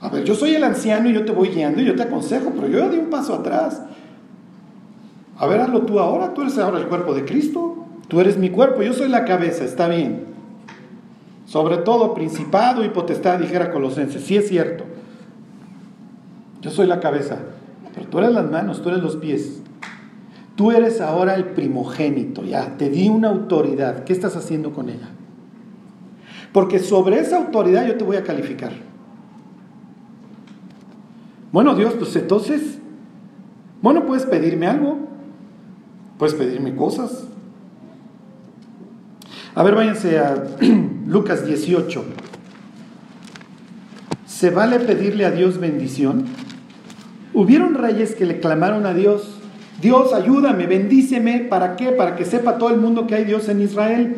A 0.00 0.08
ver, 0.08 0.24
yo 0.24 0.36
soy 0.36 0.54
el 0.54 0.62
anciano 0.62 1.10
y 1.10 1.14
yo 1.14 1.24
te 1.24 1.32
voy 1.32 1.48
guiando 1.48 1.80
y 1.80 1.84
yo 1.84 1.96
te 1.96 2.02
aconsejo, 2.02 2.52
pero 2.54 2.68
yo 2.68 2.88
di 2.90 2.98
un 2.98 3.10
paso 3.10 3.34
atrás. 3.34 3.82
A 5.36 5.46
ver, 5.46 5.60
hazlo 5.60 5.82
tú 5.82 5.98
ahora, 5.98 6.32
tú 6.32 6.42
eres 6.42 6.58
ahora 6.58 6.78
el 6.78 6.86
cuerpo 6.86 7.14
de 7.14 7.24
Cristo, 7.24 7.86
tú 8.06 8.20
eres 8.20 8.38
mi 8.38 8.50
cuerpo, 8.50 8.82
yo 8.82 8.92
soy 8.92 9.08
la 9.08 9.24
cabeza, 9.24 9.64
está 9.64 9.88
bien. 9.88 10.26
Sobre 11.46 11.78
todo 11.78 12.14
principado 12.14 12.84
y 12.84 12.88
potestad, 12.88 13.40
dijera 13.40 13.72
Colosenses, 13.72 14.22
sí 14.22 14.36
es 14.36 14.48
cierto. 14.48 14.84
Yo 16.60 16.70
soy 16.70 16.86
la 16.86 17.00
cabeza, 17.00 17.38
pero 17.94 18.08
tú 18.08 18.18
eres 18.18 18.32
las 18.32 18.50
manos, 18.50 18.82
tú 18.82 18.88
eres 18.88 19.02
los 19.02 19.16
pies. 19.16 19.62
Tú 20.56 20.70
eres 20.70 21.00
ahora 21.00 21.34
el 21.34 21.46
primogénito, 21.46 22.44
ya, 22.44 22.76
te 22.76 22.90
di 22.90 23.08
una 23.08 23.28
autoridad. 23.28 24.04
¿Qué 24.04 24.12
estás 24.12 24.36
haciendo 24.36 24.72
con 24.72 24.90
ella? 24.90 25.08
Porque 26.52 26.78
sobre 26.78 27.18
esa 27.18 27.38
autoridad 27.38 27.86
yo 27.86 27.96
te 27.96 28.04
voy 28.04 28.16
a 28.16 28.24
calificar. 28.24 28.72
Bueno, 31.50 31.74
Dios, 31.74 31.94
pues 31.94 32.14
entonces, 32.16 32.78
bueno, 33.80 34.06
puedes 34.06 34.26
pedirme 34.26 34.66
algo, 34.66 34.98
puedes 36.18 36.34
pedirme 36.34 36.76
cosas. 36.76 37.26
A 39.54 39.62
ver, 39.62 39.74
váyanse 39.74 40.18
a 40.18 40.44
Lucas 41.06 41.46
18. 41.46 42.04
¿Se 44.26 44.50
vale 44.50 44.80
pedirle 44.80 45.24
a 45.24 45.30
Dios 45.30 45.58
bendición? 45.58 46.24
Hubieron 47.34 47.74
reyes 47.74 48.14
que 48.14 48.26
le 48.26 48.40
clamaron 48.40 48.86
a 48.86 48.94
Dios, 48.94 49.38
Dios 49.80 50.12
ayúdame, 50.12 50.66
bendíceme, 50.66 51.40
¿para 51.40 51.76
qué? 51.76 51.88
Para 51.88 52.14
que 52.14 52.24
sepa 52.24 52.58
todo 52.58 52.70
el 52.70 52.78
mundo 52.78 53.06
que 53.06 53.14
hay 53.14 53.24
Dios 53.24 53.48
en 53.48 53.60
Israel. 53.60 54.16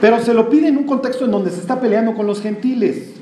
Pero 0.00 0.20
se 0.20 0.34
lo 0.34 0.50
pide 0.50 0.68
en 0.68 0.76
un 0.76 0.84
contexto 0.84 1.24
en 1.24 1.30
donde 1.30 1.50
se 1.50 1.60
está 1.60 1.80
peleando 1.80 2.14
con 2.14 2.26
los 2.26 2.42
gentiles. 2.42 3.14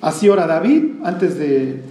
Así 0.00 0.28
ora 0.28 0.46
David 0.46 0.84
antes 1.02 1.38
de, 1.38 1.82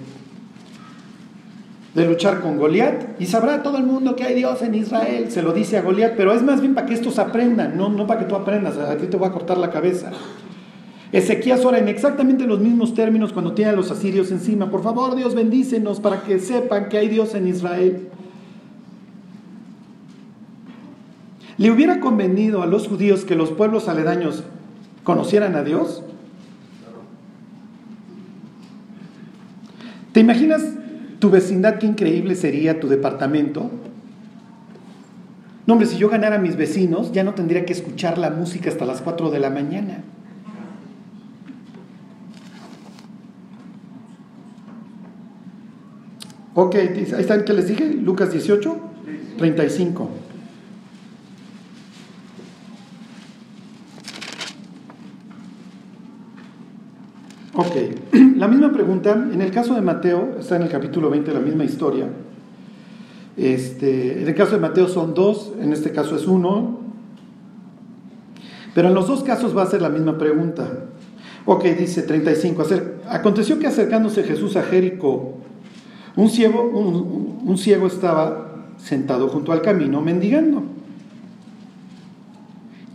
de 1.94 2.06
luchar 2.06 2.42
con 2.42 2.58
Goliat 2.58 3.20
y 3.20 3.26
sabrá 3.26 3.64
todo 3.64 3.78
el 3.78 3.84
mundo 3.84 4.16
que 4.16 4.24
hay 4.24 4.36
Dios 4.36 4.62
en 4.62 4.76
Israel. 4.76 5.32
Se 5.32 5.42
lo 5.42 5.54
dice 5.54 5.78
a 5.78 5.82
Goliat, 5.82 6.16
pero 6.16 6.34
es 6.34 6.44
más 6.44 6.62
bien 6.62 6.76
para 6.76 6.88
que 6.88 6.94
estos 6.94 7.20
aprendan, 7.20 7.78
no, 7.78 7.90
no 7.90 8.08
para 8.08 8.20
que 8.20 8.26
tú 8.26 8.36
aprendas, 8.36 8.78
a 8.78 8.96
ti 8.98 9.08
te 9.08 9.18
va 9.18 9.28
a 9.28 9.32
cortar 9.32 9.58
la 9.58 9.70
cabeza. 9.70 10.12
Ezequías 11.16 11.63
ora 11.63 11.80
en 11.80 11.88
exactamente 11.88 12.45
los 12.45 12.59
mismos 12.59 12.93
términos 12.93 13.32
cuando 13.32 13.53
tiene 13.53 13.72
a 13.72 13.74
los 13.74 13.89
asirios 13.89 14.32
encima. 14.32 14.70
Por 14.70 14.84
favor, 14.84 15.16
Dios 15.16 15.34
bendícenos 15.34 16.01
para 16.01 16.24
que 16.24 16.39
sepan 16.39 16.89
que 16.89 16.97
hay 16.97 17.07
Dios 17.07 17.36
en 17.36 17.47
Israel. 17.47 18.09
¿Le 21.57 21.72
hubiera 21.72 22.01
convenido 22.01 22.61
a 22.61 22.66
los 22.66 22.89
judíos 22.89 23.24
que 23.24 23.36
los 23.36 23.51
pueblos 23.51 23.88
aledaños 23.88 24.43
conocieran 25.05 25.55
a 25.55 25.63
Dios? 25.63 26.03
¿Te 30.11 30.20
imaginas 30.20 30.66
tu 31.20 31.30
vecindad 31.30 31.80
qué 31.80 31.86
increíble 31.86 32.36
sería 32.36 32.82
tu 32.82 32.89
departamento? 32.89 33.72
No, 35.66 35.76
hombre, 35.76 35.88
si 35.88 35.95
yo 35.95 36.09
ganara 36.09 36.36
a 36.36 36.39
mis 36.39 36.57
vecinos, 36.57 37.13
ya 37.13 37.24
no 37.24 37.36
tendría 37.36 37.66
que 37.66 37.72
escuchar 37.72 38.18
la 38.18 38.32
música 38.32 38.70
hasta 38.70 38.84
las 38.84 38.99
4 38.99 39.32
de 39.32 39.39
la 39.39 39.49
mañana. 39.49 40.03
Ok, 46.58 46.76
ahí 46.76 47.06
está 47.20 47.43
que 47.43 47.51
les 47.51 47.68
dije, 47.68 47.86
Lucas 47.86 48.32
18, 48.32 48.78
35. 49.38 50.10
Ok, 57.56 57.76
la 58.38 58.47
misma 58.47 58.72
pregunta, 58.72 59.12
en 59.12 59.41
el 59.41 59.51
caso 59.51 59.76
de 59.76 59.82
Mateo, 59.82 60.38
está 60.39 60.56
en 60.56 60.62
el 60.62 60.70
capítulo 60.70 61.10
20, 61.10 61.34
la 61.34 61.41
misma 61.41 61.66
historia. 61.66 62.08
Este, 63.36 64.22
en 64.22 64.26
el 64.26 64.34
caso 64.34 64.56
de 64.56 64.62
Mateo 64.62 64.88
son 64.88 65.14
dos, 65.14 65.51
en 65.60 65.74
este 65.74 65.91
caso 65.91 66.16
es 66.16 66.26
uno. 66.26 66.80
Pero 68.74 68.88
en 68.88 68.93
los 68.93 69.08
dos 69.08 69.24
casos 69.24 69.56
va 69.56 69.64
a 69.64 69.66
ser 69.66 69.82
la 69.82 69.89
misma 69.89 70.18
pregunta. 70.18 70.70
Ok, 71.45 71.66
dice 71.78 72.03
35. 72.03 72.66
Aconteció 73.10 73.60
que 73.60 73.68
acercándose 73.68 74.24
Jesús 74.24 74.56
a 74.56 74.64
Jericó, 74.64 75.45
un 76.16 76.30
ciego, 76.30 76.63
un 76.63 77.57
ciego 77.57 77.88
estaba 77.88 78.45
sentado 78.78 79.28
junto 79.28 79.51
al 79.51 79.61
camino 79.61 80.01
mendigando. 80.01 80.63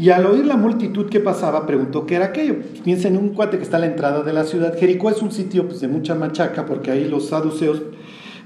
Y 0.01 0.09
al 0.09 0.25
oír 0.25 0.47
la 0.47 0.57
multitud 0.57 1.11
que 1.11 1.21
pasaba, 1.21 1.67
preguntó 1.67 2.07
qué 2.07 2.15
era 2.15 2.27
aquello. 2.27 2.57
Piensa 2.83 3.09
en 3.09 3.19
un 3.19 3.35
cuate 3.35 3.59
que 3.59 3.65
está 3.65 3.77
a 3.77 3.81
la 3.81 3.87
entrada 3.87 4.23
de 4.23 4.33
la 4.33 4.45
ciudad. 4.45 4.75
Jericó 4.79 5.11
es 5.11 5.21
un 5.21 5.31
sitio 5.31 5.69
pues, 5.69 5.83
de 5.83 5.89
mucha 5.89 6.15
machaca 6.15 6.65
porque 6.65 6.91
ahí 6.91 7.07
los 7.07 7.29
saduceos 7.29 7.83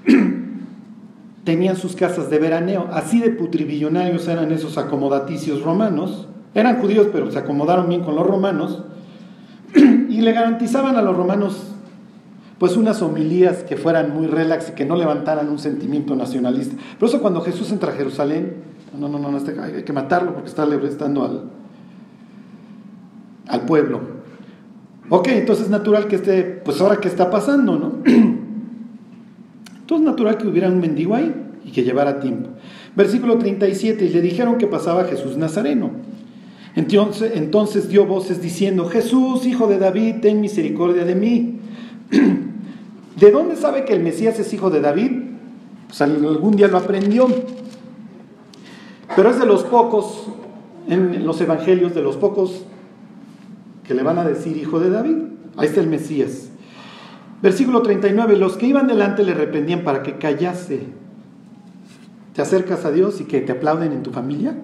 tenían 1.45 1.77
sus 1.77 1.95
casas 1.95 2.29
de 2.29 2.41
veraneo. 2.41 2.89
Así 2.93 3.21
de 3.21 3.31
putribillonarios 3.31 4.27
eran 4.27 4.51
esos 4.51 4.79
acomodaticios 4.79 5.63
romanos. 5.63 6.27
Eran 6.57 6.81
judíos, 6.81 7.07
pero 7.13 7.31
se 7.31 7.39
acomodaron 7.39 7.89
bien 7.89 8.03
con 8.03 8.17
los 8.17 8.27
romanos. 8.27 8.83
y 9.77 10.23
le 10.23 10.33
garantizaban 10.33 10.97
a 10.97 11.03
los 11.03 11.17
romanos 11.17 11.74
pues 12.65 12.79
unas 12.79 13.03
homilías 13.03 13.63
que 13.63 13.77
fueran 13.77 14.15
muy 14.15 14.27
relax 14.27 14.71
y 14.71 14.73
que 14.73 14.87
no 14.87 14.97
levantaran 14.97 15.51
un 15.51 15.59
sentimiento 15.59 16.17
nacionalista. 16.17 16.75
Por 16.99 17.11
eso 17.11 17.21
cuando 17.21 17.43
Jesús 17.43 17.71
entra 17.71 17.93
a 17.93 17.95
Jerusalén, 17.95 18.55
no, 18.99 19.07
no, 19.07 19.19
no, 19.19 19.37
este, 19.37 19.55
hay 19.61 19.83
que 19.83 19.93
matarlo 19.93 20.33
porque 20.33 20.49
está 20.49 20.67
estando 20.89 21.27
al, 21.27 21.43
al 23.49 23.67
pueblo. 23.67 24.01
Ok, 25.11 25.29
entonces 25.33 25.67
es 25.67 25.71
natural 25.71 26.09
que 26.09 26.17
esté, 26.17 26.43
pues 26.65 26.81
ahora 26.81 26.97
qué 26.97 27.09
está 27.09 27.31
pasando, 27.31 27.79
¿no? 27.79 27.99
Entonces 29.81 29.99
es 29.99 30.01
natural 30.01 30.39
que 30.39 30.49
hubiera 30.49 30.69
un 30.69 30.81
mendigo 30.81 31.15
ahí 31.15 31.35
y 31.67 31.71
que 31.71 31.85
llevara 31.85 32.19
tiempo. 32.19 32.49
Versículo 32.97 33.37
37, 33.37 34.07
y 34.07 34.09
le 34.09 34.23
dijeron 34.23 34.57
que 34.57 34.67
pasaba 34.67 35.05
Jesús 35.05 35.37
Nazareno. 35.37 35.91
Entonces, 36.77 37.33
entonces 37.35 37.91
dio 37.91 38.07
voces 38.07 38.41
diciendo, 38.41 38.87
Jesús, 38.87 39.45
hijo 39.45 39.67
de 39.67 39.77
David, 39.77 40.15
ten 40.23 40.41
misericordia 40.41 41.05
de 41.05 41.15
mí. 41.15 41.59
¿De 43.17 43.31
dónde 43.31 43.57
sabe 43.57 43.85
que 43.85 43.93
el 43.93 44.03
Mesías 44.03 44.39
es 44.39 44.53
hijo 44.53 44.71
de 44.71 44.81
David? 44.81 45.13
Pues 45.89 46.03
algún 46.03 46.57
día 46.57 46.69
lo 46.69 46.79
aprendió. 46.79 47.29
Pero 49.15 49.31
es 49.31 49.39
de 49.39 49.47
los 49.47 49.63
pocos, 49.65 50.27
en 50.89 51.25
los 51.25 51.41
evangelios, 51.41 51.95
de 51.95 52.03
los 52.03 52.17
pocos 52.17 52.65
que 53.85 53.95
le 53.95 54.03
van 54.03 54.19
a 54.19 54.25
decir 54.25 54.57
hijo 54.57 54.81
de 54.81 54.91
David. 54.91 55.17
Ahí 55.57 55.69
está 55.69 55.81
el 55.81 55.87
Mesías. 55.87 56.49
Versículo 57.43 57.83
39, 57.83 58.37
los 58.37 58.57
que 58.57 58.67
iban 58.67 58.87
delante 58.87 59.23
le 59.23 59.35
reprendían 59.35 59.85
para 59.85 60.03
que 60.03 60.19
callase. 60.19 60.81
¿Te 62.35 62.43
acercas 62.43 62.85
a 62.85 62.91
Dios 62.91 63.21
y 63.21 63.25
que 63.25 63.41
te 63.43 63.53
aplauden 63.53 63.93
en 63.93 64.03
tu 64.03 64.11
familia? 64.11 64.57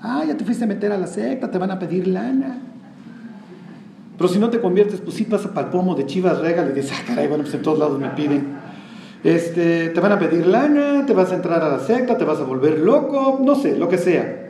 Ah, 0.00 0.24
ya 0.26 0.36
te 0.36 0.44
fuiste 0.44 0.64
a 0.64 0.66
meter 0.66 0.92
a 0.92 0.98
la 0.98 1.06
secta, 1.06 1.50
te 1.50 1.58
van 1.58 1.70
a 1.70 1.78
pedir 1.78 2.06
lana. 2.06 2.58
Pero 4.16 4.28
si 4.28 4.38
no 4.38 4.50
te 4.50 4.60
conviertes, 4.60 5.00
pues 5.00 5.16
sí 5.16 5.24
pasa 5.24 5.52
para 5.52 5.66
el 5.66 5.72
pomo 5.72 5.94
de 5.94 6.06
Chivas 6.06 6.38
Regal 6.38 6.70
y 6.70 6.74
dices, 6.74 6.92
ah, 6.94 7.04
caray, 7.06 7.26
bueno, 7.26 7.42
pues 7.44 7.54
en 7.54 7.62
todos 7.62 7.78
lados 7.78 7.98
me 7.98 8.08
piden. 8.10 8.54
Este, 9.24 9.88
te 9.88 10.00
van 10.00 10.12
a 10.12 10.18
pedir 10.18 10.46
lana, 10.46 11.04
te 11.06 11.14
vas 11.14 11.32
a 11.32 11.36
entrar 11.36 11.62
a 11.62 11.68
la 11.68 11.78
secta, 11.80 12.16
te 12.16 12.24
vas 12.24 12.38
a 12.38 12.44
volver 12.44 12.78
loco, 12.78 13.40
no 13.42 13.54
sé, 13.54 13.76
lo 13.76 13.88
que 13.88 13.98
sea. 13.98 14.44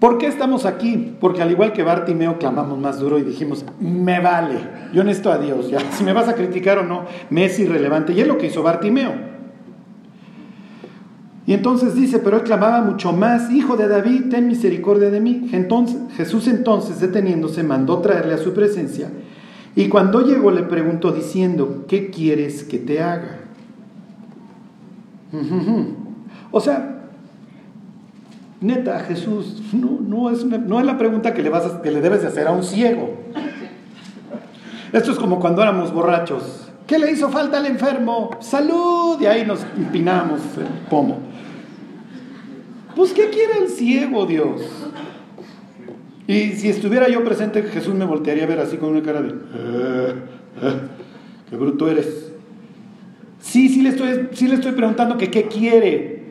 ¿Por 0.00 0.18
qué 0.18 0.26
estamos 0.26 0.66
aquí? 0.66 1.16
Porque 1.18 1.40
al 1.40 1.50
igual 1.50 1.72
que 1.72 1.82
Bartimeo 1.82 2.38
clamamos 2.38 2.78
más 2.78 2.98
duro 2.98 3.18
y 3.18 3.22
dijimos, 3.22 3.64
me 3.80 4.20
vale, 4.20 4.58
yo 4.92 5.02
necesito 5.04 5.32
a 5.32 5.38
Dios, 5.38 5.70
ya, 5.70 5.78
si 5.92 6.04
me 6.04 6.12
vas 6.12 6.28
a 6.28 6.34
criticar 6.34 6.78
o 6.78 6.82
no, 6.82 7.06
me 7.30 7.46
es 7.46 7.58
irrelevante. 7.58 8.12
Y 8.12 8.20
es 8.20 8.26
lo 8.26 8.36
que 8.36 8.48
hizo 8.48 8.62
Bartimeo. 8.62 9.33
Y 11.46 11.52
entonces 11.52 11.94
dice, 11.94 12.20
pero 12.20 12.38
él 12.38 12.42
clamaba 12.42 12.80
mucho 12.80 13.12
más, 13.12 13.50
Hijo 13.52 13.76
de 13.76 13.86
David, 13.86 14.30
ten 14.30 14.46
misericordia 14.46 15.10
de 15.10 15.20
mí. 15.20 15.50
Entonces, 15.52 15.96
Jesús 16.16 16.48
entonces, 16.48 17.00
deteniéndose, 17.00 17.62
mandó 17.62 17.98
traerle 17.98 18.34
a 18.34 18.38
su 18.38 18.54
presencia. 18.54 19.10
Y 19.76 19.88
cuando 19.88 20.22
llegó 20.22 20.50
le 20.50 20.62
preguntó 20.62 21.12
diciendo, 21.12 21.84
¿qué 21.86 22.08
quieres 22.10 22.64
que 22.64 22.78
te 22.78 23.02
haga? 23.02 23.40
O 26.50 26.60
sea, 26.60 27.08
neta, 28.60 29.00
Jesús, 29.00 29.62
no, 29.72 30.30
es, 30.30 30.44
no 30.44 30.80
es 30.80 30.86
la 30.86 30.96
pregunta 30.96 31.34
que 31.34 31.42
le, 31.42 31.50
vas 31.50 31.64
que 31.82 31.90
le 31.90 32.00
debes 32.00 32.22
de 32.22 32.28
hacer 32.28 32.46
a 32.46 32.52
un 32.52 32.62
ciego. 32.62 33.10
Esto 34.92 35.10
es 35.10 35.18
como 35.18 35.40
cuando 35.40 35.60
éramos 35.60 35.92
borrachos. 35.92 36.70
¿Qué 36.86 36.98
le 36.98 37.10
hizo 37.10 37.28
falta 37.30 37.58
al 37.58 37.66
enfermo? 37.66 38.30
Salud. 38.40 39.20
Y 39.20 39.26
ahí 39.26 39.44
nos 39.44 39.64
empinamos 39.76 40.40
el 40.56 40.66
pomo. 40.88 41.18
Pues, 42.96 43.12
¿qué 43.12 43.28
quiere 43.30 43.58
el 43.62 43.68
ciego, 43.68 44.26
Dios? 44.26 44.62
Y 46.26 46.52
si 46.52 46.68
estuviera 46.68 47.08
yo 47.08 47.22
presente, 47.24 47.62
Jesús 47.62 47.94
me 47.94 48.04
voltearía 48.04 48.44
a 48.44 48.46
ver 48.46 48.60
así 48.60 48.76
con 48.78 48.90
una 48.90 49.02
cara 49.02 49.20
de, 49.20 49.28
eh, 49.28 50.14
eh, 50.62 50.80
qué 51.50 51.56
bruto 51.56 51.88
eres. 51.88 52.32
Sí, 53.40 53.68
sí 53.68 53.82
le 53.82 53.90
estoy, 53.90 54.28
sí 54.32 54.48
le 54.48 54.54
estoy 54.54 54.72
preguntando 54.72 55.18
que 55.18 55.30
qué 55.30 55.44
quiere. 55.44 56.24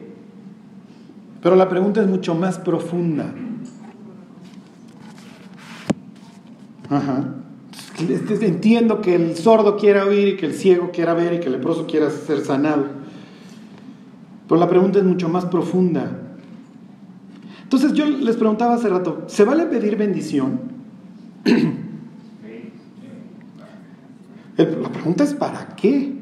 Pero 1.44 1.56
la 1.56 1.70
pregunta 1.70 2.02
es 2.02 2.08
mucho 2.08 2.34
más 2.34 2.58
profunda. 2.58 3.32
Ajá. 6.90 7.36
Entiendo 8.42 9.02
que 9.02 9.14
el 9.14 9.36
sordo 9.36 9.78
quiera 9.78 10.06
oír 10.06 10.30
y 10.30 10.38
que 10.38 10.48
el 10.48 10.54
ciego 10.54 10.90
quiera 10.92 11.14
ver 11.14 11.34
y 11.34 11.40
que 11.40 11.46
el 11.46 11.54
leproso 11.54 11.86
quiera 11.86 12.10
ser 12.10 12.40
sanado. 12.42 12.86
Pero 14.48 14.60
la 14.60 14.68
pregunta 14.68 15.00
es 15.00 15.06
mucho 15.06 15.30
más 15.30 15.46
profunda. 15.46 16.23
Entonces 17.74 17.98
yo 17.98 18.06
les 18.06 18.36
preguntaba 18.36 18.76
hace 18.76 18.88
rato, 18.88 19.24
¿se 19.26 19.44
vale 19.46 19.66
pedir 19.66 19.98
bendición? 19.98 20.60
La 24.56 24.90
pregunta 24.90 25.24
es 25.24 25.34
¿para 25.34 25.76
qué? 25.76 26.14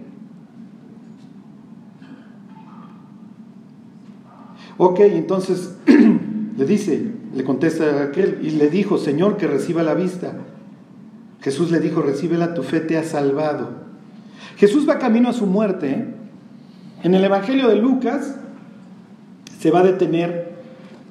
Ok, 4.78 5.02
entonces 5.02 5.76
le 6.58 6.66
dice, 6.66 7.12
le 7.36 7.44
contesta 7.44 8.00
a 8.00 8.04
aquel 8.04 8.40
y 8.42 8.52
le 8.52 8.70
dijo, 8.70 8.98
Señor, 8.98 9.36
que 9.36 9.46
reciba 9.46 9.84
la 9.84 9.94
vista. 9.94 10.32
Jesús 11.42 11.70
le 11.70 11.82
dijo, 11.82 12.02
recíbela, 12.02 12.54
tu 12.54 12.64
fe 12.64 12.80
te 12.80 12.98
ha 12.98 13.04
salvado. 13.04 13.72
Jesús 14.56 14.88
va 14.88 15.00
camino 15.00 15.28
a 15.28 15.34
su 15.34 15.48
muerte. 15.48 15.92
¿eh? 15.92 16.06
En 17.04 17.14
el 17.14 17.26
Evangelio 17.26 17.68
de 17.68 17.76
Lucas 17.76 18.38
se 19.60 19.70
va 19.70 19.82
a 19.82 19.84
detener 19.84 20.52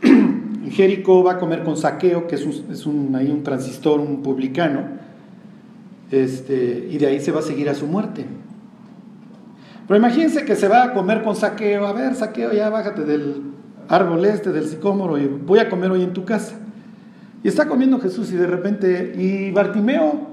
en 0.02 0.29
Jericó, 0.70 1.24
va 1.24 1.32
a 1.32 1.38
comer 1.38 1.64
con 1.64 1.76
Saqueo, 1.76 2.26
que 2.26 2.36
es 2.36 2.86
un, 2.86 3.14
ahí 3.16 3.30
un 3.30 3.42
transistor, 3.42 3.98
un 4.00 4.22
publicano, 4.22 4.84
este, 6.10 6.88
y 6.90 6.98
de 6.98 7.06
ahí 7.06 7.20
se 7.20 7.32
va 7.32 7.40
a 7.40 7.42
seguir 7.42 7.68
a 7.68 7.74
su 7.74 7.86
muerte. 7.86 8.24
Pero 9.86 9.98
imagínense 9.98 10.44
que 10.44 10.54
se 10.54 10.68
va 10.68 10.84
a 10.84 10.92
comer 10.92 11.22
con 11.22 11.34
Saqueo, 11.34 11.86
a 11.86 11.92
ver, 11.92 12.14
Saqueo, 12.14 12.52
ya 12.52 12.70
bájate 12.70 13.04
del 13.04 13.42
árbol 13.88 14.24
este, 14.24 14.52
del 14.52 14.66
sicómoro, 14.66 15.18
y 15.18 15.26
voy 15.26 15.58
a 15.58 15.68
comer 15.68 15.90
hoy 15.90 16.04
en 16.04 16.12
tu 16.12 16.24
casa. 16.24 16.54
Y 17.42 17.48
está 17.48 17.66
comiendo 17.66 17.98
Jesús 17.98 18.30
y 18.32 18.36
de 18.36 18.46
repente, 18.46 19.14
y 19.16 19.50
Bartimeo 19.50 20.28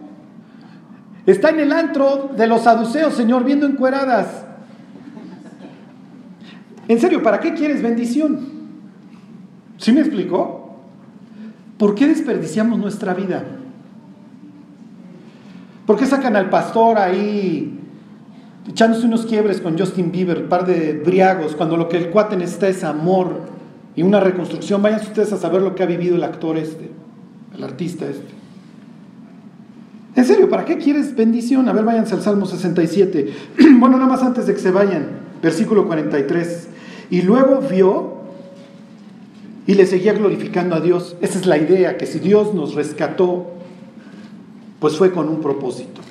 está 1.26 1.50
en 1.50 1.62
el 1.62 1.72
antro 1.72 2.32
de 2.38 2.46
los 2.46 2.62
saduceos, 2.62 3.14
Señor, 3.16 3.44
viendo 3.44 3.66
encueradas. 3.66 4.46
En 6.88 7.00
serio, 7.00 7.24
¿para 7.24 7.40
qué 7.40 7.54
quieres 7.54 7.82
bendición? 7.82 8.57
¿Sí 9.78 9.92
me 9.92 10.02
explicó? 10.02 10.76
¿Por 11.78 11.96
qué 11.96 12.08
desperdiciamos 12.08 12.80
nuestra 12.80 13.14
vida? 13.14 13.44
¿Por 15.86 15.98
qué 15.98 16.06
sacan 16.06 16.36
al 16.36 16.50
pastor 16.50 16.98
ahí 16.98 17.80
echándose 18.68 19.06
unos 19.06 19.26
quiebres 19.26 19.62
con 19.62 19.78
Justin 19.78 20.12
Bieber, 20.12 20.50
par 20.50 20.66
de 20.66 20.94
briagos, 20.94 21.56
cuando 21.56 21.78
lo 21.78 21.88
que 21.88 21.98
el 21.98 22.10
cuate 22.10 22.36
necesita 22.36 22.68
es 22.68 22.84
amor 22.84 23.42
y 23.96 24.04
una 24.04 24.20
reconstrucción? 24.20 24.82
Vayan 24.82 25.00
ustedes 25.02 25.32
a 25.34 25.38
saber 25.38 25.62
lo 25.62 25.76
que 25.76 25.84
ha 25.84 25.86
vivido 25.86 26.16
el 26.16 26.24
actor 26.24 26.58
este 26.58 26.98
el 27.58 27.64
artista 27.64 28.06
este. 28.06 28.38
En 30.16 30.26
serio, 30.26 30.50
¿para 30.50 30.66
qué 30.66 30.78
quieres 30.78 31.16
bendición? 31.16 31.70
A 31.70 31.74
ver, 31.74 31.84
váyanse 31.84 32.16
al 32.16 32.22
Salmo 32.22 32.46
67. 32.46 33.34
bueno, 33.80 33.98
nada 33.98 34.10
más 34.10 34.24
antes 34.24 34.48
de 34.48 34.54
que 34.54 34.60
se 34.60 34.72
vayan, 34.72 35.08
versículo 35.42 35.86
43. 35.86 36.70
Y 37.10 37.22
luego 37.22 37.62
vio 37.62 38.17
y 39.68 39.74
le 39.74 39.86
seguía 39.86 40.14
glorificando 40.14 40.76
a 40.76 40.80
Dios. 40.80 41.18
Esa 41.22 41.38
es 41.38 41.46
la 41.46 41.58
idea, 41.58 41.98
que 41.98 42.06
si 42.06 42.20
Dios 42.20 42.54
nos 42.54 42.74
rescató, 42.74 43.52
pues 44.80 44.96
fue 44.96 45.12
con 45.12 45.28
un 45.28 45.42
propósito. 45.42 46.02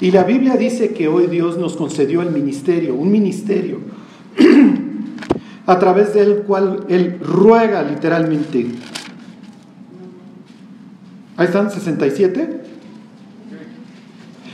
y 0.00 0.10
la 0.10 0.24
Biblia 0.24 0.56
dice 0.56 0.94
que 0.94 1.06
hoy 1.06 1.26
Dios 1.26 1.58
nos 1.58 1.76
concedió 1.76 2.22
el 2.22 2.30
ministerio, 2.30 2.94
un 2.94 3.12
ministerio 3.12 3.80
a 5.66 5.78
través 5.78 6.14
del 6.14 6.38
cual 6.38 6.86
Él 6.88 7.18
ruega 7.20 7.82
literalmente. 7.82 8.66
Ahí 11.36 11.46
están, 11.46 11.70
67. 11.70 12.60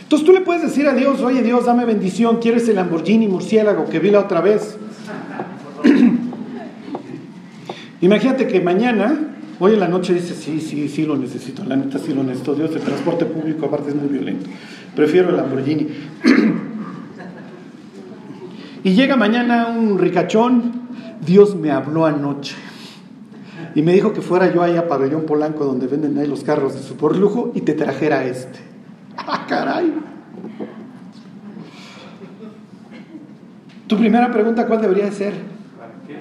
Entonces 0.03 0.27
tú 0.27 0.33
le 0.33 0.41
puedes 0.41 0.63
decir 0.63 0.89
a 0.89 0.95
Dios, 0.95 1.21
oye 1.21 1.43
Dios, 1.43 1.67
dame 1.67 1.85
bendición, 1.85 2.39
¿quieres 2.41 2.69
el 2.69 2.75
Lamborghini 2.77 3.29
murciélago 3.29 3.85
que 3.87 4.01
vi 4.01 4.11
la 4.11 4.21
otra 4.21 4.41
vez? 4.41 4.77
Imagínate 8.01 8.47
que 8.47 8.61
mañana, 8.61 9.37
hoy 9.59 9.75
en 9.75 9.81
la 9.81 9.89
noche 9.89 10.15
dice, 10.15 10.35
sí, 10.35 10.61
sí, 10.61 10.89
sí 10.89 11.05
lo 11.05 11.17
necesito, 11.17 11.65
la 11.65 11.77
neta 11.77 11.99
sí 11.99 12.15
lo 12.15 12.23
necesito, 12.23 12.55
Dios, 12.55 12.75
el 12.75 12.83
transporte 12.83 13.27
público 13.27 13.67
aparte 13.67 13.91
es 13.91 13.95
muy 13.95 14.09
violento, 14.09 14.49
prefiero 14.97 15.31
el 15.31 15.37
Lamborghini. 15.37 15.87
y 18.85 18.93
llega 18.93 19.17
mañana 19.17 19.69
un 19.69 19.99
ricachón 19.99 20.81
Dios 21.25 21.55
me 21.55 21.71
habló 21.71 22.07
anoche 22.07 22.57
y 23.75 23.83
me 23.83 23.93
dijo 23.93 24.13
que 24.13 24.23
fuera 24.23 24.53
yo 24.53 24.63
ahí 24.63 24.77
a 24.77 24.89
Pabellón 24.89 25.27
Polanco 25.27 25.65
donde 25.65 25.87
venden 25.87 26.19
ahí 26.19 26.27
los 26.27 26.43
carros 26.43 26.75
de 26.75 26.81
super 26.81 27.17
lujo 27.17 27.53
y 27.55 27.61
te 27.61 27.75
trajera 27.75 28.25
este. 28.25 28.59
¡Ah, 29.17 29.47
caray! 29.49 29.93
Tu 33.87 33.97
primera 33.97 34.33
pregunta, 34.33 34.67
¿cuál 34.67 34.81
debería 34.81 35.11
ser? 35.13 35.35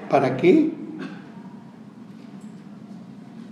¿Para 0.09 0.37
qué? 0.37 0.71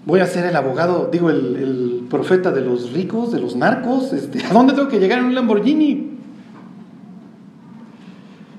Voy 0.07 0.21
a 0.21 0.25
ser 0.25 0.45
el 0.45 0.55
abogado, 0.55 1.09
digo, 1.11 1.29
el, 1.29 2.07
profeta 2.09 2.51
de 2.51 2.61
los 2.61 2.93
ricos, 2.93 3.33
de 3.33 3.41
los 3.41 3.57
narcos. 3.57 4.13
Este, 4.13 4.41
¿A 4.45 4.53
dónde 4.53 4.73
tengo 4.73 4.87
que 4.87 5.01
llegar 5.01 5.19
en 5.19 5.25
un 5.25 5.35
Lamborghini? 5.35 6.11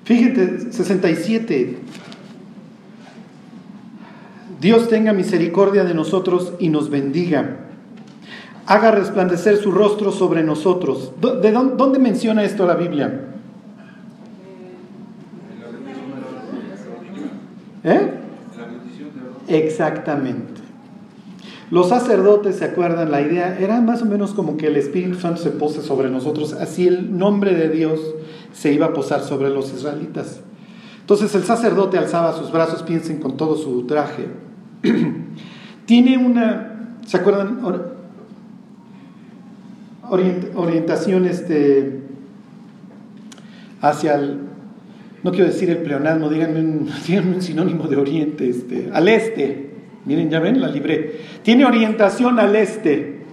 Fíjate, 0.04 0.70
67. 0.70 1.78
Dios 4.60 4.88
tenga 4.90 5.14
misericordia 5.14 5.84
de 5.84 5.94
nosotros 5.94 6.52
y 6.58 6.68
nos 6.68 6.90
bendiga. 6.90 7.60
Haga 8.66 8.90
resplandecer 8.90 9.56
su 9.56 9.72
rostro 9.72 10.12
sobre 10.12 10.42
nosotros. 10.42 11.12
¿De 11.40 11.50
dónde, 11.50 11.98
menciona 11.98 12.44
esto 12.44 12.66
la 12.66 12.74
Biblia? 12.74 13.24
¿Eh? 17.84 18.10
Exactamente. 19.48 20.57
Los 21.70 21.90
sacerdotes, 21.90 22.56
¿se 22.56 22.64
acuerdan? 22.64 23.10
La 23.10 23.20
idea 23.20 23.58
era 23.58 23.80
más 23.80 24.00
o 24.00 24.06
menos 24.06 24.32
como 24.32 24.56
que 24.56 24.68
el 24.68 24.76
Espíritu 24.76 25.18
Santo 25.18 25.42
se 25.42 25.50
pose 25.50 25.82
sobre 25.82 26.08
nosotros, 26.08 26.54
así 26.54 26.86
el 26.86 27.18
nombre 27.18 27.54
de 27.54 27.68
Dios 27.68 28.00
se 28.52 28.72
iba 28.72 28.86
a 28.86 28.92
posar 28.94 29.20
sobre 29.20 29.50
los 29.50 29.72
israelitas. 29.74 30.40
Entonces 31.00 31.34
el 31.34 31.44
sacerdote 31.44 31.98
alzaba 31.98 32.32
sus 32.32 32.50
brazos, 32.50 32.82
piensen 32.82 33.18
con 33.18 33.36
todo 33.36 33.56
su 33.56 33.86
traje, 33.86 34.26
tiene 35.86 36.16
una, 36.16 36.96
¿se 37.06 37.18
acuerdan? 37.18 37.60
orientación 40.54 41.26
este, 41.26 42.00
hacia 43.82 44.14
el, 44.14 44.38
no 45.22 45.32
quiero 45.32 45.46
decir 45.46 45.68
el 45.68 45.78
pleonasmo, 45.78 46.30
díganme 46.30 46.60
un, 46.60 46.90
un 47.34 47.42
sinónimo 47.42 47.88
de 47.88 47.96
oriente, 47.96 48.48
este, 48.48 48.88
al 48.90 49.08
este. 49.08 49.67
Miren, 50.08 50.30
ya 50.30 50.40
ven, 50.40 50.58
la 50.58 50.68
libré. 50.68 51.20
Tiene 51.42 51.66
orientación 51.66 52.40
al 52.40 52.56
este. 52.56 53.26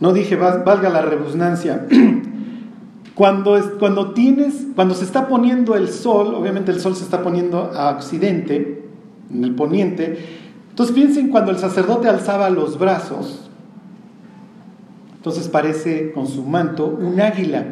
No 0.00 0.12
dije, 0.12 0.34
valga 0.34 0.88
la 0.90 1.00
redundancia. 1.00 1.86
Cuando, 3.14 3.58
es, 3.58 3.66
cuando 3.78 4.12
tienes, 4.12 4.68
cuando 4.74 4.94
se 4.94 5.04
está 5.04 5.28
poniendo 5.28 5.74
el 5.76 5.90
sol, 5.90 6.34
obviamente 6.34 6.72
el 6.72 6.80
sol 6.80 6.96
se 6.96 7.04
está 7.04 7.22
poniendo 7.22 7.70
a 7.74 7.90
occidente, 7.90 8.82
en 9.30 9.44
el 9.44 9.54
poniente, 9.54 10.18
entonces 10.70 10.94
piensen 10.94 11.28
cuando 11.28 11.50
el 11.50 11.58
sacerdote 11.58 12.08
alzaba 12.08 12.48
los 12.48 12.78
brazos, 12.78 13.50
entonces 15.16 15.48
parece 15.48 16.12
con 16.12 16.28
su 16.28 16.44
manto 16.44 16.86
un 16.86 17.20
águila. 17.20 17.66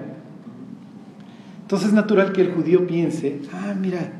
Entonces 1.62 1.89
es 1.89 1.95
natural 1.95 2.32
que 2.32 2.43
el 2.43 2.53
judío 2.53 2.86
piense, 2.86 3.41
ah, 3.55 3.74
mira, 3.74 4.12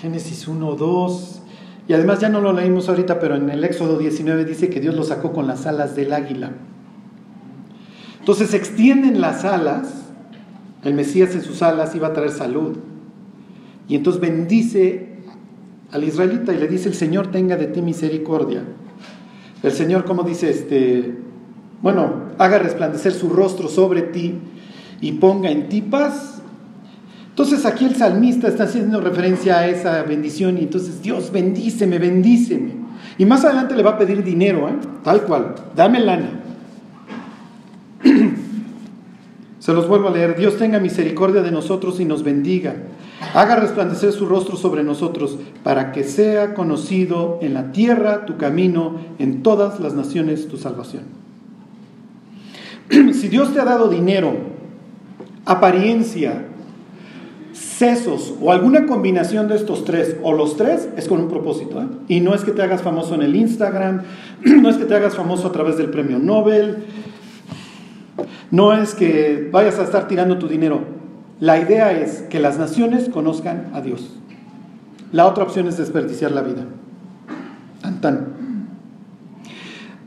Génesis 0.00 0.46
1, 0.48 0.74
2, 0.74 1.42
y 1.88 1.92
además 1.92 2.20
ya 2.20 2.28
no 2.28 2.40
lo 2.40 2.52
leímos 2.52 2.88
ahorita, 2.88 3.18
pero 3.18 3.36
en 3.36 3.50
el 3.50 3.64
Éxodo 3.64 3.98
19 3.98 4.44
dice 4.44 4.70
que 4.70 4.80
Dios 4.80 4.94
lo 4.94 5.04
sacó 5.04 5.32
con 5.32 5.46
las 5.46 5.66
alas 5.66 5.96
del 5.96 6.12
águila. 6.12 6.52
Entonces 8.20 8.54
extienden 8.54 9.20
las 9.20 9.44
alas 9.44 9.98
el 10.84 10.94
Mesías 10.94 11.34
en 11.34 11.42
sus 11.42 11.62
alas 11.62 11.94
iba 11.94 12.08
a 12.08 12.12
traer 12.12 12.30
salud. 12.30 12.76
Y 13.88 13.96
entonces 13.96 14.20
bendice 14.20 15.08
al 15.90 16.04
israelita 16.04 16.52
y 16.52 16.58
le 16.58 16.68
dice, 16.68 16.88
el 16.88 16.94
Señor 16.94 17.28
tenga 17.28 17.56
de 17.56 17.66
ti 17.66 17.82
misericordia. 17.82 18.62
El 19.62 19.72
Señor, 19.72 20.04
como 20.04 20.22
dice, 20.22 20.50
este, 20.50 21.16
bueno, 21.82 22.28
haga 22.38 22.58
resplandecer 22.58 23.12
su 23.12 23.30
rostro 23.30 23.68
sobre 23.68 24.02
ti 24.02 24.34
y 25.00 25.12
ponga 25.12 25.50
en 25.50 25.68
ti 25.68 25.82
paz. 25.82 26.42
Entonces 27.38 27.64
aquí 27.66 27.84
el 27.84 27.94
salmista 27.94 28.48
está 28.48 28.64
haciendo 28.64 29.00
referencia 29.00 29.60
a 29.60 29.68
esa 29.68 30.02
bendición 30.02 30.58
y 30.58 30.62
entonces 30.62 31.00
Dios 31.02 31.30
bendíceme, 31.30 32.00
bendíceme. 32.00 32.72
Y 33.16 33.26
más 33.26 33.44
adelante 33.44 33.76
le 33.76 33.84
va 33.84 33.92
a 33.92 33.96
pedir 33.96 34.24
dinero, 34.24 34.68
¿eh? 34.68 34.74
tal 35.04 35.22
cual, 35.22 35.54
dame 35.76 36.00
lana. 36.00 36.30
Se 39.60 39.72
los 39.72 39.86
vuelvo 39.86 40.08
a 40.08 40.10
leer. 40.10 40.36
Dios 40.36 40.58
tenga 40.58 40.80
misericordia 40.80 41.40
de 41.40 41.52
nosotros 41.52 42.00
y 42.00 42.04
nos 42.04 42.24
bendiga. 42.24 42.74
Haga 43.32 43.54
resplandecer 43.54 44.10
su 44.10 44.26
rostro 44.26 44.56
sobre 44.56 44.82
nosotros 44.82 45.38
para 45.62 45.92
que 45.92 46.02
sea 46.02 46.54
conocido 46.54 47.38
en 47.40 47.54
la 47.54 47.70
tierra 47.70 48.26
tu 48.26 48.36
camino, 48.36 48.96
en 49.20 49.44
todas 49.44 49.78
las 49.78 49.94
naciones 49.94 50.48
tu 50.48 50.56
salvación. 50.56 51.04
si 53.12 53.28
Dios 53.28 53.54
te 53.54 53.60
ha 53.60 53.64
dado 53.64 53.88
dinero, 53.88 54.34
apariencia, 55.44 56.47
sesos 57.58 58.34
o 58.40 58.52
alguna 58.52 58.86
combinación 58.86 59.48
de 59.48 59.56
estos 59.56 59.84
tres, 59.84 60.16
o 60.22 60.32
los 60.32 60.56
tres, 60.56 60.88
es 60.96 61.08
con 61.08 61.20
un 61.20 61.28
propósito. 61.28 61.80
¿eh? 61.80 61.86
Y 62.08 62.20
no 62.20 62.34
es 62.34 62.42
que 62.42 62.52
te 62.52 62.62
hagas 62.62 62.82
famoso 62.82 63.14
en 63.14 63.22
el 63.22 63.36
Instagram, 63.36 64.02
no 64.44 64.68
es 64.68 64.76
que 64.76 64.84
te 64.84 64.94
hagas 64.94 65.14
famoso 65.14 65.48
a 65.48 65.52
través 65.52 65.76
del 65.76 65.90
premio 65.90 66.18
Nobel, 66.18 66.78
no 68.50 68.72
es 68.72 68.94
que 68.94 69.48
vayas 69.52 69.78
a 69.78 69.84
estar 69.84 70.08
tirando 70.08 70.38
tu 70.38 70.48
dinero. 70.48 70.80
La 71.40 71.58
idea 71.58 71.92
es 71.92 72.22
que 72.22 72.40
las 72.40 72.58
naciones 72.58 73.08
conozcan 73.08 73.70
a 73.72 73.80
Dios. 73.80 74.10
La 75.12 75.26
otra 75.26 75.44
opción 75.44 75.68
es 75.68 75.76
desperdiciar 75.76 76.32
la 76.32 76.42
vida. 76.42 76.64
Tan, 78.00 78.48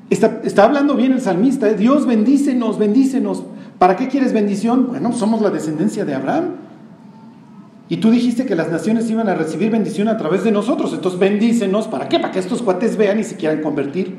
Está, 0.10 0.42
está, 0.44 0.66
hablando 0.66 0.96
bien 0.96 1.14
el 1.14 1.22
salmista. 1.22 1.70
¿eh? 1.70 1.76
Dios 1.76 2.06
bendícenos, 2.06 2.78
bendícenos. 2.78 3.44
¿Para 3.80 3.96
qué 3.96 4.10
quieres 4.10 4.34
bendición? 4.34 4.88
Bueno, 4.90 5.14
somos 5.14 5.42
la 5.42 5.50
descendencia 5.50 6.04
de 6.04 6.14
Abraham. 6.14 6.56
Y 7.92 7.98
tú 7.98 8.10
dijiste 8.10 8.46
que 8.46 8.56
las 8.56 8.72
naciones 8.72 9.12
iban 9.12 9.28
a 9.28 9.36
recibir 9.36 9.70
bendición 9.70 10.08
a 10.08 10.16
través 10.16 10.46
de 10.46 10.52
nosotros. 10.54 10.94
Entonces 10.94 11.20
bendícenos. 11.20 11.90
¿Para 11.90 12.08
qué? 12.08 12.20
Para 12.20 12.32
que 12.32 12.40
estos 12.40 12.62
cuates 12.62 12.96
vean 12.96 13.20
y 13.20 13.26
se 13.26 13.36
quieran 13.36 13.62
convertir. 13.62 14.18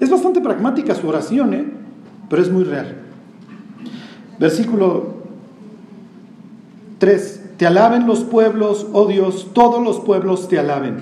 Es 0.00 0.10
bastante 0.10 0.40
pragmática 0.40 0.96
su 0.96 1.06
oración, 1.08 1.54
¿eh? 1.54 1.64
pero 2.28 2.42
es 2.42 2.50
muy 2.50 2.64
real. 2.64 2.96
Versículo 4.40 5.18
3. 6.98 7.50
Te 7.58 7.66
alaben 7.68 8.08
los 8.08 8.24
pueblos, 8.24 8.88
oh 8.92 9.06
Dios, 9.06 9.50
todos 9.52 9.80
los 9.80 10.00
pueblos 10.00 10.48
te 10.48 10.58
alaben. 10.58 10.96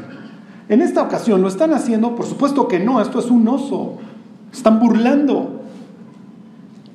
En 0.68 0.82
esta 0.82 1.01
ocasión 1.01 1.41
lo 1.41 1.49
están 1.49 1.72
haciendo, 1.72 2.16
por 2.16 2.26
supuesto 2.26 2.68
que 2.68 2.80
no, 2.80 3.01
esto 3.01 3.18
es 3.18 3.30
un 3.30 3.49
oso. 3.49 3.97
Están 4.53 4.78
burlando. 4.78 5.62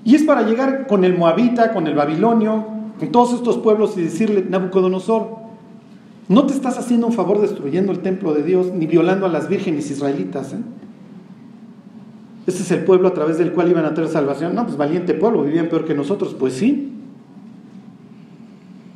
Y 0.04 0.14
es 0.14 0.22
para 0.22 0.44
llegar 0.44 0.86
con 0.86 1.04
el 1.04 1.18
moabita, 1.18 1.74
con 1.74 1.88
el 1.88 1.96
babilonio, 1.96 2.75
con 3.00 3.12
todos 3.12 3.34
estos 3.34 3.58
pueblos 3.58 3.98
y 3.98 4.02
decirle, 4.02 4.46
Nabucodonosor, 4.50 5.46
no 6.28 6.46
te 6.46 6.54
estás 6.54 6.78
haciendo 6.78 7.08
un 7.08 7.14
favor 7.14 7.40
destruyendo 7.40 7.92
el 7.92 8.00
templo 8.00 8.34
de 8.34 8.44
Dios 8.44 8.72
ni 8.74 8.88
violando 8.88 9.26
a 9.26 9.30
las 9.30 9.48
vírgenes 9.48 9.92
israelitas. 9.92 10.54
¿eh? 10.54 10.58
Este 12.48 12.64
es 12.64 12.72
el 12.72 12.84
pueblo 12.84 13.08
a 13.08 13.14
través 13.14 13.38
del 13.38 13.52
cual 13.52 13.70
iban 13.70 13.86
a 13.86 13.94
tener 13.94 14.10
salvación. 14.10 14.56
No, 14.56 14.66
pues 14.66 14.78
valiente 14.78 15.14
pueblo, 15.14 15.44
vivían 15.44 15.68
peor 15.68 15.86
que 15.86 15.94
nosotros. 15.94 16.34
Pues 16.34 16.54
sí. 16.54 16.94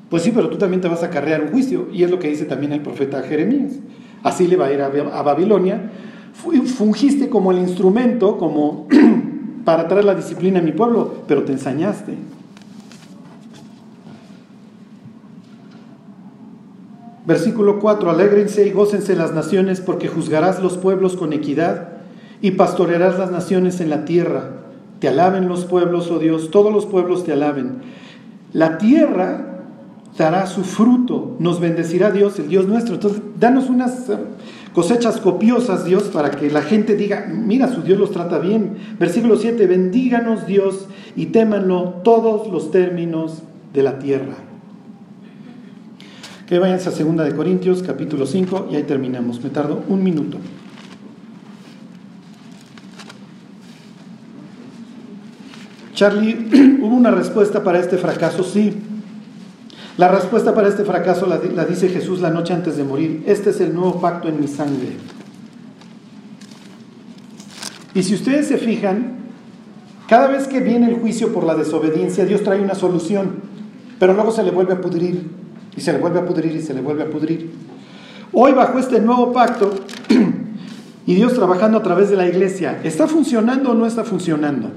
Pues 0.09 0.23
sí, 0.23 0.31
pero 0.33 0.49
tú 0.49 0.57
también 0.57 0.81
te 0.81 0.87
vas 0.87 1.03
a 1.03 1.07
acarrear 1.07 1.41
un 1.43 1.49
juicio. 1.49 1.87
Y 1.93 2.03
es 2.03 2.09
lo 2.09 2.17
que 2.17 2.29
dice 2.29 2.45
también 2.45 2.73
el 2.73 2.81
profeta 2.81 3.21
Jeremías. 3.21 3.73
Así 4.23 4.47
le 4.47 4.55
va 4.55 4.67
a 4.67 4.73
ir 4.73 4.81
a, 4.81 5.21
Babilonia. 5.21 5.91
Fungiste 6.33 7.29
como 7.29 7.51
el 7.51 7.59
instrumento, 7.59 8.37
como 8.37 8.87
para 9.65 9.87
traer 9.87 10.05
la 10.05 10.15
disciplina 10.15 10.59
a 10.59 10.63
mi 10.63 10.71
pueblo, 10.71 11.13
pero 11.27 11.43
te 11.43 11.51
ensañaste. 11.51 12.13
Versículo 17.25 17.79
4, 17.79 18.09
alégrense 18.09 18.65
y 18.65 18.71
gócense 18.71 19.15
las 19.15 19.33
naciones 19.33 19.81
porque 19.81 20.07
juzgarás 20.07 20.61
los 20.61 20.77
pueblos 20.77 21.15
con 21.15 21.33
equidad 21.33 21.89
y 22.41 22.51
pastorearás 22.51 23.19
las 23.19 23.31
naciones 23.31 23.81
en 23.81 23.89
la 23.89 24.05
tierra. 24.05 24.51
Te 24.99 25.07
alaben 25.07 25.47
los 25.47 25.65
pueblos, 25.65 26.09
oh 26.11 26.19
Dios, 26.19 26.51
todos 26.51 26.73
los 26.73 26.85
pueblos 26.85 27.23
te 27.23 27.33
alaben. 27.33 27.81
La 28.53 28.77
tierra 28.77 29.49
dará 30.17 30.47
su 30.47 30.63
fruto, 30.63 31.35
nos 31.39 31.59
bendecirá 31.59 32.11
Dios, 32.11 32.39
el 32.39 32.49
Dios 32.49 32.67
nuestro. 32.67 32.95
Entonces, 32.95 33.21
danos 33.39 33.69
unas 33.69 34.09
eh, 34.09 34.17
cosechas 34.73 35.17
copiosas, 35.17 35.85
Dios, 35.85 36.03
para 36.03 36.31
que 36.31 36.49
la 36.49 36.61
gente 36.61 36.95
diga, 36.95 37.27
mira, 37.31 37.67
su 37.67 37.81
Dios 37.81 37.99
los 37.99 38.11
trata 38.11 38.39
bien. 38.39 38.77
Versículo 38.99 39.37
7, 39.37 39.67
bendíganos 39.67 40.45
Dios 40.45 40.87
y 41.15 41.27
témanlo 41.27 42.01
todos 42.03 42.51
los 42.51 42.71
términos 42.71 43.43
de 43.73 43.83
la 43.83 43.99
tierra. 43.99 44.48
Que 46.49 46.57
vayan 46.57 46.79
a 46.79 46.83
2 46.83 46.95
de 46.97 47.35
Corintios, 47.35 47.83
capítulo 47.83 48.25
5, 48.25 48.69
y 48.71 48.75
ahí 48.75 48.81
terminamos. 48.81 49.39
Me 49.43 49.51
tardo 49.51 49.83
un 49.87 50.03
minuto. 50.03 50.39
Charlie, 55.93 56.79
¿hubo 56.81 56.95
una 56.95 57.11
respuesta 57.11 57.63
para 57.63 57.77
este 57.77 57.99
fracaso? 57.99 58.43
Sí. 58.43 58.73
La 59.97 60.07
respuesta 60.07 60.55
para 60.55 60.69
este 60.69 60.83
fracaso 60.85 61.27
la, 61.27 61.65
dice 61.65 61.87
Jesús 61.87 62.19
la 62.19 62.31
noche 62.31 62.51
antes 62.51 62.77
de 62.77 62.83
morir. 62.83 63.21
Este 63.27 63.51
es 63.51 63.61
el 63.61 63.75
nuevo 63.75 64.01
pacto 64.01 64.27
en 64.27 64.41
mi 64.41 64.47
sangre. 64.47 64.97
Y 67.93 68.01
si 68.01 68.15
ustedes 68.15 68.47
se 68.47 68.57
fijan, 68.57 69.17
cada 70.07 70.25
vez 70.25 70.47
que 70.47 70.61
viene 70.61 70.89
el 70.89 70.95
juicio 70.95 71.31
por 71.31 71.43
la 71.43 71.53
desobediencia, 71.53 72.25
Dios 72.25 72.41
trae 72.41 72.59
una 72.59 72.73
solución, 72.73 73.35
pero 73.99 74.15
luego 74.15 74.31
se 74.31 74.41
le 74.41 74.49
vuelve 74.49 74.73
a 74.73 74.81
pudrir, 74.81 75.37
y 75.75 75.81
se 75.81 75.93
le 75.93 75.99
vuelve 75.99 76.19
a 76.19 76.25
pudrir, 76.25 76.55
y 76.55 76.61
se 76.61 76.73
le 76.73 76.81
vuelve 76.81 77.03
a 77.03 77.09
pudrir. 77.09 77.51
Hoy 78.31 78.53
bajo 78.53 78.77
este 78.79 78.99
nuevo 78.99 79.33
pacto, 79.33 79.71
y 81.05 81.15
Dios 81.15 81.33
trabajando 81.33 81.77
a 81.77 81.83
través 81.83 82.09
de 82.09 82.17
la 82.17 82.27
iglesia, 82.27 82.79
¿está 82.83 83.07
funcionando 83.07 83.71
o 83.71 83.73
no 83.73 83.85
está 83.85 84.03
funcionando? 84.03 84.69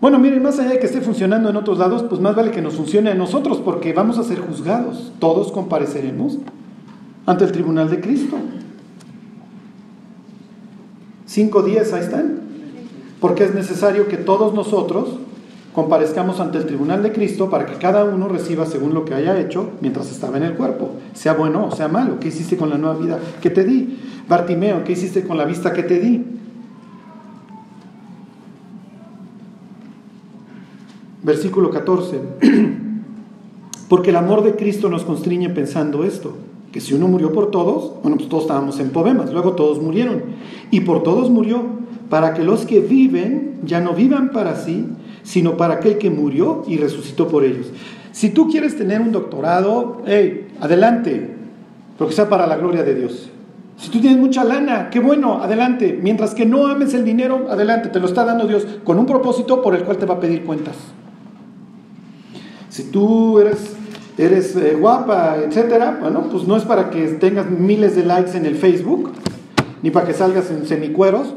Bueno, 0.00 0.18
miren, 0.18 0.42
más 0.42 0.58
allá 0.58 0.70
de 0.70 0.78
que 0.78 0.86
esté 0.86 1.00
funcionando 1.00 1.48
en 1.48 1.56
otros 1.56 1.78
lados, 1.78 2.04
pues 2.08 2.20
más 2.20 2.36
vale 2.36 2.50
que 2.50 2.60
nos 2.60 2.74
funcione 2.74 3.10
a 3.10 3.14
nosotros 3.14 3.62
porque 3.64 3.92
vamos 3.92 4.18
a 4.18 4.24
ser 4.24 4.38
juzgados. 4.40 5.12
Todos 5.18 5.50
compareceremos 5.50 6.38
ante 7.24 7.44
el 7.44 7.52
tribunal 7.52 7.90
de 7.90 8.00
Cristo. 8.00 8.36
Cinco 11.24 11.62
días, 11.62 11.92
ahí 11.92 12.02
están. 12.02 12.40
Porque 13.20 13.44
es 13.44 13.54
necesario 13.54 14.06
que 14.06 14.18
todos 14.18 14.54
nosotros 14.54 15.16
comparezcamos 15.76 16.40
ante 16.40 16.56
el 16.56 16.64
tribunal 16.64 17.02
de 17.02 17.12
Cristo 17.12 17.50
para 17.50 17.66
que 17.66 17.74
cada 17.74 18.02
uno 18.02 18.28
reciba 18.28 18.64
según 18.64 18.94
lo 18.94 19.04
que 19.04 19.12
haya 19.12 19.38
hecho 19.38 19.72
mientras 19.82 20.10
estaba 20.10 20.38
en 20.38 20.44
el 20.44 20.54
cuerpo, 20.54 20.92
sea 21.12 21.34
bueno 21.34 21.66
o 21.66 21.70
sea 21.70 21.86
malo. 21.86 22.18
¿Qué 22.18 22.28
hiciste 22.28 22.56
con 22.56 22.70
la 22.70 22.78
nueva 22.78 22.98
vida 22.98 23.18
que 23.42 23.50
te 23.50 23.62
di? 23.62 23.98
Bartimeo, 24.26 24.84
¿qué 24.84 24.92
hiciste 24.92 25.24
con 25.24 25.36
la 25.36 25.44
vista 25.44 25.74
que 25.74 25.82
te 25.82 26.00
di? 26.00 26.24
Versículo 31.22 31.68
14. 31.68 32.20
Porque 33.90 34.08
el 34.08 34.16
amor 34.16 34.44
de 34.44 34.56
Cristo 34.56 34.88
nos 34.88 35.04
constriñe 35.04 35.50
pensando 35.50 36.04
esto, 36.04 36.38
que 36.72 36.80
si 36.80 36.94
uno 36.94 37.06
murió 37.06 37.34
por 37.34 37.50
todos, 37.50 38.00
bueno, 38.00 38.16
pues 38.16 38.30
todos 38.30 38.44
estábamos 38.44 38.80
en 38.80 38.92
poemas, 38.92 39.30
luego 39.30 39.52
todos 39.52 39.82
murieron. 39.82 40.22
Y 40.70 40.80
por 40.80 41.02
todos 41.02 41.28
murió, 41.28 41.64
para 42.08 42.32
que 42.32 42.44
los 42.44 42.64
que 42.64 42.80
viven 42.80 43.60
ya 43.66 43.80
no 43.80 43.92
vivan 43.92 44.30
para 44.32 44.56
sí, 44.56 44.86
sino 45.26 45.56
para 45.56 45.74
aquel 45.74 45.98
que 45.98 46.08
murió 46.08 46.62
y 46.68 46.76
resucitó 46.76 47.26
por 47.26 47.44
ellos. 47.44 47.66
Si 48.12 48.30
tú 48.30 48.48
quieres 48.48 48.76
tener 48.76 49.00
un 49.00 49.10
doctorado, 49.10 50.02
hey, 50.06 50.46
adelante, 50.60 51.34
pero 51.98 52.08
que 52.08 52.14
sea 52.14 52.28
para 52.28 52.46
la 52.46 52.56
gloria 52.56 52.84
de 52.84 52.94
Dios. 52.94 53.28
Si 53.76 53.90
tú 53.90 54.00
tienes 54.00 54.18
mucha 54.18 54.44
lana, 54.44 54.88
qué 54.88 55.00
bueno, 55.00 55.42
adelante. 55.42 55.98
Mientras 56.00 56.32
que 56.32 56.46
no 56.46 56.68
ames 56.68 56.94
el 56.94 57.04
dinero, 57.04 57.48
adelante, 57.50 57.88
te 57.88 57.98
lo 57.98 58.06
está 58.06 58.24
dando 58.24 58.46
Dios 58.46 58.66
con 58.84 59.00
un 59.00 59.04
propósito 59.04 59.60
por 59.62 59.74
el 59.74 59.82
cual 59.82 59.98
te 59.98 60.06
va 60.06 60.14
a 60.14 60.20
pedir 60.20 60.44
cuentas. 60.44 60.76
Si 62.68 62.84
tú 62.84 63.40
eres, 63.40 63.74
eres 64.16 64.54
eh, 64.54 64.76
guapa, 64.78 65.38
etcétera, 65.44 65.98
bueno, 66.00 66.28
pues 66.30 66.46
no 66.46 66.56
es 66.56 66.62
para 66.62 66.88
que 66.88 67.04
tengas 67.08 67.50
miles 67.50 67.96
de 67.96 68.04
likes 68.04 68.36
en 68.36 68.46
el 68.46 68.54
Facebook, 68.54 69.10
ni 69.82 69.90
para 69.90 70.06
que 70.06 70.14
salgas 70.14 70.52
en 70.52 70.66
semicueros. 70.66 71.34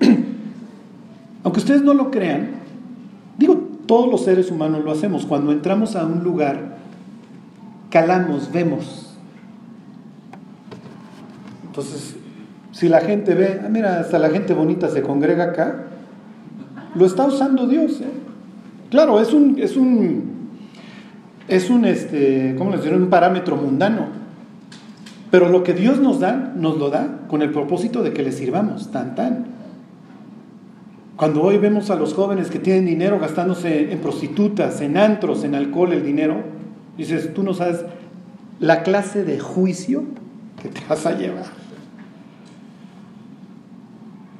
Aunque 1.44 1.58
ustedes 1.58 1.82
no 1.82 1.94
lo 1.94 2.10
crean, 2.10 2.61
digo, 3.38 3.56
todos 3.86 4.10
los 4.10 4.24
seres 4.24 4.50
humanos 4.50 4.84
lo 4.84 4.92
hacemos. 4.92 5.26
Cuando 5.26 5.52
entramos 5.52 5.96
a 5.96 6.06
un 6.06 6.22
lugar, 6.22 6.76
calamos, 7.90 8.50
vemos. 8.52 9.16
Entonces, 11.66 12.16
si 12.72 12.88
la 12.88 13.00
gente 13.00 13.34
ve, 13.34 13.60
ah, 13.64 13.68
mira, 13.68 14.00
hasta 14.00 14.18
la 14.18 14.30
gente 14.30 14.54
bonita 14.54 14.88
se 14.88 15.02
congrega 15.02 15.44
acá, 15.44 15.84
lo 16.94 17.06
está 17.06 17.26
usando 17.26 17.66
Dios. 17.66 18.00
¿eh? 18.00 18.10
Claro, 18.90 19.20
es 19.20 19.32
un, 19.32 19.58
es 19.58 19.76
un 19.76 20.32
es 21.48 21.70
un, 21.70 21.84
este, 21.84 22.54
¿cómo 22.56 22.70
les 22.70 22.86
un 22.86 23.10
parámetro 23.10 23.56
mundano. 23.56 24.06
Pero 25.30 25.48
lo 25.48 25.62
que 25.62 25.72
Dios 25.72 25.98
nos 25.98 26.20
da, 26.20 26.52
nos 26.56 26.78
lo 26.78 26.90
da 26.90 27.20
con 27.28 27.42
el 27.42 27.50
propósito 27.50 28.02
de 28.02 28.12
que 28.12 28.22
le 28.22 28.32
sirvamos, 28.32 28.90
tan, 28.90 29.14
tan. 29.14 29.46
Cuando 31.22 31.40
hoy 31.40 31.56
vemos 31.56 31.88
a 31.90 31.94
los 31.94 32.14
jóvenes 32.14 32.50
que 32.50 32.58
tienen 32.58 32.84
dinero 32.84 33.20
gastándose 33.20 33.92
en 33.92 34.00
prostitutas, 34.00 34.80
en 34.80 34.96
antros, 34.96 35.44
en 35.44 35.54
alcohol, 35.54 35.92
el 35.92 36.02
dinero, 36.02 36.38
dices, 36.98 37.32
tú 37.32 37.44
no 37.44 37.54
sabes 37.54 37.84
la 38.58 38.82
clase 38.82 39.22
de 39.22 39.38
juicio 39.38 40.02
que 40.60 40.68
te 40.68 40.80
vas 40.88 41.06
a 41.06 41.16
llevar. 41.16 41.44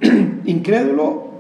Incrédulo, 0.45 1.31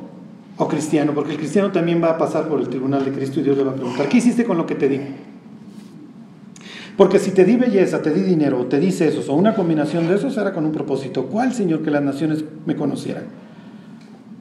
O 0.58 0.68
cristiano, 0.68 1.12
porque 1.12 1.32
el 1.32 1.38
cristiano 1.38 1.72
también 1.72 2.00
va 2.00 2.10
a 2.10 2.18
pasar 2.18 2.46
por 2.46 2.60
el 2.60 2.68
tribunal 2.68 3.04
de 3.04 3.10
Cristo 3.10 3.40
y 3.40 3.42
Dios 3.42 3.56
le 3.56 3.64
va 3.64 3.72
a 3.72 3.74
preguntar, 3.74 4.08
¿qué 4.08 4.18
hiciste 4.18 4.44
con 4.44 4.56
lo 4.56 4.64
que 4.64 4.76
te 4.76 4.88
di? 4.88 5.00
Porque 6.96 7.18
si 7.18 7.32
te 7.32 7.44
di 7.44 7.56
belleza, 7.56 8.00
te 8.00 8.14
di 8.14 8.20
dinero, 8.20 8.60
o 8.60 8.66
te 8.66 8.78
di 8.78 8.92
sesos, 8.92 9.28
o 9.28 9.34
una 9.34 9.56
combinación 9.56 10.06
de 10.06 10.14
esos, 10.14 10.36
era 10.36 10.52
con 10.52 10.64
un 10.64 10.70
propósito. 10.70 11.26
¿Cuál, 11.26 11.52
Señor, 11.52 11.82
que 11.82 11.90
las 11.90 12.02
naciones 12.04 12.44
me 12.64 12.76
conocieran? 12.76 13.41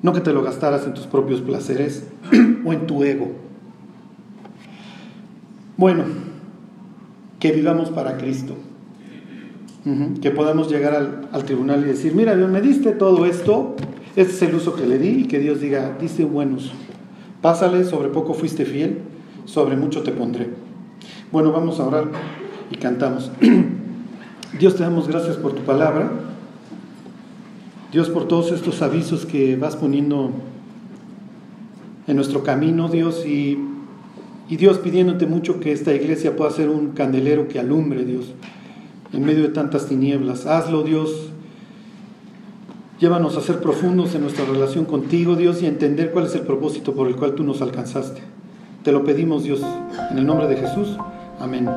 No 0.01 0.13
que 0.13 0.21
te 0.21 0.33
lo 0.33 0.41
gastaras 0.41 0.85
en 0.85 0.93
tus 0.93 1.05
propios 1.05 1.41
placeres 1.41 2.07
o 2.65 2.73
en 2.73 2.87
tu 2.87 3.03
ego. 3.03 3.31
Bueno, 5.77 6.03
que 7.39 7.51
vivamos 7.51 7.89
para 7.89 8.17
Cristo. 8.17 8.55
Que 10.21 10.29
podamos 10.29 10.69
llegar 10.69 10.93
al, 10.93 11.29
al, 11.31 11.43
tribunal 11.43 11.81
y 11.81 11.85
decir, 11.85 12.13
mira 12.13 12.35
Dios, 12.35 12.49
me 12.51 12.61
diste 12.61 12.91
todo 12.91 13.25
esto, 13.25 13.75
este 14.15 14.31
es 14.31 14.41
el 14.43 14.53
uso 14.53 14.75
que 14.75 14.85
le 14.85 14.99
di, 14.99 15.21
y 15.21 15.25
que 15.25 15.39
Dios 15.39 15.59
diga, 15.59 15.97
diste 15.99 16.23
un 16.23 16.33
buen 16.33 16.53
uso. 16.53 16.71
Pásale, 17.41 17.83
sobre 17.85 18.09
poco 18.09 18.35
fuiste 18.35 18.63
fiel, 18.63 18.99
sobre 19.45 19.75
mucho 19.75 20.03
te 20.03 20.11
pondré. 20.11 20.49
Bueno, 21.31 21.51
vamos 21.51 21.79
a 21.79 21.87
orar 21.87 22.05
y 22.69 22.75
cantamos. 22.75 23.31
Dios 24.59 24.75
te 24.75 24.83
damos 24.83 25.07
gracias 25.07 25.37
por 25.37 25.53
tu 25.53 25.63
palabra. 25.63 26.11
Dios 27.91 28.09
por 28.09 28.27
todos 28.27 28.51
estos 28.51 28.81
avisos 28.81 29.25
que 29.25 29.55
vas 29.55 29.75
poniendo 29.75 30.31
en 32.07 32.15
nuestro 32.15 32.43
camino, 32.43 32.87
Dios, 32.87 33.25
y 33.25 33.57
y 34.51 34.57
Dios 34.57 34.79
pidiéndote 34.79 35.27
mucho 35.27 35.61
que 35.61 35.71
esta 35.71 35.93
iglesia 35.93 36.35
pueda 36.35 36.51
ser 36.51 36.67
un 36.67 36.89
candelero 36.91 37.47
que 37.47 37.57
alumbre, 37.57 38.03
Dios, 38.03 38.33
en 39.13 39.23
medio 39.23 39.43
de 39.43 39.49
tantas 39.49 39.87
tinieblas. 39.87 40.45
Hazlo, 40.45 40.83
Dios. 40.83 41.29
Llévanos 42.99 43.37
a 43.37 43.41
ser 43.41 43.61
profundos 43.61 44.13
en 44.13 44.23
nuestra 44.23 44.43
relación 44.43 44.83
contigo, 44.83 45.37
Dios, 45.37 45.61
y 45.61 45.67
a 45.67 45.69
entender 45.69 46.11
cuál 46.11 46.25
es 46.25 46.35
el 46.35 46.41
propósito 46.41 46.93
por 46.93 47.07
el 47.07 47.15
cual 47.15 47.33
tú 47.33 47.45
nos 47.45 47.61
alcanzaste. 47.61 48.21
Te 48.83 48.91
lo 48.91 49.05
pedimos, 49.05 49.43
Dios, 49.43 49.61
en 50.11 50.17
el 50.17 50.25
nombre 50.25 50.49
de 50.49 50.57
Jesús. 50.57 50.97
Amén. 51.39 51.69